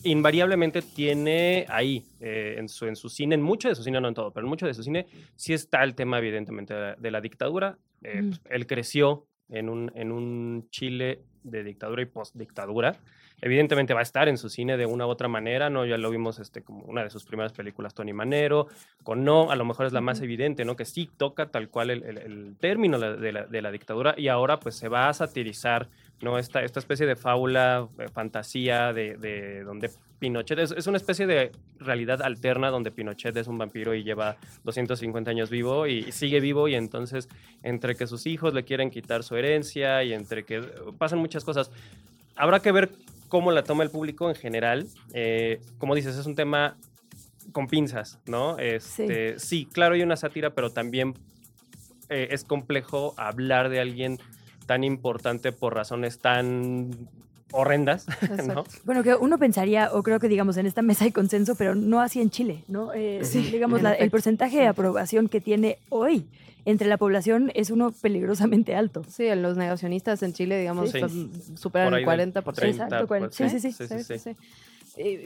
[0.04, 4.08] invariablemente tiene ahí, eh, en, su, en su cine, en mucho de su cine, no
[4.08, 7.20] en todo, pero en mucho de su cine, sí está el tema evidentemente de la,
[7.20, 7.78] dictadura.
[8.02, 13.00] Eh, pues, él creció en un, en un Chile de dictadura y postdictadura
[13.40, 15.86] evidentemente va a estar en su cine de una u otra manera, ¿no?
[15.86, 18.68] Ya lo vimos este, como una de sus primeras películas, Tony Manero,
[19.02, 20.76] con No, a lo mejor es la más evidente, ¿no?
[20.76, 25.08] Que sí toca tal cual el, término de la, dictadura y ahora pues se va
[25.08, 25.88] a satirizar,
[26.20, 26.38] ¿no?
[26.38, 32.22] Esta, esta especie de fábula, eh, fantasía de, donde Pinochet es, una especie de realidad
[32.22, 36.74] alterna donde Pinochet es un vampiro y lleva 250 años vivo y, sigue vivo y
[36.74, 37.28] entonces
[37.62, 40.60] entre que sus hijos le quieren quitar su herencia y entre que
[40.98, 41.70] pasan muchas cosas.
[42.34, 42.90] Habrá que ver
[43.28, 44.86] cómo la toma el público en general.
[45.12, 46.76] Eh, como dices, es un tema
[47.52, 48.58] con pinzas, ¿no?
[48.58, 49.66] Este, sí.
[49.72, 51.14] claro, hay una sátira, pero también
[52.08, 54.18] eh, es complejo hablar de alguien
[54.66, 56.90] tan importante por razones tan
[57.52, 58.06] horrendas,
[58.46, 58.64] ¿no?
[58.84, 62.00] Bueno, que uno pensaría, o creo que digamos en esta mesa hay consenso, pero no
[62.00, 62.92] así en Chile, ¿no?
[62.94, 63.22] Eh,
[63.52, 66.26] digamos, la- el porcentaje de aprobación que tiene hoy
[66.64, 69.02] entre la población es uno peligrosamente alto.
[69.08, 70.98] Sí, en los negacionistas en Chile, digamos, Sí.
[70.98, 72.52] están- superan Por el del 40%.
[72.60, 73.72] 30, Exacto, pues, sí, sí, sí.
[73.72, 74.30] sí, sí, sí.
[74.30, 74.36] Eh,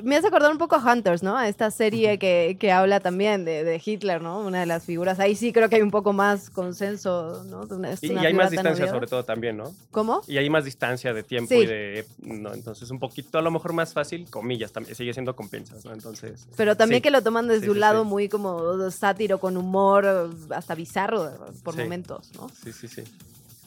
[0.03, 1.37] Me hace acordar un poco a Hunters, ¿no?
[1.37, 4.41] A esta serie que, que habla también de, de Hitler, ¿no?
[4.41, 5.19] Una de las figuras.
[5.21, 7.63] Ahí sí creo que hay un poco más consenso, ¿no?
[7.75, 9.73] Una- Y, y hay más tan distancia sobre todo también, ¿no?
[9.91, 10.21] ¿Cómo?
[10.27, 11.61] Y hay más distancia de tiempo Sí.
[11.61, 12.07] y de...
[12.23, 15.85] No, entonces un poquito, a lo mejor más fácil, comillas, también sigue siendo con pinzas,
[15.85, 15.93] ¿no?
[15.93, 16.47] Entonces...
[16.57, 17.03] Pero también sí.
[17.03, 21.31] que lo toman desde Sí, un lado muy como sátiro, con humor, hasta bizarro
[21.63, 22.49] por momentos, ¿no?
[22.63, 23.03] Sí, sí, sí.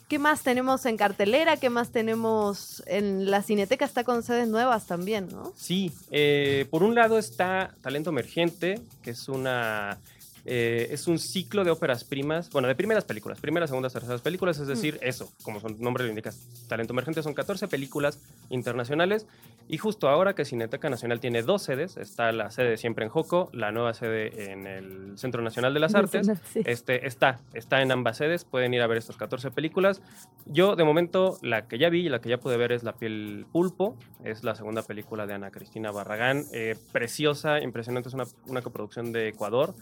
[0.07, 1.57] ¿Qué más tenemos en cartelera?
[1.57, 3.85] ¿Qué más tenemos en la Cineteca?
[3.85, 5.51] Está con sedes nuevas también, ¿no?
[5.55, 9.97] Sí, eh, por un lado está Talento Emergente, que es una
[10.45, 14.59] eh, es un ciclo de óperas primas, bueno, de primeras películas, primeras, segundas, terceras películas,
[14.59, 16.31] es decir, eso, como su nombre lo indica,
[16.67, 18.19] Talento Emergente, son 14 películas
[18.49, 19.25] internacionales
[19.67, 23.09] y justo ahora que Cineteca Nacional tiene dos sedes, está la sede de siempre en
[23.09, 26.61] Joco, la nueva sede en el Centro Nacional de las Artes, sí.
[26.65, 30.03] este, está, está en ambas sedes, pueden ir a ver estas 14 películas.
[30.45, 32.93] Yo, de momento, la que ya vi y la que ya pude ver es La
[32.93, 38.25] piel pulpo, es la segunda película de Ana Cristina Barragán, eh, preciosa, impresionante, es una,
[38.45, 39.73] una coproducción de Ecuador.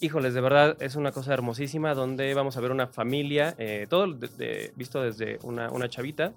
[0.00, 4.06] Híjoles, de verdad es una cosa hermosísima donde vamos a ver una familia, eh, todo
[4.12, 6.32] de- de- visto desde una, una chavita,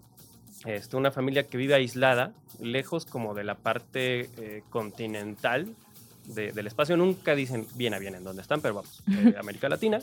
[0.66, 5.68] este, una familia que vive aislada, lejos como de la parte eh, continental
[6.26, 6.98] de- del espacio.
[6.98, 10.00] Nunca dicen bien a bien en dónde están, pero vamos, eh, América Latina.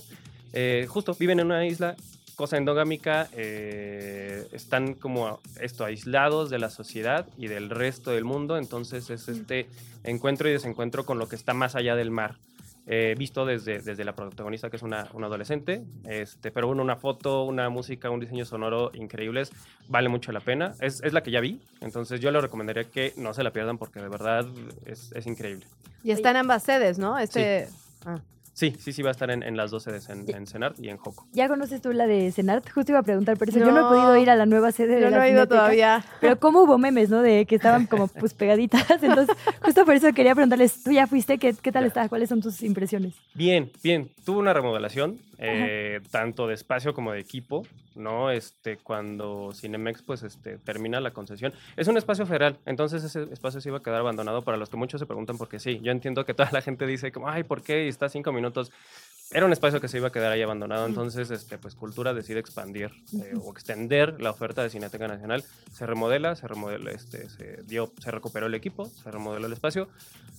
[0.52, 1.96] Eh, justo viven en una isla,
[2.36, 8.56] cosa endogámica, eh, están como esto, aislados de la sociedad y del resto del mundo.
[8.56, 9.66] Entonces es este
[10.04, 12.36] encuentro y desencuentro con lo que está más allá del mar.
[12.90, 16.96] Eh, visto desde, desde la protagonista, que es una, una adolescente, este, pero bueno, una
[16.96, 19.52] foto, una música, un diseño sonoro increíbles,
[19.88, 20.74] vale mucho la pena.
[20.80, 23.76] Es, es la que ya vi, entonces yo le recomendaría que no se la pierdan
[23.76, 24.46] porque de verdad
[24.86, 25.66] es, es increíble.
[26.02, 27.18] Y está en ambas sedes, ¿no?
[27.18, 27.68] Este...
[28.06, 28.20] Ah.
[28.58, 30.88] Sí, sí, sí va a estar en, en las dos sedes, en, en Senart y
[30.88, 31.28] en Joco.
[31.32, 32.68] ¿Ya conoces tú la de Senart?
[32.68, 33.88] Justo iba a preguntar, pero eso yo no he No.
[33.88, 36.04] podido ir a la nueva sede de Yo la no he ido todavía.
[36.20, 37.22] Pero cómo hubo memes, ¿no?
[37.22, 38.84] De que estaban como pues pegaditas.
[39.00, 41.38] Entonces, justo por eso quería preguntarles, ¿tú ya fuiste?
[41.38, 42.08] ¿Qué, qué tal está?
[42.08, 43.14] ¿Cuáles son tus impresiones?
[43.34, 44.10] Bien, bien.
[44.24, 48.30] Tuvo una remodelación, eh, tanto de espacio como de equipo, ¿no?
[48.30, 51.52] Este, cuando Cinemex, pues, este, termina la concesión.
[51.76, 54.76] Es un espacio federal, entonces ese espacio se iba a quedar abandonado para los que
[54.76, 55.80] muchos se preguntan por qué sí.
[55.82, 57.86] Yo entiendo que toda la gente dice como, ay, ¿por qué?
[57.86, 58.72] Y está cinco minutos.
[59.30, 62.40] Era un espacio que se iba a quedar ahí abandonado, entonces, este, pues, Cultura decide
[62.40, 65.44] expandir eh, o extender la oferta de Cineteca Nacional.
[65.70, 69.88] Se remodela, se remodela, este, se dio, se recuperó el equipo, se remodeló el espacio.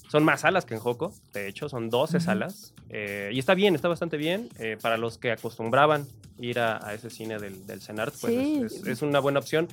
[0.09, 2.73] Son más salas que en Joco, de hecho, son 12 salas.
[2.89, 4.49] eh, y está bien, está bastante bien.
[4.57, 6.07] eh, para los que acostumbraban
[6.39, 8.61] ir a, a ese cine del, del CENART, pues Sí.
[8.65, 9.67] es, es- es una buena opción.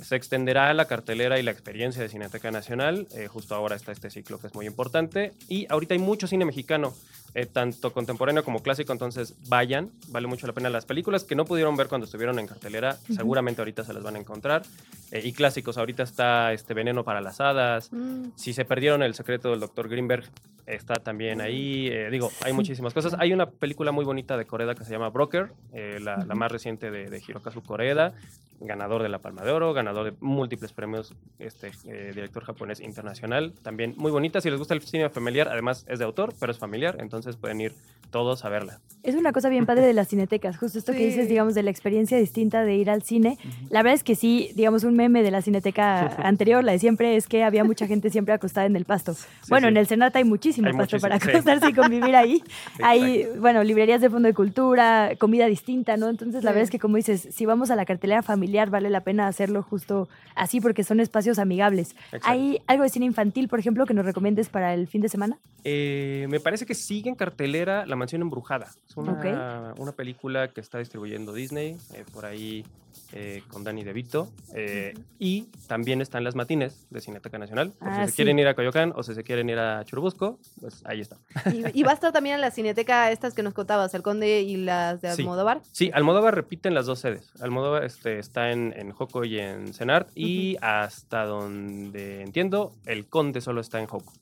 [0.00, 3.08] Se extenderá la cartelera y la experiencia de Cineteca Nacional.
[3.16, 5.32] eh, justo ahora está este ciclo que es muy importante.
[5.48, 6.94] Y ahorita hay mucho cine mexicano,
[7.34, 10.70] eh, tanto contemporáneo como clásico, entonces vayan, vale mucho la pena.
[10.70, 13.14] Las películas que no pudieron ver cuando estuvieron en cartelera, Ujú.
[13.14, 14.62] seguramente ahorita se las van a encontrar.
[15.10, 17.92] Eh, y clásicos, ahorita está este Veneno para las Hadas.
[17.92, 18.30] Mm.
[18.36, 19.88] Si se perdieron el secreto del Dr.
[19.88, 20.24] Greenberg,
[20.66, 21.88] está también ahí.
[21.88, 23.14] Eh, digo, hay muchísimas cosas.
[23.18, 26.50] Hay una película muy bonita de Coreda que se llama Broker, eh, la, la más
[26.50, 28.14] reciente de, de Hirokazu Koreda,
[28.60, 33.52] ganador de la Palma de Oro, ganador de múltiples premios, este eh, director japonés internacional.
[33.62, 34.40] También muy bonita.
[34.40, 37.60] Si les gusta el cine familiar, además es de autor, pero es familiar, entonces pueden
[37.60, 37.74] ir
[38.10, 38.78] todos a verla.
[39.02, 41.70] Es una cosa bien padre de las cinetecas, justo esto que dices, digamos, de la
[41.70, 43.36] experiencia distinta de ir al cine.
[43.68, 47.16] La verdad es que sí, digamos, un meme de la cineteca anterior, la de siempre,
[47.16, 49.14] es que había mucha gente siempre acostada en el pasto.
[49.50, 52.42] bueno, en el Senat hay muchísimo Hay pasto para muchísimo, acostarse y convivir ahí.
[52.82, 56.08] hay, bueno, librerías de fondo de cultura, comida distinta, ¿no?
[56.08, 59.02] Entonces, la verdad es que, como dices, si vamos a la cartelera familiar, vale la
[59.02, 61.94] pena hacerlo justo así porque son espacios amigables.
[62.06, 62.28] Exacto.
[62.28, 65.36] ¿Hay algo de cine infantil, por ejemplo, que nos recomiendes para el fin de semana?
[65.64, 68.66] Eh, me parece que sigue en cartelera La Mansión Embrujada.
[68.88, 72.64] Es una, una película que está distribuyendo Disney, eh, por ahí
[73.12, 74.28] eh, con Danny DeVito.
[74.54, 77.70] eh, Y también están las matines de Cineteca Nacional.
[77.78, 80.38] Por Ah, si se quieren ir a Coyoacán o si se quieren ir a Churubusco,
[80.60, 81.16] pues ahí está.
[81.52, 84.42] Y, y va a estar también en la cineteca estas que nos contabas, el Conde
[84.42, 85.08] y las de.
[85.08, 85.60] Almodóvar.
[85.72, 87.30] Sí, Almodóvar repite en las dos sedes.
[87.40, 90.08] Almodóvar este, está en, en Joco y en Senart.
[90.16, 94.12] Y hasta donde entiendo, el Conde solo está en Joco.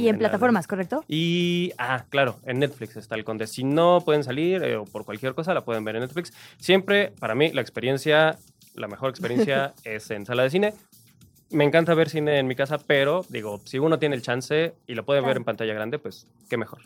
[0.00, 1.04] Y en la- plataformas, ¿correcto?
[1.08, 3.46] Y, ah, claro, en Netflix está el Conde.
[3.46, 6.32] Si no pueden salir eh, o por cualquier cosa, la pueden ver en Netflix.
[6.58, 8.38] Siempre, para mí, la experiencia,
[8.74, 10.74] la mejor experiencia es en sala de cine.
[11.50, 14.94] Me encanta ver cine en mi casa, pero digo, si uno tiene el chance y
[14.94, 16.80] lo puede ver en pantalla grande, pues qué mejor.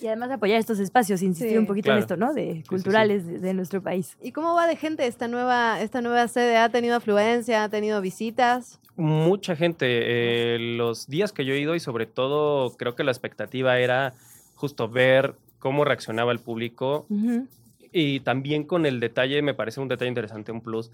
[0.00, 1.58] Y además apoyar estos espacios, insistir Sí.
[1.58, 1.98] un poquito Claro.
[1.98, 2.32] en esto, ¿no?
[2.32, 4.16] De culturales de, de nuestro país.
[4.22, 6.56] ¿Y cómo va de gente esta nueva, esta nueva sede?
[6.56, 7.64] ¿Ha tenido afluencia?
[7.64, 8.80] ¿Ha tenido visitas?
[8.96, 9.86] Mucha gente.
[9.88, 14.14] eh, los días que yo he ido y sobre todo creo que la expectativa era
[14.54, 17.46] justo ver cómo reaccionaba el público Ujú.
[17.92, 20.90] y también con el detalle, me parece un detalle interesante, un plus,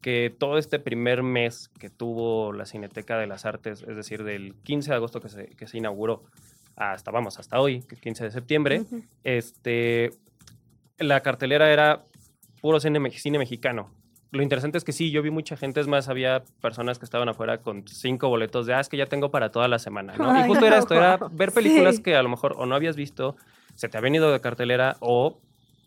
[0.00, 4.54] que todo este primer mes que tuvo la Cineteca de las Artes, es decir, del
[4.62, 6.22] 15 de agosto que se, que se inauguró
[6.78, 8.82] hasta, vamos, hasta hoy, que 15 de septiembre,
[9.24, 10.10] este,
[10.98, 12.04] la cartelera era
[12.60, 13.90] puro cine, cine mexicano.
[14.30, 17.28] Lo interesante es que sí, yo vi mucha gente, es más, había personas que estaban
[17.30, 20.30] afuera con cinco boletos de, ah, es que ya tengo para toda la semana, ¿no?
[20.30, 22.02] Ay, y justo era esto, era ver películas Sí.
[22.02, 23.36] que a lo mejor o no habías visto,
[23.74, 25.38] se te ha venido de cartelera o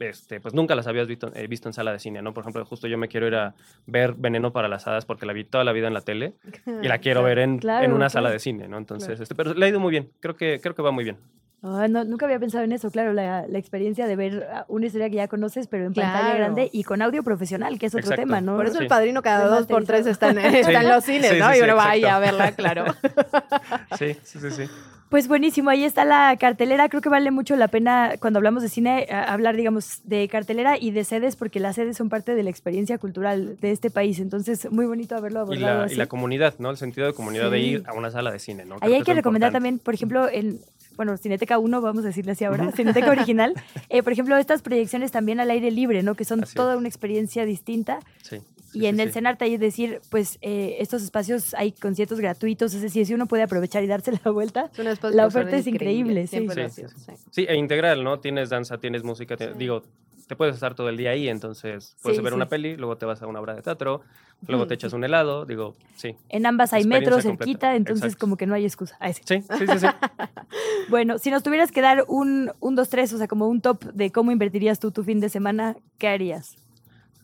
[0.04, 2.34] este, pues nunca las habías visto, eh, visto en sala de cine, ¿no?
[2.34, 3.54] Por ejemplo, justo yo me quiero ir a
[3.86, 6.34] ver Veneno para las Hadas porque la vi toda la vida en la tele
[6.82, 8.10] y la quiero ver en, Claro, en una claro.
[8.10, 8.78] sala de cine, ¿no?
[8.78, 11.18] Entonces, este, pero le ha ido muy bien, creo que, creo que va muy bien.
[11.64, 15.12] No, nunca había pensado en eso, claro, la, la experiencia de ver ah, una historia
[15.12, 18.22] que ya conoces, pero en pantalla grande y con audio profesional, que es otro Exacto.
[18.24, 18.56] tema, ¿no?
[18.56, 18.90] Por eso el Sí.
[18.90, 21.46] padrino cada dos por tres está en, en los cines, Sí, ¿no?
[21.50, 22.86] sí, y sí, uno va ahí a verla, claro.
[24.00, 24.64] Sí, sí, sí, sí.
[25.12, 26.88] Pues buenísimo, ahí está la cartelera.
[26.88, 30.78] Creo que vale mucho la pena cuando hablamos de cine a- hablar, digamos, de cartelera
[30.80, 34.20] y de sedes, porque las sedes son parte de la experiencia cultural de este país.
[34.20, 35.96] Entonces, muy bonito haberlo Y abordado la, así.
[35.96, 36.70] y la comunidad, ¿no?
[36.70, 38.76] El sentido de comunidad de ir a una sala de cine, ¿no?
[38.76, 39.54] Ahí Creo hay que recomendar importante.
[39.70, 40.60] también, por ejemplo, en
[40.96, 43.54] bueno, Cineteca 1, vamos a decirle así ahora, Cineteca original,
[43.90, 46.16] eh, por ejemplo, estas proyecciones también al aire libre, ¿no?
[46.16, 46.80] Que son Así toda es.
[46.80, 48.00] una experiencia distinta.
[48.22, 48.38] Sí.
[48.74, 49.14] Y en sí, el sí.
[49.14, 53.44] CENART hay decir, pues eh, estos espacios hay conciertos gratuitos, es decir, si uno puede
[53.44, 57.12] aprovechar y darse la vuelta, Es la oferta es increíble, ha Sí, sido, sí, sí.
[57.32, 58.20] Sí, e integral, ¿no?
[58.20, 59.84] Tienes danza, tienes música, te- digo,
[60.28, 62.36] te puedes estar todo el día ahí, entonces puedes Sí, ver sí.
[62.38, 64.02] una peli, luego te vas a una obra de teatro,
[64.48, 66.16] luego te Ujú, echas un helado, digo, sí.
[66.30, 68.20] En ambas hay Experiencia metro completa, cerquita, entonces exacto.
[68.20, 68.96] como que no hay excusa.
[69.00, 69.22] Ay, sí.
[69.26, 69.88] Sí, sí, sí, sí.
[70.88, 73.84] Bueno, si nos tuvieras que dar un, un, dos, tres, o sea, como un top
[73.94, 76.58] de cómo invertirías tú tu fin de semana, ¿qué harías?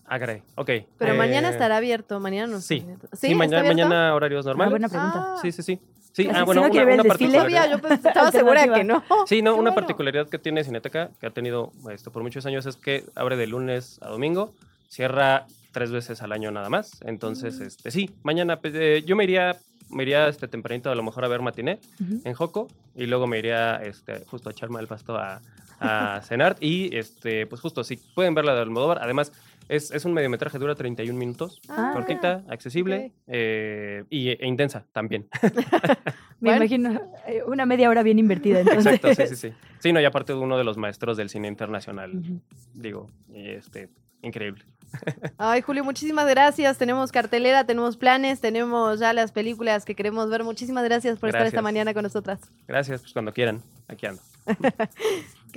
[0.07, 0.69] Ah, caray, ok.
[0.97, 2.61] Pero mañana eh, estará abierto, mañana no.
[2.61, 4.71] Sí, sí, ¿está mañana, mañana horarios normales.
[4.71, 5.17] buena pregunta.
[5.17, 5.39] Ah.
[5.41, 5.79] Sí, sí, sí.
[6.13, 7.69] Sí, ah, bueno, una, una particularidad.
[7.69, 9.03] Yo estaba segura que no.
[9.27, 9.75] Sí, no, Qué una bueno.
[9.75, 13.45] particularidad que tiene Cineteca, que ha tenido esto por muchos años, es que abre de
[13.47, 14.53] lunes a domingo,
[14.89, 17.01] cierra tres veces al año nada más.
[17.05, 19.57] Entonces, este, sí, mañana pues, eh, yo me iría,
[19.89, 22.21] me iría este tempranito a lo mejor a ver matiné Ujú.
[22.23, 25.41] en Joco y luego me iría este, justo a echarme al pasto a,
[25.79, 29.31] a cenar y este, pues justo, si pueden ver la de Almodóvar, además
[29.69, 35.27] es, es un mediometraje, dura 31 minutos, Ah, cortita, accesible eh, y, e intensa también.
[36.39, 36.57] Me Bueno.
[36.65, 38.85] imagino eh, una media hora bien invertida, entonces.
[38.95, 39.53] Exacto, sí, sí, sí.
[39.79, 42.39] Sí, no, y aparte de uno de los maestros del cine internacional, Ujú.
[42.73, 43.89] digo, y este,
[44.21, 44.63] increíble.
[45.37, 46.77] Ay, Julio, muchísimas gracias.
[46.77, 50.43] Tenemos cartelera, tenemos planes, tenemos ya las películas que queremos ver.
[50.43, 52.39] Muchísimas gracias por estar esta mañana con nosotras.
[52.67, 54.21] Gracias, pues cuando quieran, aquí ando.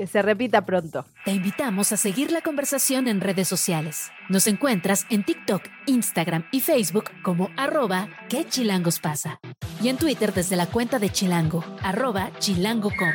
[0.00, 1.04] Que se repita pronto.
[1.26, 4.10] Te invitamos a seguir la conversación en redes sociales.
[4.30, 9.40] Nos encuentras en TikTok, Instagram y Facebook como arroba que chilangos pasa.
[9.82, 13.12] Y en Twitter desde la cuenta de Chilango, arroba chilango.com.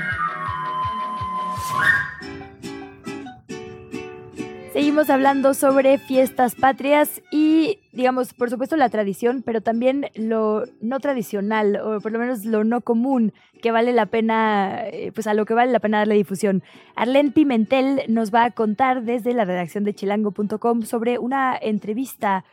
[4.75, 10.99] Seguimos hablando sobre fiestas patrias y, digamos, por supuesto la tradición, pero también lo no
[10.99, 13.31] tradicional, o por lo menos lo no común,
[13.61, 16.61] que vale la pena, eh, pues a lo que vale la pena darle difusión.
[16.93, 22.43] Arlene Pimentel nos va a contar desde la redacción de chilango.com sobre una entrevista,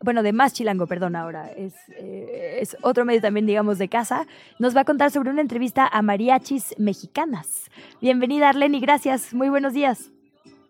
[0.00, 4.26] bueno, de Más Chilango, perdón, ahora, es, eh, es otro medio también, digamos, de casa.
[4.58, 7.70] Nos va a contar sobre una entrevista a mariachis mexicanas.
[8.00, 9.34] Bienvenida, Arlene, y gracias.
[9.34, 10.15] Muy buenos días.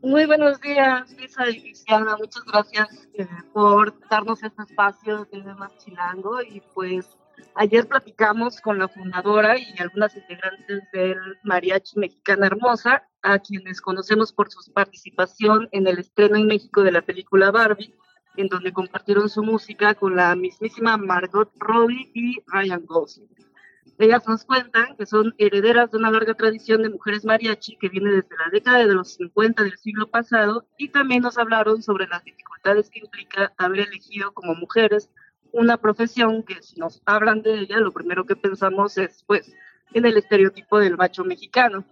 [0.03, 2.17] Muy buenos días, Lisa y Luciana.
[2.17, 6.43] Muchas gracias eh, por darnos este espacio de Más Chilango.
[6.43, 7.17] Y pues
[7.55, 14.33] ayer platicamos con la fundadora y algunas integrantes del Mariachi Mexicana Hermosa, a quienes conocemos
[14.33, 17.95] por su participación en el estreno en México de la película Barbie,
[18.37, 23.29] en donde compartieron su música con la mismísima Margot Robbie y Ryan Gosling.
[23.99, 28.11] Ellas nos cuentan que son herederas de una larga tradición de mujeres mariachi que viene
[28.11, 32.23] desde la década de los 50 del siglo pasado y también nos hablaron sobre las
[32.23, 35.11] dificultades que implica haber elegido como mujeres
[35.53, 39.55] una profesión que si nos hablan de ella, lo primero que pensamos es pues
[39.95, 41.85] en el estereotipo del macho mexicano.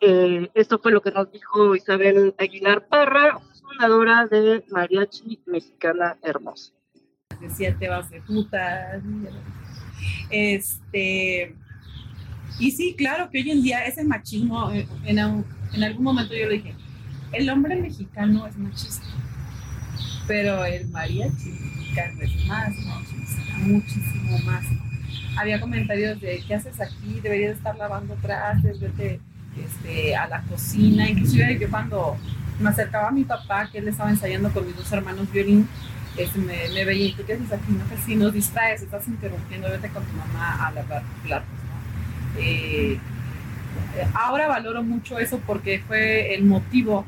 [0.00, 6.72] Eh, esto fue lo que nos dijo Isabel Aguilar Parra, fundadora de Mariachi Mexicana Hermosa.
[7.40, 9.00] decía te vas de puta.
[10.30, 11.54] Este,
[12.58, 16.54] y sí, claro que hoy en día ese machismo, eh, en, algún momento yo le
[16.54, 16.74] dije,
[17.32, 19.06] el hombre mexicano es machista,
[20.26, 22.72] pero el mariachi mexicano es más
[23.62, 24.64] muchísimo más.
[25.36, 27.20] Había comentarios de, ¿qué haces aquí?
[27.22, 29.20] Deberías estar lavando trastes, vete,
[29.56, 32.16] este, a la cocina, inclusive yo cuando
[32.58, 35.68] me acercaba a mi papá, que él estaba ensayando con mis dos hermanos violín,
[36.16, 37.72] este, me, me veía, ¿y tú qué haces aquí?
[37.72, 42.40] No, que si nos distraes, estás interrumpiendo, vete con tu mamá a lavar platos, ¿no?
[42.40, 42.98] Eh,
[44.14, 47.04] ahora valoro mucho eso porque fue el motivo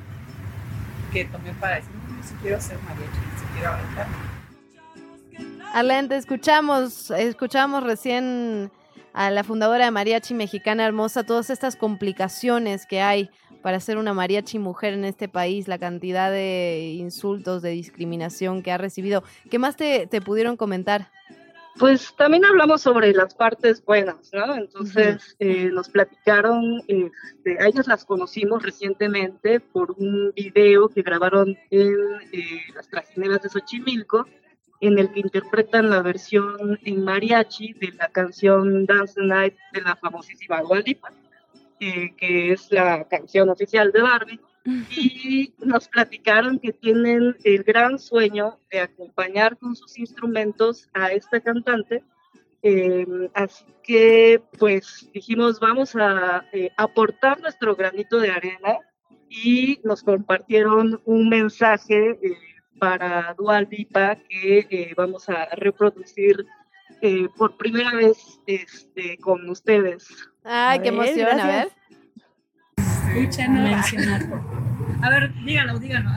[1.12, 4.06] que tomé para decir, no, si quiero ser mariachi, si quiero aventar.
[5.74, 8.70] Arlen, te escuchamos, escuchamos recién
[9.12, 13.30] a la fundadora de Mariachi Mexicana Hermosa, todas estas complicaciones que hay
[13.64, 18.70] para ser una mariachi mujer en este país, la cantidad de insultos, de discriminación que
[18.70, 19.24] ha recibido.
[19.50, 21.08] ¿Qué más te, te pudieron comentar?
[21.78, 24.54] Pues también hablamos sobre las partes buenas, ¿no?
[24.54, 31.56] Entonces eh, nos platicaron, este, a ellas las conocimos recientemente por un video que grabaron
[31.70, 31.96] en
[32.32, 34.26] eh, las trajineras de Xochimilco,
[34.80, 39.96] en el que interpretan la versión en mariachi de la canción Dance Night de la
[39.96, 41.10] famosísima Lipa,
[41.80, 44.40] eh, que es la canción oficial de Barbie
[44.90, 51.40] y nos platicaron que tienen el gran sueño de acompañar con sus instrumentos a esta
[51.40, 52.02] cantante.
[52.62, 58.78] Eh, así que pues dijimos vamos a eh, aportar nuestro granito de arena
[59.28, 62.38] y nos compartieron un mensaje eh,
[62.78, 66.46] para Dual Lipa que vamos a reproducir
[67.36, 70.06] por primera vez este, con ustedes.
[70.44, 71.68] Ay, qué emoción, a ver.
[73.48, 74.22] Mencionar.
[75.02, 76.10] A ver, díganlo, díganlo.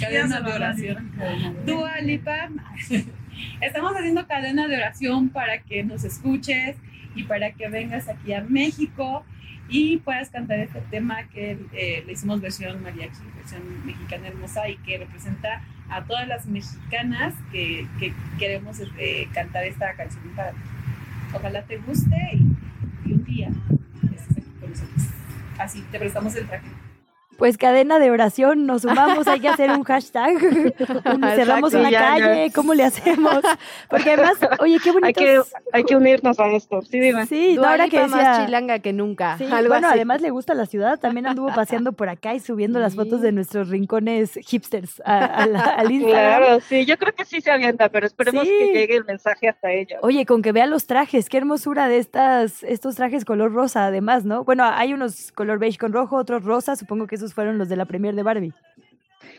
[0.00, 1.12] cadena de oración.
[1.64, 2.48] Dua Lipa.
[3.60, 6.76] Estamos haciendo cadena de oración para que nos escuches
[7.14, 9.24] y para que vengas aquí a México
[9.68, 14.76] y puedas cantar este tema que eh, le hicimos versión mariachi, versión mexicana hermosa y
[14.78, 20.58] que representa a todas las mexicanas que, que queremos este, cantar esta canción para ti.
[21.34, 23.48] Ojalá te guste y, y un día
[24.14, 25.02] estés aquí con nosotros.
[25.58, 26.66] Así, te prestamos el traje.
[27.36, 30.38] Pues cadena de oración, nos sumamos, hay que hacer un hashtag,
[31.34, 33.40] cerramos una calle, ¿cómo le hacemos?
[33.88, 35.06] Porque además, oye, qué bonito.
[35.06, 35.40] Hay que,
[35.72, 37.26] hay que unirnos a esto, sí, dime.
[37.26, 39.38] Sí, no, ahora que decía, más chilanga que nunca.
[39.38, 42.94] Sí, bueno, además le gusta la ciudad, también anduvo paseando por acá y subiendo las
[42.94, 46.38] fotos de nuestros rincones hipsters a, a la, al Instagram.
[46.42, 48.48] Claro, sí, yo creo que sí se avienta, pero esperemos Sí.
[48.58, 49.98] que llegue el mensaje hasta ella.
[50.02, 54.24] Oye, con que vea los trajes, qué hermosura de estas, estos trajes color rosa, además,
[54.24, 54.44] ¿no?
[54.44, 57.76] Bueno, hay unos color beige con rojo, otros rosa, supongo que esos fueron los de
[57.76, 58.52] la premier de Barbie.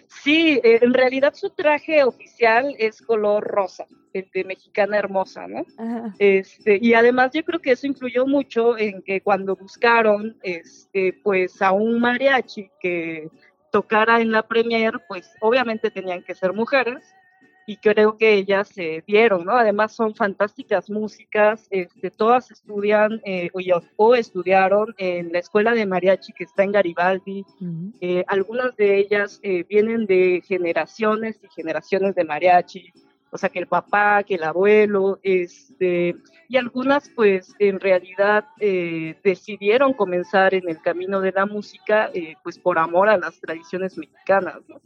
[0.07, 5.65] Sí, eh, en realidad su traje oficial es color rosa, el de mexicana hermosa, ¿no?
[5.77, 6.13] Ajá.
[6.19, 11.61] Este, y además yo creo que eso influyó mucho en que cuando buscaron este, pues
[11.61, 13.29] a un mariachi que
[13.71, 17.03] tocara en la premier, pues obviamente tenían que ser mujeres
[17.65, 19.53] y creo que ellas se dieron, ¿no?
[19.53, 23.59] Además son fantásticas músicas, este, todas estudian eh, o,
[23.97, 27.45] o estudiaron en la escuela de mariachi que está en Garibaldi,
[28.01, 32.91] eh, algunas de ellas eh, vienen de generaciones y generaciones de mariachi,
[33.33, 36.15] o sea que el papá, que el abuelo, este,
[36.47, 42.35] y algunas pues en realidad eh, decidieron comenzar en el camino de la música eh,
[42.43, 44.79] pues por amor a las tradiciones mexicanas, ¿no?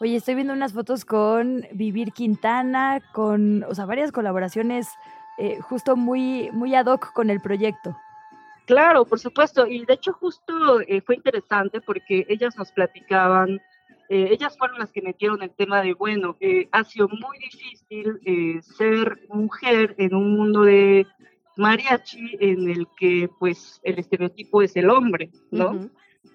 [0.00, 4.88] Oye, estoy viendo unas fotos con Vivir Quintana, con, o sea, varias colaboraciones
[5.36, 7.94] eh, justo muy, muy ad hoc con el proyecto.
[8.64, 9.66] Claro, por supuesto.
[9.66, 13.60] Y de hecho justo eh, fue interesante porque ellas nos platicaban,
[14.08, 18.20] eh, ellas fueron las que metieron el tema de, bueno, eh, ha sido muy difícil
[18.24, 21.06] eh, ser mujer en un mundo de
[21.56, 25.90] mariachi en el que pues el estereotipo es el hombre, ¿no?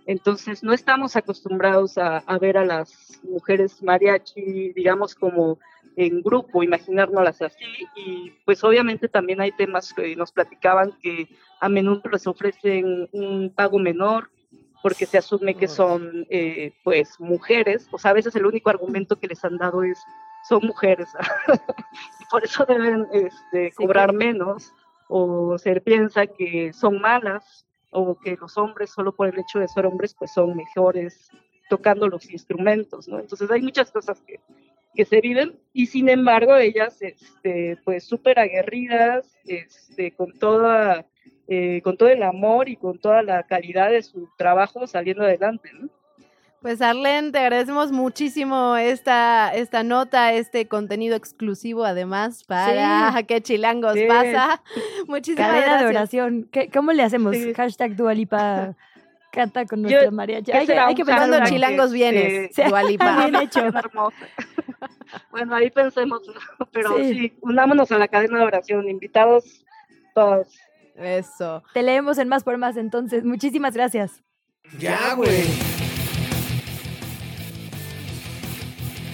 [0.05, 5.59] Entonces no estamos acostumbrados a, a ver a las mujeres mariachi, digamos, como
[5.95, 7.65] en grupo, imaginárnoslas así.
[7.95, 11.27] Y pues obviamente también hay temas que nos platicaban que
[11.59, 14.29] a menudo les ofrecen un pago menor
[14.85, 19.15] porque se asume que son eh, pues mujeres, o sea, a veces el único argumento
[19.15, 19.99] que les han dado es
[20.47, 21.09] son mujeres
[22.19, 24.71] y por eso deben este, cobrar menos
[25.07, 27.65] o se piensa que son malas
[27.95, 31.31] o que los hombres solo por el hecho de ser hombres pues son mejores
[31.69, 33.19] tocando los instrumentos, ¿no?
[33.19, 34.39] Entonces hay muchas cosas que,
[34.93, 41.05] que se viven y sin embargo ellas este, pues súper aguerridas, este, con toda
[41.47, 45.69] eh, con todo el amor y con toda la calidad de su trabajo saliendo adelante,
[45.73, 45.89] ¿no?
[46.65, 53.23] Pues Arlen, te agradecemos muchísimo esta, esta nota, este contenido exclusivo además para Sí.
[53.27, 54.05] qué chilangos Sí.
[54.07, 54.63] pasa.
[55.07, 55.89] Muchísimas Cadena de gracias.
[55.91, 56.49] oración.
[56.51, 57.35] ¿Qué- ¿Cómo le hacemos?
[57.35, 57.53] Sí.
[57.53, 58.73] Hashtag Dualipa
[59.31, 60.25] canta con Yo- nuestra.
[60.43, 61.49] ¿qué Hay que, hay que pensar hashtag.
[61.49, 62.63] chilangos vienes, Sí.
[62.67, 63.27] Dua Lipa.
[63.27, 63.61] Bien hecho.
[65.29, 66.21] Bueno, ahí pensemos,
[66.71, 67.13] pero Sí.
[67.13, 67.33] sí.
[67.41, 69.63] unámonos a la cadena de oración, invitados
[70.15, 70.47] todos.
[70.95, 71.61] Eso.
[71.75, 73.23] Te leemos en Más por Más entonces.
[73.23, 74.23] Muchísimas gracias.
[74.79, 75.74] Ya, güey.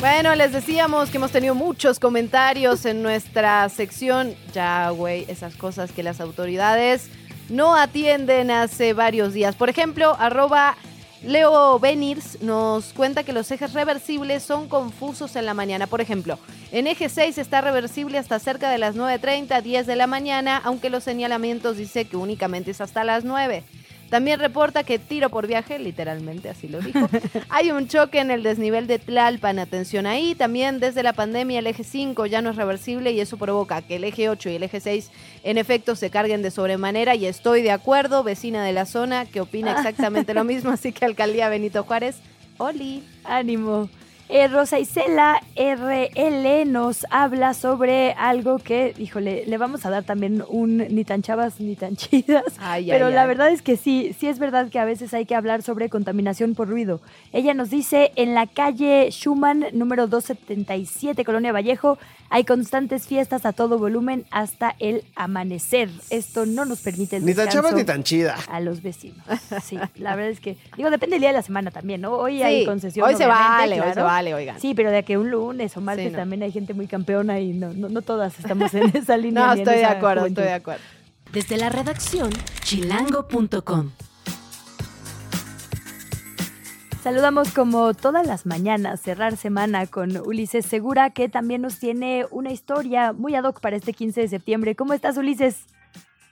[0.02, 4.34] Bueno, les decíamos que hemos tenido muchos comentarios en nuestra sección.
[4.52, 7.08] Ya, güey, esas cosas que las autoridades
[7.50, 9.56] no atienden hace varios días.
[9.56, 10.76] Por ejemplo, arroba
[11.22, 15.86] Leo Benirs nos cuenta que los ejes reversibles son confusos en la mañana.
[15.86, 16.40] Por ejemplo,
[16.72, 20.90] en eje 6 está reversible hasta cerca de las 9.30, 10 de la mañana, aunque
[20.90, 23.64] los señalamientos dice que únicamente es hasta las 9.
[24.12, 27.08] También reporta que tiro por viaje, literalmente así lo dijo.
[27.50, 30.36] Hay un choque en el desnivel de Tlalpan, atención ahí.
[30.36, 33.96] También desde la pandemia el eje 5 ya no es reversible y eso provoca que
[33.96, 35.12] el eje 8 y el eje 6
[35.44, 39.40] en efecto se carguen de sobremanera y estoy de acuerdo, vecina de la zona que
[39.40, 42.18] opina exactamente lo mismo, así que alcaldía Benito Juárez,
[42.58, 43.06] Oli.
[43.24, 43.90] Ánimo.
[44.34, 50.42] Eh, Rosa Isela RL nos habla sobre algo que, híjole, le vamos a dar también
[50.48, 52.46] un ni tan chavas ni tan chidas.
[52.60, 53.28] Ay, pero ay, la ay.
[53.28, 56.56] verdad es que sí, sí es verdad que a veces hay que hablar sobre contaminación
[56.56, 57.02] por ruido.
[57.34, 61.98] Ella nos dice, en la calle Schumann, número 277, Colonia Vallejo,
[62.30, 65.90] hay constantes fiestas a todo volumen hasta el amanecer.
[66.10, 68.38] Esto no nos permite el Ni tan chavas ni tan chida.
[68.50, 69.26] a los vecinos.
[69.62, 72.14] Sí, la verdad es que, digo, depende del día de la semana también, ¿no?
[72.14, 73.06] Hoy hay concesión.
[73.06, 73.94] hoy se obviamente, vale, hoy claro.
[73.94, 74.60] se vale, oigan.
[74.60, 76.18] Sí, pero de que un lunes o martes no.
[76.18, 79.48] también hay gente muy campeona y no, no, no todas estamos en esa línea.
[79.48, 80.42] No, estoy de acuerdo, juventud.
[80.42, 80.84] estoy de acuerdo.
[81.32, 82.30] Desde la redacción,
[82.64, 83.92] chilango.com.
[87.02, 92.52] Saludamos como todas las mañanas, cerrar semana con Ulises Segura, que también nos tiene una
[92.52, 94.76] historia muy ad hoc para este 15 de septiembre.
[94.76, 95.66] ¿Cómo estás, Ulises?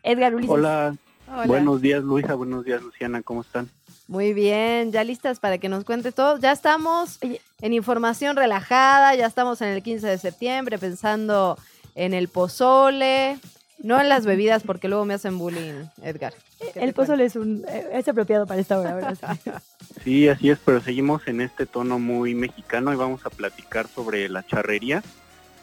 [0.03, 0.53] Edgar Ulises.
[0.53, 0.95] Hola.
[1.31, 1.45] Hola.
[1.45, 3.69] buenos días Luisa, buenos días Luciana, ¿cómo están?
[4.09, 6.39] Muy bien, ya listas para que nos cuente todo.
[6.39, 11.59] Ya estamos en información relajada, ya estamos en el 15 de septiembre pensando
[11.93, 13.37] en el pozole,
[13.77, 16.33] no en las bebidas porque luego me hacen bullying, Edgar.
[16.73, 17.63] ¿Qué El pozole es, un,
[17.93, 19.37] es apropiado para esta hora, ¿verdad?
[19.43, 19.51] Sí.
[20.03, 24.29] Sí, así es, pero seguimos en este tono muy mexicano y vamos a platicar sobre
[24.29, 25.03] la charrería.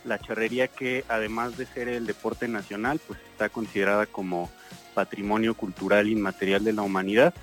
[0.05, 4.51] La charrería que además de ser el deporte nacional, pues está considerada como
[4.94, 7.35] patrimonio cultural inmaterial de la humanidad,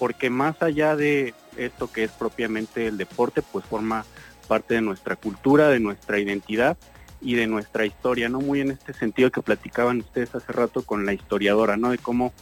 [0.00, 4.06] porque más allá de esto que es propiamente el deporte, pues forma
[4.48, 6.78] parte de nuestra cultura, de nuestra identidad
[7.20, 8.40] y de nuestra historia, ¿no?
[8.40, 11.90] Muy en este sentido que platicaban ustedes hace rato con la historiadora, ¿no?
[11.90, 12.32] De cómo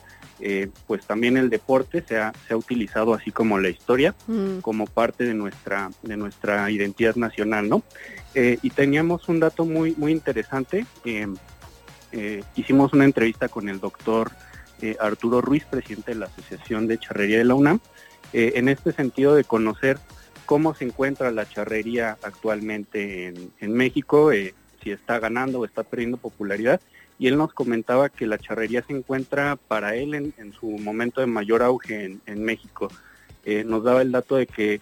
[0.41, 4.61] eh, pues también el deporte se ha, se ha utilizado así como la historia Mm.
[4.61, 7.83] como parte de nuestra de nuestra identidad nacional no
[8.35, 11.27] Eh, y teníamos un dato muy muy interesante eh,
[12.13, 14.31] eh, hicimos una entrevista con el doctor
[14.81, 17.81] eh, Arturo Ruiz presidente de la asociación de charrería de la UNAM
[18.33, 19.99] eh, en este sentido de conocer
[20.47, 26.17] cómo se encuentra la charrería actualmente en, México eh, si está ganando o está perdiendo
[26.17, 26.81] popularidad
[27.19, 31.27] y él nos comentaba que la charrería se encuentra para él en, su momento de
[31.27, 32.93] mayor auge en, México.
[33.65, 34.81] Nos daba el dato de que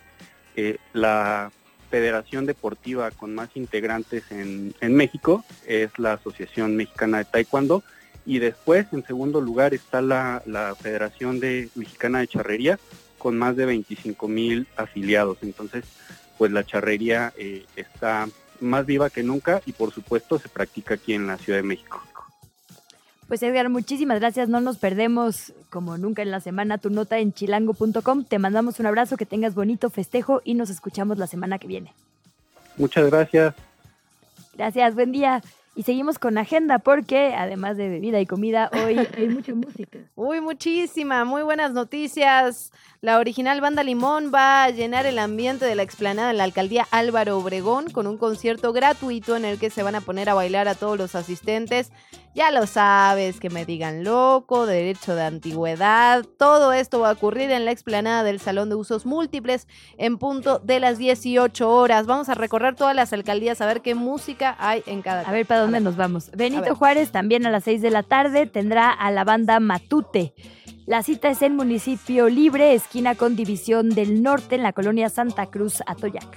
[0.93, 1.51] la
[1.90, 7.82] federación deportiva con más integrantes en México es la Asociación Mexicana de Taekwondo
[8.27, 12.78] y después en segundo lugar está la, la Federación de Mexicana de Charrería
[13.19, 15.39] con más de 25 mil afiliados.
[15.43, 15.85] Entonces,
[16.36, 18.28] pues la charrería eh, está
[18.61, 22.03] más viva que nunca y por supuesto se practica aquí en la Ciudad de México.
[23.28, 24.48] Pues Edgar, muchísimas gracias.
[24.48, 28.24] No nos perdemos, como nunca en la semana, tu nota en chilango.com.
[28.24, 31.93] Te mandamos un abrazo, que tengas bonito festejo y nos escuchamos la semana que viene.
[32.77, 33.55] Muchas gracias.
[34.55, 35.43] Gracias, buen día.
[35.77, 39.98] Y seguimos con agenda porque además de bebida y comida, hoy hay mucha música.
[40.15, 42.73] Uy, muchísima, muy buenas noticias.
[43.03, 46.89] La original banda Limón va a llenar el ambiente de la explanada en la alcaldía
[46.90, 50.66] Álvaro Obregón con un concierto gratuito en el que se van a poner a bailar
[50.66, 51.93] a todos los asistentes.
[52.37, 56.23] Ya lo sabes, que me digan loco, derecho de antigüedad.
[56.37, 60.59] Todo esto va a ocurrir en la explanada del Salón de Usos Múltiples en punto
[60.59, 62.05] de las 18 horas.
[62.05, 65.23] Vamos a recorrer todas las alcaldías a ver qué música hay en cada.
[65.23, 66.31] A ver, ¿para dónde nos vamos?
[66.37, 66.75] Benito.
[66.75, 70.35] Juárez también a las 6 de la tarde tendrá a la banda Matute.
[70.85, 75.47] La cita es en Municipio Libre, esquina con División del Norte, en la colonia Santa
[75.47, 76.37] Cruz, Atoyac.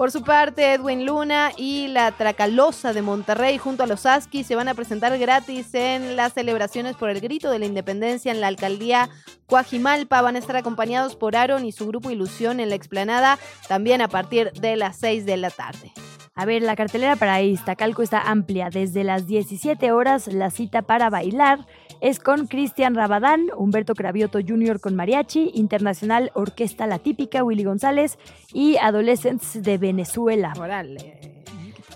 [0.00, 4.56] Por su parte, Edwin Luna y la Tracalosa de Monterrey junto a los Aski se
[4.56, 8.46] van a presentar gratis en las celebraciones por el grito de la independencia en la
[8.46, 9.10] alcaldía
[9.44, 10.22] Coajimalpa.
[10.22, 14.08] Van a estar acompañados por Aaron y su grupo Ilusión en la explanada también a
[14.08, 15.92] partir de las 6 de la tarde.
[16.34, 18.70] A ver, la cartelera para Iztacalco está amplia.
[18.70, 21.66] Desde las 17 horas, la cita para bailar
[22.00, 24.80] es con Cristian Rabadán, Humberto Cravioto Jr.
[24.80, 28.18] con Mariachi, Internacional Orquesta La Típica, Willy González
[28.52, 30.52] y Adolescents de Venezuela.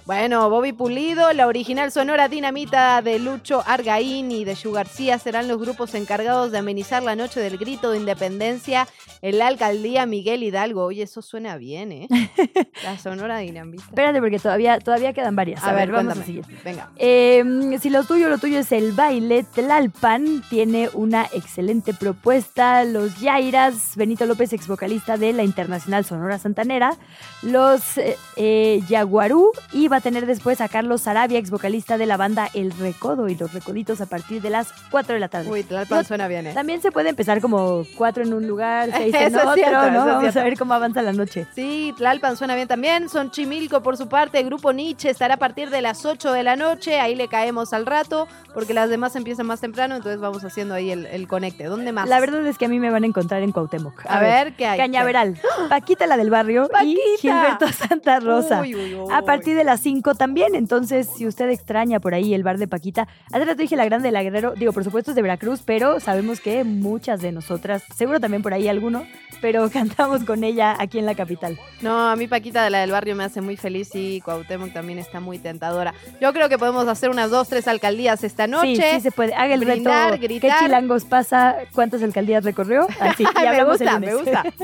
[0.07, 5.49] Bueno, Bobby Pulido, la original sonora dinamita de Lucho Argaín y de Yu García serán
[5.49, 8.87] los grupos encargados de amenizar la noche del grito de independencia
[9.23, 10.85] en la alcaldía Miguel Hidalgo.
[10.85, 12.09] Oye, eso suena bien, ¿eh?
[12.85, 13.83] La sonora dinamita.
[13.85, 15.65] Espérate, porque todavía, todavía quedan varias.
[15.65, 16.27] A, ver, vamos a cuéntame.
[16.27, 16.63] seguir.
[16.63, 16.91] Venga.
[16.97, 22.85] Eh, si lo tuyo, lo tuyo es el baile, Tlalpan tiene una excelente propuesta.
[22.85, 26.95] Los Yairas, Benito López, ex vocalista de la Internacional Sonora Santanera.
[27.41, 32.07] Los eh, eh, Yaguarú y va a tener después a Carlos Sarabia, ex vocalista de
[32.07, 35.49] la banda El Recodo y los Recoditos a partir de las 4 de la tarde.
[35.49, 36.53] Uy, Tlalpan suena bien, ¿eh?
[36.53, 40.05] También se puede empezar como 4 en un lugar, 6 en otro, cierto, ¿no?
[40.05, 40.41] Vamos cierto.
[40.41, 41.47] a ver cómo avanza la noche.
[41.55, 43.09] Sí, Tlalpan suena bien también.
[43.09, 44.43] Son Chimilco por su parte.
[44.43, 46.99] Grupo Nietzsche estará a partir de las 8 de la noche.
[46.99, 49.95] Ahí le caemos al rato porque las demás empiezan más temprano.
[49.95, 51.67] Entonces vamos haciendo ahí el, el conecte.
[51.67, 52.09] ¿Dónde más?
[52.09, 54.07] La verdad es que a mí me van a encontrar en Cuauhtémoc.
[54.09, 54.77] A ver, ¿qué hay?
[54.77, 58.61] Cañaveral, Paquita la del barrio y Gilberto Santa Rosa.
[58.61, 59.09] Uy, uy, uy.
[59.13, 62.67] A partir de las 5 también, entonces si usted extraña por ahí el bar de
[62.67, 65.61] Paquita, hace rato dije la grande de la Guerrero, digo, por supuesto es de Veracruz,
[65.65, 69.05] pero sabemos que muchas de nosotras, seguro también por ahí alguno,
[69.43, 71.59] pero cantamos con ella aquí en la capital.
[71.83, 74.99] No, a mí Paquita de la del barrio me hace muy feliz y Cuauhtémoc también
[74.99, 75.93] está muy tentadora.
[76.19, 78.77] Yo creo que podemos hacer unas dos, tres alcaldías esta noche.
[78.77, 79.35] Sí, sí se puede.
[79.35, 80.23] Haga el Brindar, reto.
[80.23, 80.51] gritar.
[80.51, 81.57] ¿Qué chilangos pasa?
[81.75, 82.87] ¿Cuántas alcaldías recorrió?
[83.01, 84.45] Así, y me el gusta, me gusta.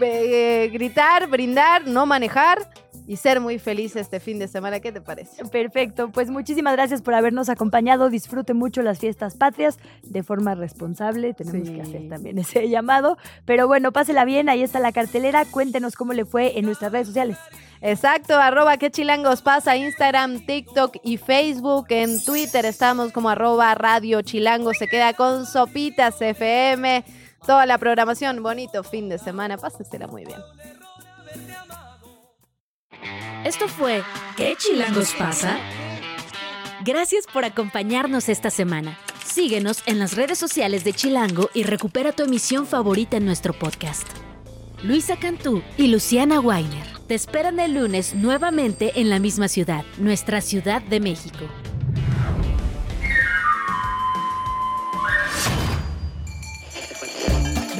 [0.00, 2.68] Eh, gritar, brindar, no manejar
[3.08, 4.80] y ser muy feliz este fin de semana.
[4.80, 5.42] ¿Qué te parece?
[5.46, 8.10] Perfecto, pues muchísimas gracias por habernos acompañado.
[8.10, 11.32] Disfrute mucho las fiestas patrias de forma responsable.
[11.32, 13.16] Tenemos que hacer también ese llamado.
[13.46, 15.46] Pero bueno, pásela bien, ahí está la cartelera.
[15.46, 17.38] Cuéntenos cómo le fue en nuestras redes sociales.
[17.80, 21.86] Exacto, arroba que chilangos pasa, Instagram, TikTok y Facebook.
[21.88, 24.74] En Twitter estamos como arroba radio chilango.
[24.74, 27.04] Se queda con Sopitas FM.
[27.46, 29.56] Toda la programación, bonito fin de semana.
[29.56, 30.38] Pásesela muy bien.
[33.44, 34.02] Esto fue
[34.36, 35.58] ¿Qué chilangos pasa?
[36.84, 38.98] Gracias por acompañarnos esta semana.
[39.24, 44.06] Síguenos en las redes sociales de Chilango y recupera tu emisión favorita en nuestro podcast.
[44.82, 50.40] Luisa Cantú y Luciana Weiner te esperan el lunes nuevamente en la misma ciudad, nuestra
[50.40, 51.46] Ciudad de México.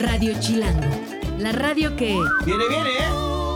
[0.01, 0.89] Radio Chilango,
[1.39, 2.19] la radio que...
[2.47, 3.48] Viene, viene, ¿eh?